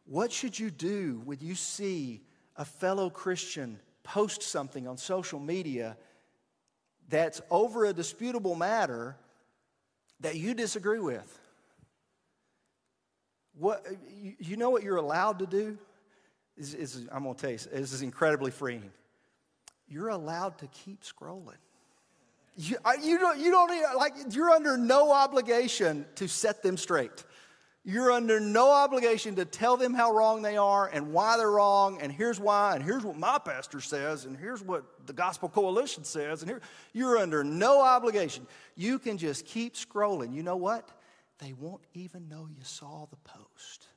What 0.05 0.31
should 0.31 0.57
you 0.57 0.69
do 0.69 1.21
when 1.25 1.39
you 1.41 1.55
see 1.55 2.21
a 2.55 2.65
fellow 2.65 3.09
Christian 3.09 3.79
post 4.03 4.43
something 4.43 4.87
on 4.87 4.97
social 4.97 5.39
media? 5.39 5.97
That's 7.09 7.41
over 7.49 7.85
a 7.85 7.93
disputable 7.93 8.55
matter 8.55 9.15
that 10.21 10.35
you 10.35 10.53
disagree 10.53 10.99
with. 10.99 11.39
What, 13.57 13.85
you 14.39 14.57
know 14.57 14.69
what 14.69 14.83
you're 14.83 14.97
allowed 14.97 15.39
to 15.39 15.45
do? 15.45 15.77
Is, 16.57 16.73
is, 16.73 17.07
I'm 17.11 17.23
going 17.23 17.35
to 17.35 17.41
tell 17.41 17.51
you, 17.51 17.57
this 17.57 17.93
is 17.93 18.01
incredibly 18.01 18.51
freeing. 18.51 18.91
You're 19.87 20.09
allowed 20.09 20.57
to 20.59 20.67
keep 20.67 21.03
scrolling. 21.03 21.57
You, 22.55 22.77
you, 23.01 23.17
don't, 23.17 23.39
you 23.39 23.51
don't 23.51 23.71
need, 23.71 23.83
like, 23.97 24.13
you're 24.31 24.51
under 24.51 24.77
no 24.77 25.11
obligation 25.11 26.05
to 26.15 26.27
set 26.27 26.61
them 26.61 26.77
straight. 26.77 27.23
You're 27.85 28.11
under 28.11 28.39
no 28.39 28.71
obligation 28.71 29.35
to 29.35 29.45
tell 29.45 29.75
them 29.75 29.93
how 29.93 30.13
wrong 30.13 30.41
they 30.41 30.55
are 30.55 30.87
and 30.87 31.11
why 31.11 31.35
they're 31.35 31.51
wrong, 31.51 32.01
and 32.01 32.11
here's 32.11 32.39
why, 32.39 32.75
and 32.75 32.83
here's 32.83 33.03
what 33.03 33.17
my 33.17 33.37
pastor 33.39 33.81
says, 33.81 34.23
and 34.23 34.37
here's 34.37 34.63
what 34.63 34.85
the 35.05 35.11
Gospel 35.11 35.49
Coalition 35.49 36.05
says, 36.05 36.41
and 36.41 36.49
here 36.49 36.61
you're 36.93 37.17
under 37.17 37.43
no 37.43 37.81
obligation. 37.81 38.47
You 38.75 38.99
can 38.99 39.17
just 39.17 39.45
keep 39.45 39.75
scrolling. 39.75 40.33
You 40.33 40.43
know 40.43 40.55
what? 40.55 40.89
They 41.39 41.51
won't 41.51 41.83
even 41.93 42.29
know 42.29 42.47
you 42.49 42.63
saw 42.63 43.05
the 43.09 43.17
post. 43.17 43.87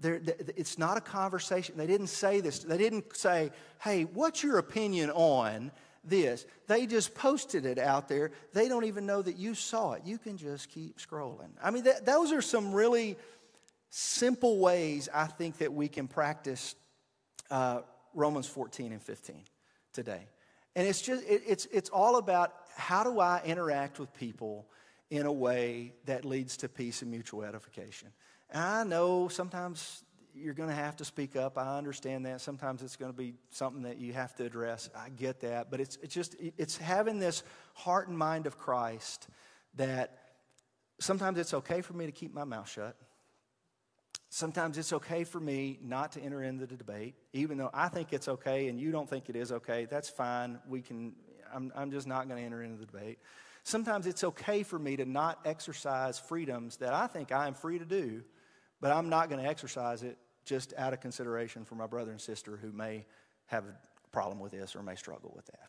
They're, 0.00 0.20
it's 0.56 0.76
not 0.76 0.96
a 0.96 1.00
conversation. 1.00 1.76
They 1.76 1.86
didn't 1.86 2.08
say 2.08 2.40
this. 2.40 2.60
They 2.60 2.78
didn't 2.78 3.16
say, 3.16 3.52
hey, 3.80 4.04
what's 4.04 4.42
your 4.42 4.58
opinion 4.58 5.10
on? 5.10 5.70
This. 6.04 6.46
They 6.66 6.86
just 6.86 7.14
posted 7.14 7.66
it 7.66 7.78
out 7.78 8.08
there. 8.08 8.32
They 8.52 8.68
don't 8.68 8.84
even 8.84 9.06
know 9.06 9.22
that 9.22 9.36
you 9.36 9.54
saw 9.54 9.92
it. 9.92 10.02
You 10.04 10.18
can 10.18 10.36
just 10.36 10.70
keep 10.70 10.98
scrolling. 10.98 11.50
I 11.62 11.70
mean, 11.70 11.84
th- 11.84 12.04
those 12.04 12.32
are 12.32 12.42
some 12.42 12.72
really 12.72 13.16
simple 13.90 14.58
ways 14.58 15.08
I 15.12 15.26
think 15.26 15.58
that 15.58 15.72
we 15.72 15.88
can 15.88 16.08
practice 16.08 16.74
uh, 17.50 17.80
Romans 18.14 18.46
14 18.46 18.92
and 18.92 19.02
15 19.02 19.42
today. 19.92 20.26
And 20.76 20.86
it's 20.86 21.02
just, 21.02 21.24
it, 21.24 21.42
it's, 21.46 21.66
it's 21.66 21.90
all 21.90 22.16
about 22.16 22.54
how 22.76 23.02
do 23.04 23.20
I 23.20 23.42
interact 23.44 23.98
with 23.98 24.14
people 24.14 24.66
in 25.10 25.26
a 25.26 25.32
way 25.32 25.92
that 26.06 26.24
leads 26.24 26.56
to 26.58 26.68
peace 26.68 27.02
and 27.02 27.10
mutual 27.10 27.42
edification. 27.42 28.08
And 28.50 28.62
I 28.62 28.84
know 28.84 29.28
sometimes 29.28 30.04
you're 30.40 30.54
going 30.54 30.68
to 30.68 30.74
have 30.74 30.96
to 30.96 31.04
speak 31.04 31.36
up. 31.36 31.58
I 31.58 31.76
understand 31.76 32.26
that. 32.26 32.40
Sometimes 32.40 32.82
it's 32.82 32.96
going 32.96 33.12
to 33.12 33.16
be 33.16 33.34
something 33.50 33.82
that 33.82 33.98
you 33.98 34.12
have 34.12 34.34
to 34.36 34.44
address. 34.44 34.88
I 34.96 35.08
get 35.10 35.40
that. 35.40 35.70
But 35.70 35.80
it's, 35.80 35.98
it's 36.02 36.14
just, 36.14 36.36
it's 36.56 36.76
having 36.76 37.18
this 37.18 37.42
heart 37.74 38.08
and 38.08 38.16
mind 38.16 38.46
of 38.46 38.58
Christ 38.58 39.28
that 39.76 40.18
sometimes 40.98 41.38
it's 41.38 41.54
okay 41.54 41.80
for 41.80 41.92
me 41.92 42.06
to 42.06 42.12
keep 42.12 42.32
my 42.34 42.44
mouth 42.44 42.68
shut. 42.68 42.96
Sometimes 44.28 44.78
it's 44.78 44.92
okay 44.92 45.24
for 45.24 45.40
me 45.40 45.78
not 45.82 46.12
to 46.12 46.20
enter 46.20 46.42
into 46.42 46.66
the 46.66 46.76
debate, 46.76 47.14
even 47.32 47.58
though 47.58 47.70
I 47.74 47.88
think 47.88 48.12
it's 48.12 48.28
okay 48.28 48.68
and 48.68 48.80
you 48.80 48.92
don't 48.92 49.08
think 49.10 49.28
it 49.28 49.36
is 49.36 49.50
okay. 49.50 49.86
That's 49.90 50.08
fine. 50.08 50.60
We 50.68 50.82
can, 50.82 51.14
I'm, 51.52 51.72
I'm 51.74 51.90
just 51.90 52.06
not 52.06 52.28
going 52.28 52.40
to 52.40 52.46
enter 52.46 52.62
into 52.62 52.78
the 52.78 52.86
debate. 52.86 53.18
Sometimes 53.64 54.06
it's 54.06 54.24
okay 54.24 54.62
for 54.62 54.78
me 54.78 54.96
to 54.96 55.04
not 55.04 55.40
exercise 55.44 56.18
freedoms 56.18 56.76
that 56.76 56.94
I 56.94 57.08
think 57.08 57.32
I 57.32 57.46
am 57.48 57.54
free 57.54 57.78
to 57.78 57.84
do, 57.84 58.22
but 58.80 58.92
I'm 58.92 59.08
not 59.08 59.28
going 59.28 59.42
to 59.42 59.48
exercise 59.48 60.02
it 60.02 60.16
just 60.44 60.74
out 60.76 60.92
of 60.92 61.00
consideration 61.00 61.64
for 61.64 61.74
my 61.74 61.86
brother 61.86 62.10
and 62.10 62.20
sister 62.20 62.56
who 62.56 62.72
may 62.72 63.04
have 63.46 63.64
a 63.64 63.74
problem 64.12 64.38
with 64.38 64.52
this 64.52 64.74
or 64.74 64.82
may 64.82 64.94
struggle 64.94 65.32
with 65.34 65.46
that. 65.46 65.68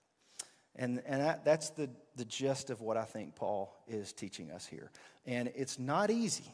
And, 0.76 1.02
and 1.06 1.22
that, 1.22 1.44
that's 1.44 1.70
the, 1.72 1.90
the 2.16 2.26
gist 2.26 2.70
of 2.70 2.82
what 2.82 2.96
I 2.98 3.04
think 3.04 3.36
Paul 3.36 3.76
is 3.88 4.14
teaching 4.14 4.52
us 4.52 4.66
here. 4.66 4.90
And 5.26 5.52
it's 5.56 5.78
not 5.78 6.10
easy. 6.10 6.52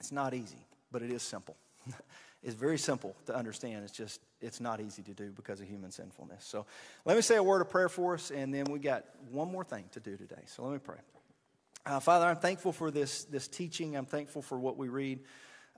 It's 0.00 0.12
not 0.12 0.34
easy 0.34 0.68
but 0.90 1.02
it 1.02 1.10
is 1.10 1.22
simple. 1.22 1.56
it's 2.42 2.54
very 2.54 2.78
simple 2.78 3.14
to 3.26 3.34
understand. 3.34 3.84
It's 3.84 3.92
just, 3.92 4.20
it's 4.40 4.60
not 4.60 4.80
easy 4.80 5.02
to 5.02 5.14
do 5.14 5.30
because 5.30 5.60
of 5.60 5.68
human 5.68 5.90
sinfulness. 5.90 6.44
So 6.44 6.66
let 7.04 7.16
me 7.16 7.22
say 7.22 7.36
a 7.36 7.42
word 7.42 7.60
of 7.60 7.70
prayer 7.70 7.88
for 7.88 8.14
us, 8.14 8.30
and 8.30 8.52
then 8.52 8.64
we 8.64 8.78
got 8.78 9.04
one 9.30 9.50
more 9.50 9.64
thing 9.64 9.84
to 9.92 10.00
do 10.00 10.16
today. 10.16 10.42
So 10.46 10.64
let 10.64 10.72
me 10.72 10.78
pray. 10.78 10.98
Uh, 11.86 12.00
Father, 12.00 12.26
I'm 12.26 12.36
thankful 12.36 12.72
for 12.72 12.90
this, 12.90 13.24
this 13.24 13.48
teaching. 13.48 13.96
I'm 13.96 14.06
thankful 14.06 14.42
for 14.42 14.58
what 14.58 14.76
we 14.76 14.88
read 14.88 15.20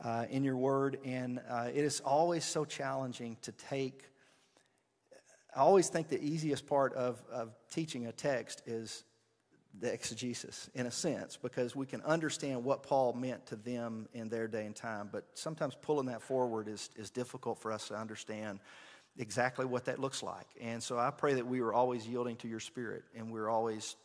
uh, 0.03 0.27
in 0.31 0.45
your 0.45 0.57
word, 0.57 0.99
and 1.05 1.41
uh, 1.49 1.69
it 1.73 1.85
is 1.85 2.01
always 2.01 2.45
so 2.45 2.65
challenging 2.65 3.37
to 3.43 3.53
take. 3.53 4.05
I 5.55 5.61
always 5.61 5.89
think 5.89 6.09
the 6.09 6.23
easiest 6.23 6.67
part 6.67 6.95
of, 6.95 7.23
of 7.31 7.55
teaching 7.71 8.07
a 8.07 8.13
text 8.13 8.63
is 8.67 9.05
the 9.79 9.93
exegesis 9.93 10.69
in 10.75 10.87
a 10.87 10.91
sense 10.91 11.37
because 11.37 11.77
we 11.77 11.87
can 11.87 12.03
understand 12.03 12.65
what 12.65 12.83
Paul 12.83 13.13
meant 13.13 13.47
to 13.47 13.57
them 13.57 14.09
in 14.13 14.29
their 14.29 14.49
day 14.49 14.67
and 14.67 14.75
time, 14.75 15.09
but 15.13 15.25
sometimes 15.35 15.77
pulling 15.81 16.07
that 16.07 16.23
forward 16.23 16.67
is, 16.67 16.91
is 16.97 17.11
difficult 17.11 17.59
for 17.59 17.73
us 17.73 17.89
to 17.89 17.95
understand 17.97 18.61
exactly 19.17 19.67
what 19.67 19.85
that 19.85 19.99
looks 19.99 20.23
like. 20.23 20.47
And 20.61 20.83
so 20.83 20.99
I 20.99 21.11
pray 21.11 21.35
that 21.35 21.47
we 21.47 21.61
are 21.61 21.73
always 21.73 22.07
yielding 22.07 22.37
to 22.37 22.49
your 22.49 22.61
spirit 22.61 23.05
and 23.17 23.31
we're 23.31 23.49
always 23.49 23.97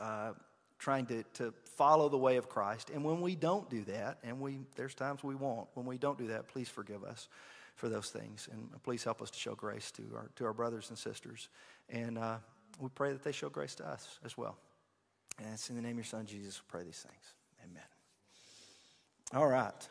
uh, 0.00 0.32
trying 0.78 1.06
to, 1.06 1.22
to 1.34 1.54
follow 1.76 2.08
the 2.08 2.18
way 2.18 2.36
of 2.36 2.48
Christ. 2.48 2.90
And 2.90 3.04
when 3.04 3.20
we 3.20 3.34
don't 3.34 3.68
do 3.70 3.84
that, 3.84 4.18
and 4.22 4.40
we 4.40 4.60
there's 4.76 4.94
times 4.94 5.24
we 5.24 5.34
won't, 5.34 5.68
when 5.74 5.86
we 5.86 5.98
don't 5.98 6.18
do 6.18 6.28
that, 6.28 6.48
please 6.48 6.68
forgive 6.68 7.04
us 7.04 7.28
for 7.76 7.88
those 7.88 8.10
things. 8.10 8.48
And 8.52 8.70
please 8.82 9.04
help 9.04 9.22
us 9.22 9.30
to 9.30 9.38
show 9.38 9.54
grace 9.54 9.90
to 9.92 10.02
our, 10.14 10.30
to 10.36 10.44
our 10.46 10.52
brothers 10.52 10.88
and 10.88 10.98
sisters. 10.98 11.48
And 11.88 12.18
uh, 12.18 12.36
we 12.80 12.88
pray 12.88 13.12
that 13.12 13.22
they 13.22 13.32
show 13.32 13.48
grace 13.48 13.74
to 13.76 13.86
us 13.86 14.18
as 14.24 14.36
well. 14.36 14.56
And 15.38 15.48
it's 15.52 15.68
in 15.68 15.76
the 15.76 15.82
name 15.82 15.92
of 15.92 15.96
your 15.98 16.04
son, 16.04 16.26
Jesus, 16.26 16.60
we 16.60 16.70
pray 16.70 16.84
these 16.84 16.98
things. 16.98 17.32
Amen. 17.64 17.82
All 19.34 19.48
right. 19.48 19.88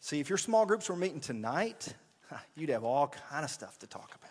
See, 0.00 0.20
if 0.20 0.28
your 0.28 0.38
small 0.38 0.64
groups 0.64 0.88
were 0.88 0.96
meeting 0.96 1.20
tonight, 1.20 1.92
you'd 2.56 2.70
have 2.70 2.84
all 2.84 3.08
kind 3.30 3.44
of 3.44 3.50
stuff 3.50 3.78
to 3.80 3.86
talk 3.86 4.12
about. 4.14 4.30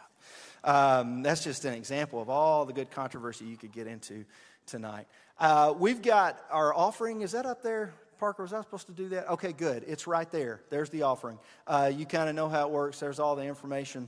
Um, 0.65 1.21
that's 1.21 1.43
just 1.43 1.65
an 1.65 1.75
example 1.75 2.19
of 2.19 2.29
all 2.29 2.65
the 2.65 2.73
good 2.73 2.89
controversy 2.89 3.45
you 3.45 3.57
could 3.57 3.71
get 3.71 3.85
into 3.85 4.25
tonight. 4.65 5.07
Uh, 5.39 5.73
we've 5.77 6.01
got 6.01 6.39
our 6.49 6.73
offering. 6.73 7.21
Is 7.21 7.31
that 7.33 7.45
up 7.45 7.61
there? 7.61 7.93
Parker, 8.17 8.43
was 8.43 8.53
I 8.53 8.61
supposed 8.61 8.87
to 8.87 8.93
do 8.93 9.09
that? 9.09 9.29
Okay, 9.31 9.51
good. 9.51 9.83
It's 9.87 10.07
right 10.07 10.29
there. 10.31 10.61
There's 10.69 10.89
the 10.89 11.03
offering. 11.03 11.37
Uh, 11.67 11.91
you 11.93 12.05
kind 12.05 12.29
of 12.29 12.35
know 12.35 12.47
how 12.47 12.67
it 12.67 12.71
works. 12.71 12.99
There's 12.99 13.19
all 13.19 13.35
the 13.35 13.43
information. 13.43 14.07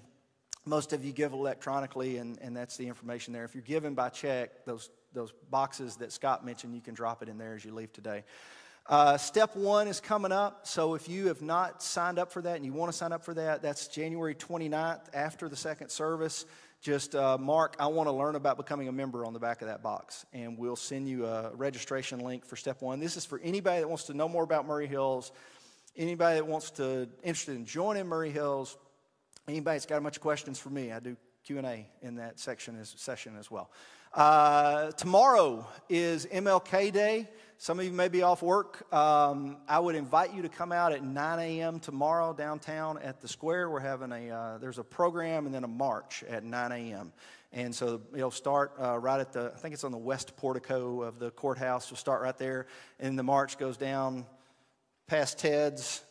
Most 0.66 0.94
of 0.94 1.04
you 1.04 1.12
give 1.12 1.34
electronically, 1.34 2.18
and, 2.18 2.38
and 2.42 2.56
that's 2.56 2.78
the 2.78 2.88
information 2.88 3.34
there. 3.34 3.44
If 3.44 3.54
you're 3.54 3.62
giving 3.62 3.96
by 3.96 4.10
check, 4.10 4.66
those 4.66 4.90
those 5.14 5.34
boxes 5.50 5.98
that 5.98 6.12
Scott 6.12 6.46
mentioned, 6.46 6.76
you 6.76 6.82
can 6.82 6.94
drop 6.94 7.24
it 7.24 7.30
in 7.30 7.38
there 7.38 7.56
as 7.56 7.66
you 7.66 7.74
leave 7.74 7.92
today. 7.92 8.24
Uh, 8.88 9.18
step 9.18 9.56
one 9.56 9.88
is 9.88 10.00
coming 10.00 10.32
up. 10.32 10.66
So 10.66 10.94
if 10.94 11.10
you 11.10 11.28
have 11.28 11.42
not 11.42 11.84
signed 11.84 12.20
up 12.20 12.32
for 12.32 12.42
that 12.42 12.56
and 12.56 12.64
you 12.64 12.72
want 12.72 12.92
to 12.92 12.98
sign 12.98 13.12
up 13.12 13.24
for 13.24 13.34
that, 13.34 13.62
that's 13.62 13.88
January 13.88 14.34
29th 14.34 15.02
after 15.14 15.50
the 15.50 15.58
second 15.58 15.90
service. 15.90 16.46
Just 16.88 17.16
uh, 17.16 17.38
mark, 17.38 17.76
I 17.82 17.88
want 17.88 18.08
to 18.08 18.14
learn 18.14 18.36
about 18.36 18.56
becoming 18.56 18.88
a 18.88 18.94
member 18.94 19.26
on 19.26 19.34
the 19.34 19.40
back 19.40 19.62
of 19.62 19.68
that 19.68 19.84
box. 19.84 20.26
And 20.32 20.58
we'll 20.58 20.78
send 20.78 21.10
you 21.10 21.26
a 21.26 21.54
registration 21.54 22.20
link 22.20 22.46
for 22.46 22.56
step 22.56 22.82
one. 22.82 23.02
This 23.02 23.18
is 23.18 23.26
for 23.26 23.42
anybody 23.44 23.82
that 23.82 23.88
wants 23.90 24.06
to 24.06 24.14
know 24.14 24.30
more 24.30 24.46
about 24.46 24.66
Maury 24.66 24.88
Hills, 24.88 25.34
anybody 25.98 26.36
that 26.36 26.48
wants 26.48 26.72
to, 26.72 27.10
interested 27.24 27.58
in 27.58 27.66
joining 27.66 28.08
Maury 28.08 28.32
Hills, 28.32 28.78
anybody 29.50 29.76
that's 29.76 29.86
got 29.86 29.98
a 29.98 30.02
bunch 30.02 30.16
of 30.16 30.22
questions 30.22 30.60
for 30.60 30.70
me. 30.70 30.94
I 30.94 31.02
do 31.02 31.18
Q&A 31.44 31.90
in 32.02 32.16
that 32.16 32.40
section 32.40 32.80
as, 32.80 32.96
session 32.96 33.36
as 33.38 33.52
well. 33.52 33.70
Uh, 34.14 34.92
tomorrow 34.92 35.68
is 35.90 36.26
MLK 36.28 36.94
Day. 36.94 37.28
Some 37.60 37.80
of 37.80 37.86
you 37.86 37.92
may 37.92 38.08
be 38.08 38.22
off 38.22 38.44
work. 38.44 38.86
Um, 38.94 39.58
I 39.68 39.80
would 39.80 39.96
invite 39.96 40.32
you 40.32 40.44
to 40.44 40.50
come 40.50 40.72
out 40.72 40.94
at 40.94 41.04
9 41.04 41.40
a.m. 41.40 41.80
tomorrow 41.80 42.32
downtown 42.32 43.00
at 43.00 43.20
the 43.20 43.28
square. 43.28 43.68
We're 43.68 43.80
having 43.80 44.12
a 44.12 44.30
uh, 44.30 44.58
there's 44.60 44.78
a 44.78 44.84
program 44.84 45.48
and 45.48 45.56
then 45.56 45.64
a 45.64 45.68
march 45.68 46.24
at 46.30 46.44
9 46.44 46.72
a.m. 46.72 47.12
And 47.52 47.74
so 47.74 48.02
it'll 48.14 48.30
start 48.30 48.74
uh, 48.80 49.00
right 49.00 49.20
at 49.20 49.34
the 49.34 49.52
I 49.56 49.58
think 49.58 49.74
it's 49.74 49.84
on 49.84 49.92
the 49.92 49.98
west 49.98 50.38
portico 50.38 51.02
of 51.02 51.18
the 51.18 51.32
courthouse. 51.32 51.90
We'll 51.90 51.98
start 51.98 52.22
right 52.22 52.38
there, 52.38 52.68
and 53.00 53.18
the 53.18 53.24
march 53.24 53.58
goes 53.58 53.76
down 53.76 54.28
past 55.08 55.40
Ted's 55.40 56.04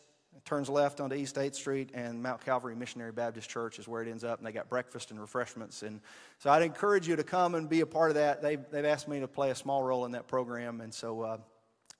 turns 0.47 0.69
left 0.69 1.01
onto 1.01 1.15
East 1.15 1.35
8th 1.35 1.55
Street, 1.55 1.91
and 1.93 2.23
Mount 2.23 2.43
Calvary 2.43 2.75
Missionary 2.75 3.11
Baptist 3.11 3.49
Church 3.49 3.79
is 3.79 3.87
where 3.87 4.01
it 4.01 4.07
ends 4.07 4.23
up, 4.23 4.39
and 4.39 4.47
they 4.47 4.53
got 4.53 4.69
breakfast 4.69 5.11
and 5.11 5.19
refreshments. 5.19 5.83
And 5.83 5.99
so 6.39 6.49
I'd 6.49 6.63
encourage 6.63 7.07
you 7.07 7.17
to 7.17 7.23
come 7.23 7.53
and 7.53 7.67
be 7.67 7.81
a 7.81 7.85
part 7.85 8.11
of 8.11 8.15
that. 8.15 8.41
They've, 8.41 8.61
they've 8.71 8.85
asked 8.85 9.07
me 9.07 9.19
to 9.19 9.27
play 9.27 9.51
a 9.51 9.55
small 9.55 9.83
role 9.83 10.05
in 10.05 10.13
that 10.13 10.27
program, 10.27 10.79
and 10.81 10.93
so 10.93 11.21
uh, 11.21 11.37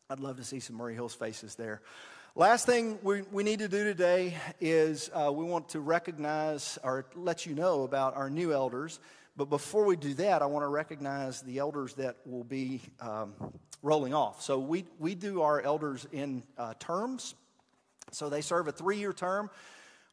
I'd 0.09 0.21
love 0.21 0.37
to 0.37 0.45
see 0.45 0.61
some 0.61 0.77
Maury 0.77 0.93
Hills 0.93 1.13
faces 1.13 1.55
there. 1.55 1.81
Last 2.35 2.65
thing 2.65 2.99
we, 3.03 3.23
we 3.31 3.43
need 3.43 3.59
to 3.59 3.67
do 3.67 3.83
today 3.83 4.37
is 4.61 5.09
uh, 5.13 5.31
we 5.33 5.43
want 5.43 5.69
to 5.69 5.81
recognize 5.81 6.79
or 6.83 7.05
let 7.15 7.45
you 7.45 7.53
know 7.53 7.83
about 7.83 8.15
our 8.15 8.29
new 8.29 8.53
elders. 8.53 8.99
But 9.35 9.49
before 9.49 9.85
we 9.85 9.97
do 9.97 10.13
that, 10.15 10.41
I 10.41 10.45
want 10.45 10.63
to 10.63 10.69
recognize 10.69 11.41
the 11.41 11.57
elders 11.57 11.95
that 11.95 12.17
will 12.25 12.45
be 12.45 12.81
um, 13.01 13.33
rolling 13.83 14.13
off. 14.13 14.41
So 14.41 14.57
we, 14.59 14.85
we 14.99 15.15
do 15.15 15.41
our 15.41 15.61
elders 15.61 16.07
in 16.11 16.43
uh, 16.57 16.75
terms. 16.79 17.35
So 18.11 18.29
they 18.29 18.41
serve 18.41 18.67
a 18.67 18.71
three 18.71 18.97
year 18.97 19.13
term, 19.13 19.49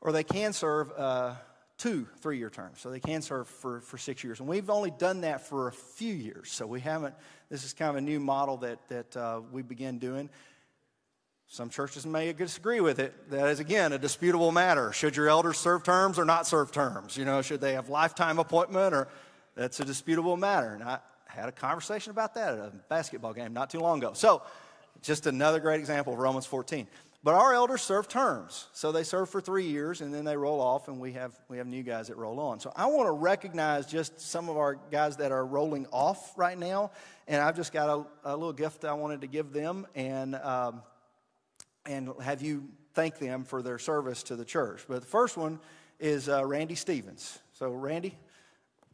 or 0.01 0.13
they 0.13 0.25
can 0.25 0.53
serve 0.53 0.93
uh, 0.97 1.35
two 1.79 2.07
three 2.21 2.39
year 2.39 2.51
terms. 2.51 2.81
So 2.81 2.91
they 2.91 3.01
can 3.01 3.23
serve 3.23 3.49
for, 3.49 3.81
for 3.81 3.99
six 3.99 4.25
years. 4.25 4.41
And 4.41 4.49
we've 4.49 4.71
only 4.71 4.91
done 4.91 5.23
that 5.23 5.47
for 5.47 5.69
a 5.69 5.73
few 5.73 6.15
years. 6.15 6.51
So 6.51 6.67
we 6.67 6.81
haven't, 6.81 7.15
this 7.51 7.65
is 7.65 7.73
kind 7.73 7.91
of 7.91 7.97
a 7.97 8.01
new 8.01 8.21
model 8.21 8.59
that, 8.59 8.79
that 8.89 9.17
uh, 9.17 9.41
we 9.53 9.63
began 9.63 9.99
doing. 9.99 10.29
Some 11.47 11.69
churches 11.69 12.07
may 12.07 12.33
disagree 12.33 12.81
with 12.81 12.99
it. 12.99 13.31
That 13.31 13.49
is, 13.49 13.61
again, 13.61 13.93
a 13.93 13.99
disputable 13.99 14.51
matter. 14.51 14.93
Should 14.93 15.15
your 15.15 15.29
elders 15.29 15.59
serve 15.59 15.85
terms 15.85 16.19
or 16.19 16.25
not 16.25 16.47
serve 16.47 16.73
terms? 16.73 17.17
You 17.17 17.25
know, 17.25 17.43
should 17.43 17.61
they 17.61 17.75
have 17.75 17.89
lifetime 17.89 18.39
appointment 18.39 18.95
or 18.95 19.09
that's 19.55 19.79
a 19.81 19.85
disputable 19.85 20.37
matter. 20.37 20.75
And 20.75 20.83
I 20.83 20.99
had 21.27 21.49
a 21.49 21.53
conversation 21.53 22.11
about 22.11 22.35
that 22.35 22.55
at 22.55 22.59
a 22.59 22.73
basketball 22.89 23.33
game 23.33 23.53
not 23.53 23.71
too 23.71 23.81
long 23.81 23.99
ago. 23.99 24.13
So, 24.15 24.43
just 25.03 25.27
another 25.27 25.61
great 25.61 25.81
example 25.81 26.13
of 26.13 26.19
Romans 26.19 26.47
14. 26.47 26.87
But 27.25 27.35
our 27.37 27.55
elders 27.55 27.81
serve 27.81 28.07
terms. 28.07 28.67
So 28.75 28.93
they 28.93 29.03
serve 29.03 29.31
for 29.31 29.41
three 29.41 29.65
years 29.65 30.03
and 30.03 30.13
then 30.13 30.27
they 30.27 30.37
roll 30.37 30.61
off, 30.61 30.89
and 30.89 31.01
we 31.01 31.13
have, 31.13 31.33
we 31.49 31.57
have 31.57 31.67
new 31.67 31.83
guys 31.83 32.09
that 32.09 32.19
roll 32.19 32.39
on. 32.39 32.61
So 32.61 32.71
I 32.77 32.85
want 32.85 33.07
to 33.07 33.13
recognize 33.13 33.87
just 33.87 34.21
some 34.21 34.51
of 34.51 34.59
our 34.59 34.75
guys 34.91 35.17
that 35.17 35.33
are 35.33 35.45
rolling 35.47 35.87
off 35.91 36.37
right 36.37 36.59
now. 36.59 36.91
And 37.27 37.41
I've 37.41 37.57
just 37.57 37.73
got 37.73 37.89
a, 37.89 38.31
a 38.31 38.37
little 38.37 38.53
gift 38.53 38.85
I 38.85 38.93
wanted 38.93 39.23
to 39.23 39.27
give 39.27 39.55
them 39.55 39.87
and, 39.95 40.35
um, 40.35 40.83
and 41.87 42.11
have 42.23 42.43
you 42.43 42.69
thank 42.93 43.19
them 43.19 43.45
for 43.45 43.63
their 43.63 43.79
service 43.79 44.23
to 44.25 44.37
the 44.37 44.45
church. 44.45 44.85
But 44.87 45.01
the 45.01 45.07
first 45.07 45.39
one 45.39 45.61
is 45.99 46.29
uh, 46.29 46.45
Randy 46.45 46.75
Stevens. 46.75 47.39
So, 47.55 47.73
Randy, 47.73 48.19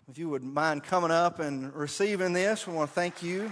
if 0.09 0.18
you 0.18 0.28
would 0.28 0.45
mind 0.45 0.85
coming 0.85 1.11
up 1.11 1.41
and 1.41 1.74
receiving 1.74 2.33
this, 2.33 2.64
we 2.64 2.74
want 2.74 2.91
to 2.91 2.95
thank 2.95 3.24
you. 3.24 3.51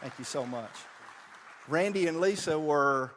Thank 0.00 0.18
you 0.18 0.24
so 0.24 0.46
much. 0.46 0.70
Randy 1.68 2.06
and 2.06 2.20
Lisa 2.20 2.58
were 2.58 3.12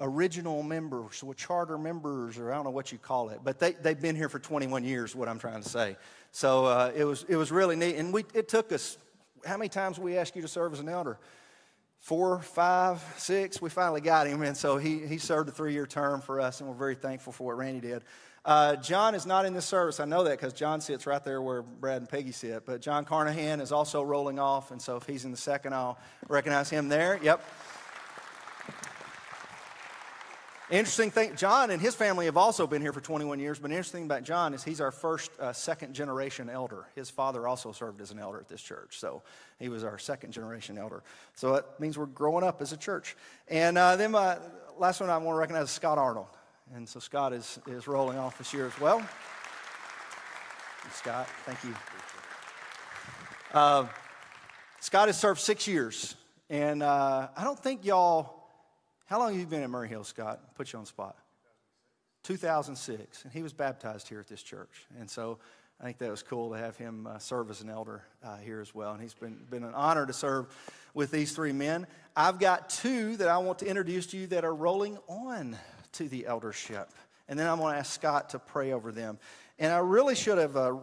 original 0.00 0.62
members 0.62 1.22
or 1.22 1.34
charter 1.34 1.76
members, 1.76 2.38
or 2.38 2.50
I 2.50 2.54
don't 2.54 2.64
know 2.64 2.70
what 2.70 2.92
you 2.92 2.98
call 2.98 3.28
it, 3.28 3.40
but 3.44 3.58
they, 3.58 3.72
they've 3.72 4.00
been 4.00 4.16
here 4.16 4.30
for 4.30 4.38
21 4.38 4.84
years, 4.84 5.14
what 5.14 5.28
I'm 5.28 5.38
trying 5.38 5.62
to 5.62 5.68
say. 5.68 5.96
So 6.30 6.64
uh, 6.64 6.92
it, 6.96 7.04
was, 7.04 7.26
it 7.28 7.36
was 7.36 7.52
really 7.52 7.76
neat. 7.76 7.96
And 7.96 8.10
we, 8.10 8.24
it 8.32 8.48
took 8.48 8.72
us, 8.72 8.96
how 9.44 9.58
many 9.58 9.68
times 9.68 9.98
we 9.98 10.16
asked 10.16 10.34
you 10.34 10.40
to 10.40 10.48
serve 10.48 10.72
as 10.72 10.80
an 10.80 10.88
elder? 10.88 11.18
Four, 11.98 12.40
five, 12.40 13.04
six. 13.18 13.60
We 13.60 13.68
finally 13.68 14.00
got 14.00 14.26
him. 14.26 14.40
And 14.42 14.56
so 14.56 14.78
he, 14.78 15.06
he 15.06 15.18
served 15.18 15.50
a 15.50 15.52
three 15.52 15.74
year 15.74 15.86
term 15.86 16.22
for 16.22 16.40
us, 16.40 16.60
and 16.60 16.68
we're 16.68 16.74
very 16.74 16.94
thankful 16.94 17.34
for 17.34 17.48
what 17.48 17.58
Randy 17.58 17.80
did. 17.80 18.02
Uh, 18.44 18.74
John 18.76 19.14
is 19.14 19.24
not 19.24 19.46
in 19.46 19.54
this 19.54 19.64
service. 19.64 20.00
I 20.00 20.04
know 20.04 20.24
that 20.24 20.32
because 20.32 20.52
John 20.52 20.80
sits 20.80 21.06
right 21.06 21.22
there 21.22 21.40
where 21.40 21.62
Brad 21.62 22.02
and 22.02 22.08
Peggy 22.08 22.32
sit. 22.32 22.66
But 22.66 22.80
John 22.80 23.04
Carnahan 23.04 23.60
is 23.60 23.70
also 23.70 24.02
rolling 24.02 24.40
off, 24.40 24.72
and 24.72 24.82
so 24.82 24.96
if 24.96 25.04
he's 25.04 25.24
in 25.24 25.30
the 25.30 25.36
second, 25.36 25.74
I'll 25.74 25.98
recognize 26.28 26.68
him 26.68 26.88
there. 26.88 27.20
Yep. 27.22 27.42
Interesting 30.72 31.10
thing, 31.10 31.36
John 31.36 31.70
and 31.70 31.82
his 31.82 31.94
family 31.94 32.24
have 32.24 32.38
also 32.38 32.66
been 32.66 32.80
here 32.80 32.94
for 32.94 33.02
21 33.02 33.38
years, 33.38 33.58
but 33.58 33.70
interesting 33.70 34.04
about 34.04 34.24
John 34.24 34.54
is 34.54 34.64
he's 34.64 34.80
our 34.80 34.90
first 34.90 35.30
uh, 35.38 35.52
second 35.52 35.92
generation 35.92 36.48
elder. 36.48 36.86
His 36.94 37.10
father 37.10 37.46
also 37.46 37.72
served 37.72 38.00
as 38.00 38.10
an 38.10 38.18
elder 38.18 38.40
at 38.40 38.48
this 38.48 38.62
church, 38.62 38.98
so 38.98 39.22
he 39.58 39.68
was 39.68 39.84
our 39.84 39.98
second 39.98 40.32
generation 40.32 40.78
elder. 40.78 41.02
So 41.34 41.56
it 41.56 41.66
means 41.78 41.98
we're 41.98 42.06
growing 42.06 42.42
up 42.42 42.62
as 42.62 42.72
a 42.72 42.78
church. 42.78 43.16
And 43.48 43.76
uh, 43.76 43.96
then 43.96 44.12
my 44.12 44.38
last 44.78 45.00
one 45.00 45.10
I 45.10 45.18
want 45.18 45.36
to 45.36 45.40
recognize 45.40 45.64
is 45.64 45.72
Scott 45.72 45.98
Arnold. 45.98 46.28
And 46.74 46.88
so 46.88 47.00
Scott 47.00 47.32
is, 47.32 47.58
is 47.66 47.86
rolling 47.86 48.18
off 48.18 48.38
this 48.38 48.54
year 48.54 48.66
as 48.66 48.80
well. 48.80 48.98
And 48.98 50.92
Scott, 50.92 51.28
thank 51.44 51.62
you. 51.64 51.74
Uh, 53.52 53.86
Scott 54.80 55.08
has 55.08 55.18
served 55.18 55.40
six 55.40 55.68
years, 55.68 56.16
and 56.48 56.82
uh, 56.82 57.28
I 57.36 57.44
don't 57.44 57.58
think 57.58 57.84
y'all 57.84 58.42
how 59.12 59.18
long 59.18 59.32
have 59.32 59.40
you 59.40 59.46
been 59.46 59.62
at 59.62 59.68
Maury 59.68 59.90
Hill, 59.90 60.04
Scott? 60.04 60.40
Put 60.54 60.72
you 60.72 60.78
on 60.78 60.86
spot. 60.86 61.16
2006. 62.22 63.24
And 63.24 63.30
he 63.30 63.42
was 63.42 63.52
baptized 63.52 64.08
here 64.08 64.20
at 64.20 64.26
this 64.26 64.42
church. 64.42 64.86
And 64.98 65.10
so 65.10 65.38
I 65.78 65.84
think 65.84 65.98
that 65.98 66.10
was 66.10 66.22
cool 66.22 66.52
to 66.52 66.56
have 66.56 66.78
him 66.78 67.06
uh, 67.06 67.18
serve 67.18 67.50
as 67.50 67.60
an 67.60 67.68
elder 67.68 68.04
uh, 68.24 68.38
here 68.38 68.62
as 68.62 68.74
well. 68.74 68.92
And 68.92 69.02
he's 69.02 69.12
been, 69.12 69.38
been 69.50 69.64
an 69.64 69.74
honor 69.74 70.06
to 70.06 70.14
serve 70.14 70.46
with 70.94 71.10
these 71.10 71.32
three 71.32 71.52
men. 71.52 71.86
I've 72.16 72.38
got 72.38 72.70
two 72.70 73.18
that 73.18 73.28
I 73.28 73.36
want 73.36 73.58
to 73.58 73.66
introduce 73.66 74.06
to 74.06 74.16
you 74.16 74.28
that 74.28 74.46
are 74.46 74.54
rolling 74.54 74.96
on 75.08 75.58
to 75.92 76.08
the 76.08 76.26
eldership. 76.26 76.90
And 77.28 77.38
then 77.38 77.48
I'm 77.48 77.58
going 77.58 77.72
to 77.72 77.78
ask 77.78 77.92
Scott 77.92 78.30
to 78.30 78.38
pray 78.38 78.72
over 78.72 78.92
them. 78.92 79.18
And 79.58 79.72
I 79.72 79.78
really 79.78 80.14
should 80.14 80.38
have 80.38 80.56
uh, 80.56 80.76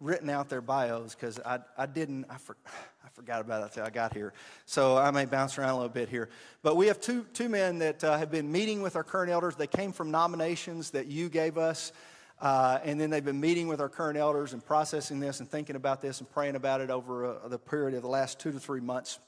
written 0.00 0.30
out 0.30 0.48
their 0.48 0.60
bios 0.60 1.14
because 1.14 1.38
I, 1.40 1.60
I 1.76 1.86
didn't, 1.86 2.26
I, 2.28 2.36
for, 2.36 2.56
I 2.66 3.08
forgot 3.14 3.40
about 3.40 3.62
it 3.62 3.64
until 3.66 3.84
I 3.84 3.90
got 3.90 4.12
here. 4.12 4.32
So 4.66 4.96
I 4.96 5.10
may 5.10 5.26
bounce 5.26 5.58
around 5.58 5.70
a 5.70 5.76
little 5.76 5.88
bit 5.88 6.08
here. 6.08 6.28
But 6.62 6.76
we 6.76 6.86
have 6.86 7.00
two, 7.00 7.24
two 7.32 7.48
men 7.48 7.78
that 7.78 8.02
uh, 8.02 8.18
have 8.18 8.30
been 8.30 8.50
meeting 8.50 8.82
with 8.82 8.96
our 8.96 9.04
current 9.04 9.30
elders. 9.30 9.54
They 9.54 9.66
came 9.66 9.92
from 9.92 10.10
nominations 10.10 10.90
that 10.90 11.06
you 11.06 11.28
gave 11.28 11.58
us. 11.58 11.92
Uh, 12.40 12.80
and 12.82 13.00
then 13.00 13.08
they've 13.08 13.24
been 13.24 13.40
meeting 13.40 13.68
with 13.68 13.80
our 13.80 13.88
current 13.88 14.18
elders 14.18 14.52
and 14.52 14.64
processing 14.64 15.20
this 15.20 15.38
and 15.38 15.48
thinking 15.48 15.76
about 15.76 16.02
this 16.02 16.18
and 16.18 16.28
praying 16.32 16.56
about 16.56 16.80
it 16.80 16.90
over 16.90 17.26
uh, 17.26 17.46
the 17.46 17.58
period 17.58 17.94
of 17.94 18.02
the 18.02 18.08
last 18.08 18.40
two 18.40 18.50
to 18.50 18.58
three 18.58 18.80
months. 18.80 19.20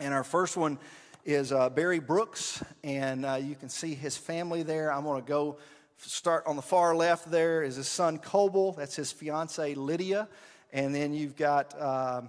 And 0.00 0.14
our 0.14 0.24
first 0.24 0.56
one 0.56 0.78
is 1.26 1.50
uh, 1.50 1.68
Barry 1.68 1.98
Brooks, 1.98 2.62
and 2.84 3.26
uh, 3.26 3.34
you 3.34 3.56
can 3.56 3.68
see 3.68 3.94
his 3.94 4.16
family 4.16 4.62
there. 4.62 4.92
I'm 4.92 5.02
going 5.02 5.20
to 5.20 5.26
go 5.26 5.58
start 5.98 6.44
on 6.46 6.54
the 6.54 6.62
far 6.62 6.94
left 6.94 7.30
there 7.30 7.64
is 7.64 7.74
his 7.74 7.88
son 7.88 8.18
Coble. 8.18 8.72
That's 8.72 8.94
his 8.94 9.10
fiancee 9.10 9.74
Lydia. 9.74 10.28
And 10.72 10.94
then 10.94 11.12
you've 11.12 11.34
got 11.34 11.78
uh, 11.78 12.22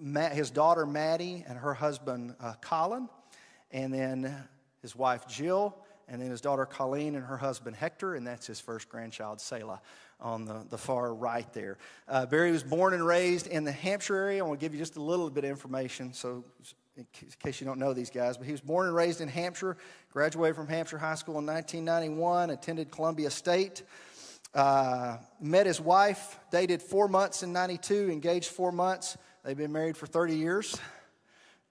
Matt, 0.00 0.32
his 0.32 0.50
daughter 0.50 0.84
Maddie 0.84 1.44
and 1.46 1.56
her 1.58 1.74
husband 1.74 2.34
uh, 2.40 2.54
Colin. 2.60 3.08
And 3.70 3.94
then 3.94 4.34
his 4.82 4.96
wife 4.96 5.28
Jill. 5.28 5.76
And 6.08 6.20
then 6.20 6.30
his 6.30 6.40
daughter 6.40 6.66
Colleen 6.66 7.14
and 7.14 7.24
her 7.24 7.36
husband 7.36 7.76
Hector. 7.76 8.14
And 8.14 8.26
that's 8.26 8.46
his 8.46 8.58
first 8.58 8.88
grandchild 8.88 9.40
Selah 9.40 9.80
on 10.18 10.44
the, 10.44 10.64
the 10.70 10.78
far 10.78 11.14
right 11.14 11.50
there. 11.52 11.78
Uh, 12.08 12.26
Barry 12.26 12.50
was 12.50 12.64
born 12.64 12.94
and 12.94 13.06
raised 13.06 13.46
in 13.46 13.62
the 13.64 13.72
Hampshire 13.72 14.16
area. 14.16 14.44
I 14.44 14.46
want 14.46 14.58
to 14.58 14.64
give 14.64 14.74
you 14.74 14.80
just 14.80 14.96
a 14.96 15.02
little 15.02 15.30
bit 15.30 15.44
of 15.44 15.50
information. 15.50 16.12
So 16.12 16.44
in 17.00 17.06
case 17.42 17.60
you 17.60 17.66
don't 17.66 17.78
know 17.78 17.94
these 17.94 18.10
guys, 18.10 18.36
but 18.36 18.44
he 18.44 18.52
was 18.52 18.60
born 18.60 18.86
and 18.86 18.94
raised 18.94 19.22
in 19.22 19.28
Hampshire, 19.28 19.76
graduated 20.12 20.54
from 20.54 20.68
Hampshire 20.68 20.98
High 20.98 21.14
School 21.14 21.38
in 21.38 21.46
1991, 21.46 22.50
attended 22.50 22.90
Columbia 22.90 23.30
State, 23.30 23.82
uh, 24.54 25.16
met 25.40 25.66
his 25.66 25.80
wife, 25.80 26.38
dated 26.50 26.82
four 26.82 27.08
months 27.08 27.42
in 27.42 27.52
92, 27.52 28.10
engaged 28.10 28.48
four 28.48 28.70
months. 28.70 29.16
They've 29.44 29.56
been 29.56 29.72
married 29.72 29.96
for 29.96 30.06
30 30.06 30.36
years. 30.36 30.76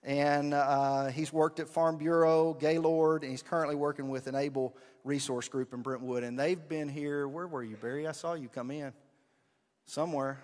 And 0.01 0.53
uh, 0.53 1.07
he's 1.07 1.32
worked 1.32 1.59
at 1.59 1.67
Farm 1.67 1.97
Bureau, 1.97 2.53
Gaylord, 2.53 3.23
and 3.23 3.32
he's 3.32 3.43
currently 3.43 3.75
working 3.75 4.09
with 4.09 4.27
Enable 4.27 4.75
Resource 5.03 5.49
Group 5.49 5.73
in 5.73 5.82
Brentwood. 5.82 6.23
And 6.23 6.39
they've 6.39 6.67
been 6.69 6.88
here, 6.88 7.27
where 7.27 7.47
were 7.47 7.63
you, 7.63 7.75
Barry? 7.75 8.07
I 8.07 8.13
saw 8.13 8.34
you 8.34 8.47
come 8.47 8.71
in 8.71 8.93
somewhere. 9.86 10.39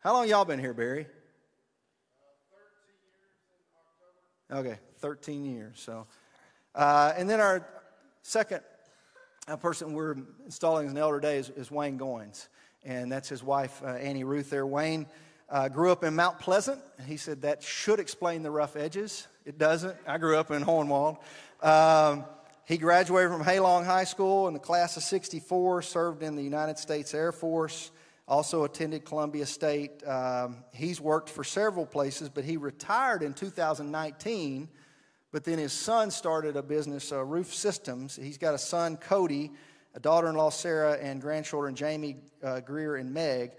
How 0.00 0.14
long 0.14 0.26
y'all 0.26 0.46
been 0.46 0.58
here, 0.58 0.72
Barry? 0.74 1.06
Okay, 4.52 4.78
13 4.98 5.46
years. 5.46 5.80
So, 5.80 6.06
uh, 6.74 7.14
and 7.16 7.28
then 7.28 7.40
our 7.40 7.66
second 8.20 8.60
uh, 9.48 9.56
person 9.56 9.94
we're 9.94 10.16
installing 10.44 10.88
as 10.88 10.92
an 10.92 10.98
elder 10.98 11.20
day 11.20 11.38
is, 11.38 11.48
is 11.48 11.70
Wayne 11.70 11.98
Goins, 11.98 12.48
and 12.84 13.10
that's 13.10 13.30
his 13.30 13.42
wife 13.42 13.82
uh, 13.82 13.86
Annie 13.86 14.24
Ruth. 14.24 14.50
There, 14.50 14.66
Wayne 14.66 15.06
uh, 15.48 15.70
grew 15.70 15.90
up 15.90 16.04
in 16.04 16.14
Mount 16.14 16.38
Pleasant, 16.38 16.78
and 16.98 17.06
he 17.06 17.16
said 17.16 17.40
that 17.42 17.62
should 17.62 17.98
explain 17.98 18.42
the 18.42 18.50
rough 18.50 18.76
edges. 18.76 19.26
It 19.46 19.56
doesn't. 19.56 19.96
I 20.06 20.18
grew 20.18 20.36
up 20.36 20.50
in 20.50 20.62
Hohenwald. 20.62 21.16
Um, 21.62 22.26
he 22.66 22.76
graduated 22.76 23.30
from 23.30 23.42
Halong 23.42 23.86
High 23.86 24.04
School 24.04 24.48
in 24.48 24.54
the 24.54 24.60
class 24.60 24.98
of 24.98 25.02
64, 25.02 25.80
served 25.80 26.22
in 26.22 26.36
the 26.36 26.42
United 26.42 26.78
States 26.78 27.14
Air 27.14 27.32
Force 27.32 27.90
also 28.26 28.64
attended 28.64 29.04
Columbia 29.04 29.46
State. 29.46 30.06
Um, 30.06 30.64
he's 30.72 31.00
worked 31.00 31.28
for 31.28 31.44
several 31.44 31.86
places, 31.86 32.28
but 32.28 32.44
he 32.44 32.56
retired 32.56 33.22
in 33.22 33.34
2019. 33.34 34.68
But 35.32 35.44
then 35.44 35.58
his 35.58 35.72
son 35.72 36.10
started 36.10 36.56
a 36.56 36.62
business, 36.62 37.10
uh, 37.10 37.24
Roof 37.24 37.54
Systems. 37.54 38.16
He's 38.16 38.38
got 38.38 38.54
a 38.54 38.58
son, 38.58 38.96
Cody, 38.96 39.50
a 39.94 40.00
daughter 40.00 40.28
in 40.28 40.36
law, 40.36 40.50
Sarah, 40.50 40.92
and 40.94 41.20
grandchildren, 41.20 41.74
Jamie, 41.74 42.16
uh, 42.42 42.60
Greer, 42.60 42.96
and 42.96 43.12
Meg. 43.12 43.52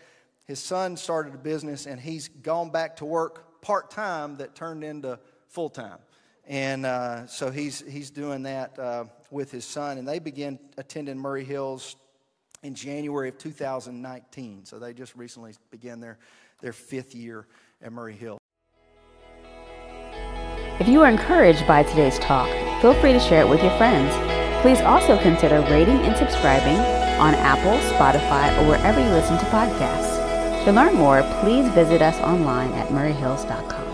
His 0.45 0.59
son 0.59 0.97
started 0.97 1.33
a 1.33 1.37
business, 1.37 1.85
and 1.85 1.99
he's 1.99 2.27
gone 2.27 2.69
back 2.69 2.97
to 2.97 3.05
work 3.05 3.61
part 3.61 3.89
time 3.89 4.35
that 4.37 4.55
turned 4.55 4.83
into 4.83 5.19
full 5.47 5.69
time. 5.69 5.99
And 6.45 6.85
uh, 6.85 7.27
so 7.27 7.49
he's, 7.49 7.81
he's 7.87 8.11
doing 8.11 8.43
that 8.43 8.77
uh, 8.77 9.05
with 9.31 9.51
his 9.51 9.65
son. 9.65 9.97
And 9.97 10.07
they 10.07 10.19
began 10.19 10.59
attending 10.77 11.17
Maury 11.17 11.45
Hills 11.45 11.95
in 12.63 12.73
January 12.73 13.29
of 13.29 13.37
2019. 13.37 14.65
So 14.65 14.79
they 14.79 14.93
just 14.93 15.15
recently 15.15 15.53
began 15.69 15.99
their, 15.99 16.17
their 16.61 16.73
fifth 16.73 17.13
year 17.13 17.47
at 17.81 17.91
Maury 17.91 18.15
Hill. 18.15 18.37
If 20.79 20.87
you 20.87 21.01
are 21.01 21.09
encouraged 21.09 21.67
by 21.67 21.83
today's 21.83 22.17
talk, 22.19 22.49
feel 22.81 22.93
free 22.95 23.13
to 23.13 23.19
share 23.19 23.41
it 23.41 23.49
with 23.49 23.61
your 23.61 23.75
friends. 23.77 24.13
Please 24.61 24.81
also 24.81 25.17
consider 25.21 25.61
rating 25.69 25.97
and 25.97 26.17
subscribing 26.17 26.77
on 27.19 27.35
Apple, 27.35 27.77
Spotify, 27.95 28.57
or 28.59 28.69
wherever 28.69 28.99
you 28.99 29.09
listen 29.09 29.37
to 29.37 29.45
podcasts. 29.45 30.65
To 30.65 30.71
learn 30.71 30.95
more, 30.95 31.21
please 31.41 31.67
visit 31.73 32.01
us 32.01 32.17
online 32.21 32.71
at 32.73 32.87
murrayhills.com. 32.87 33.92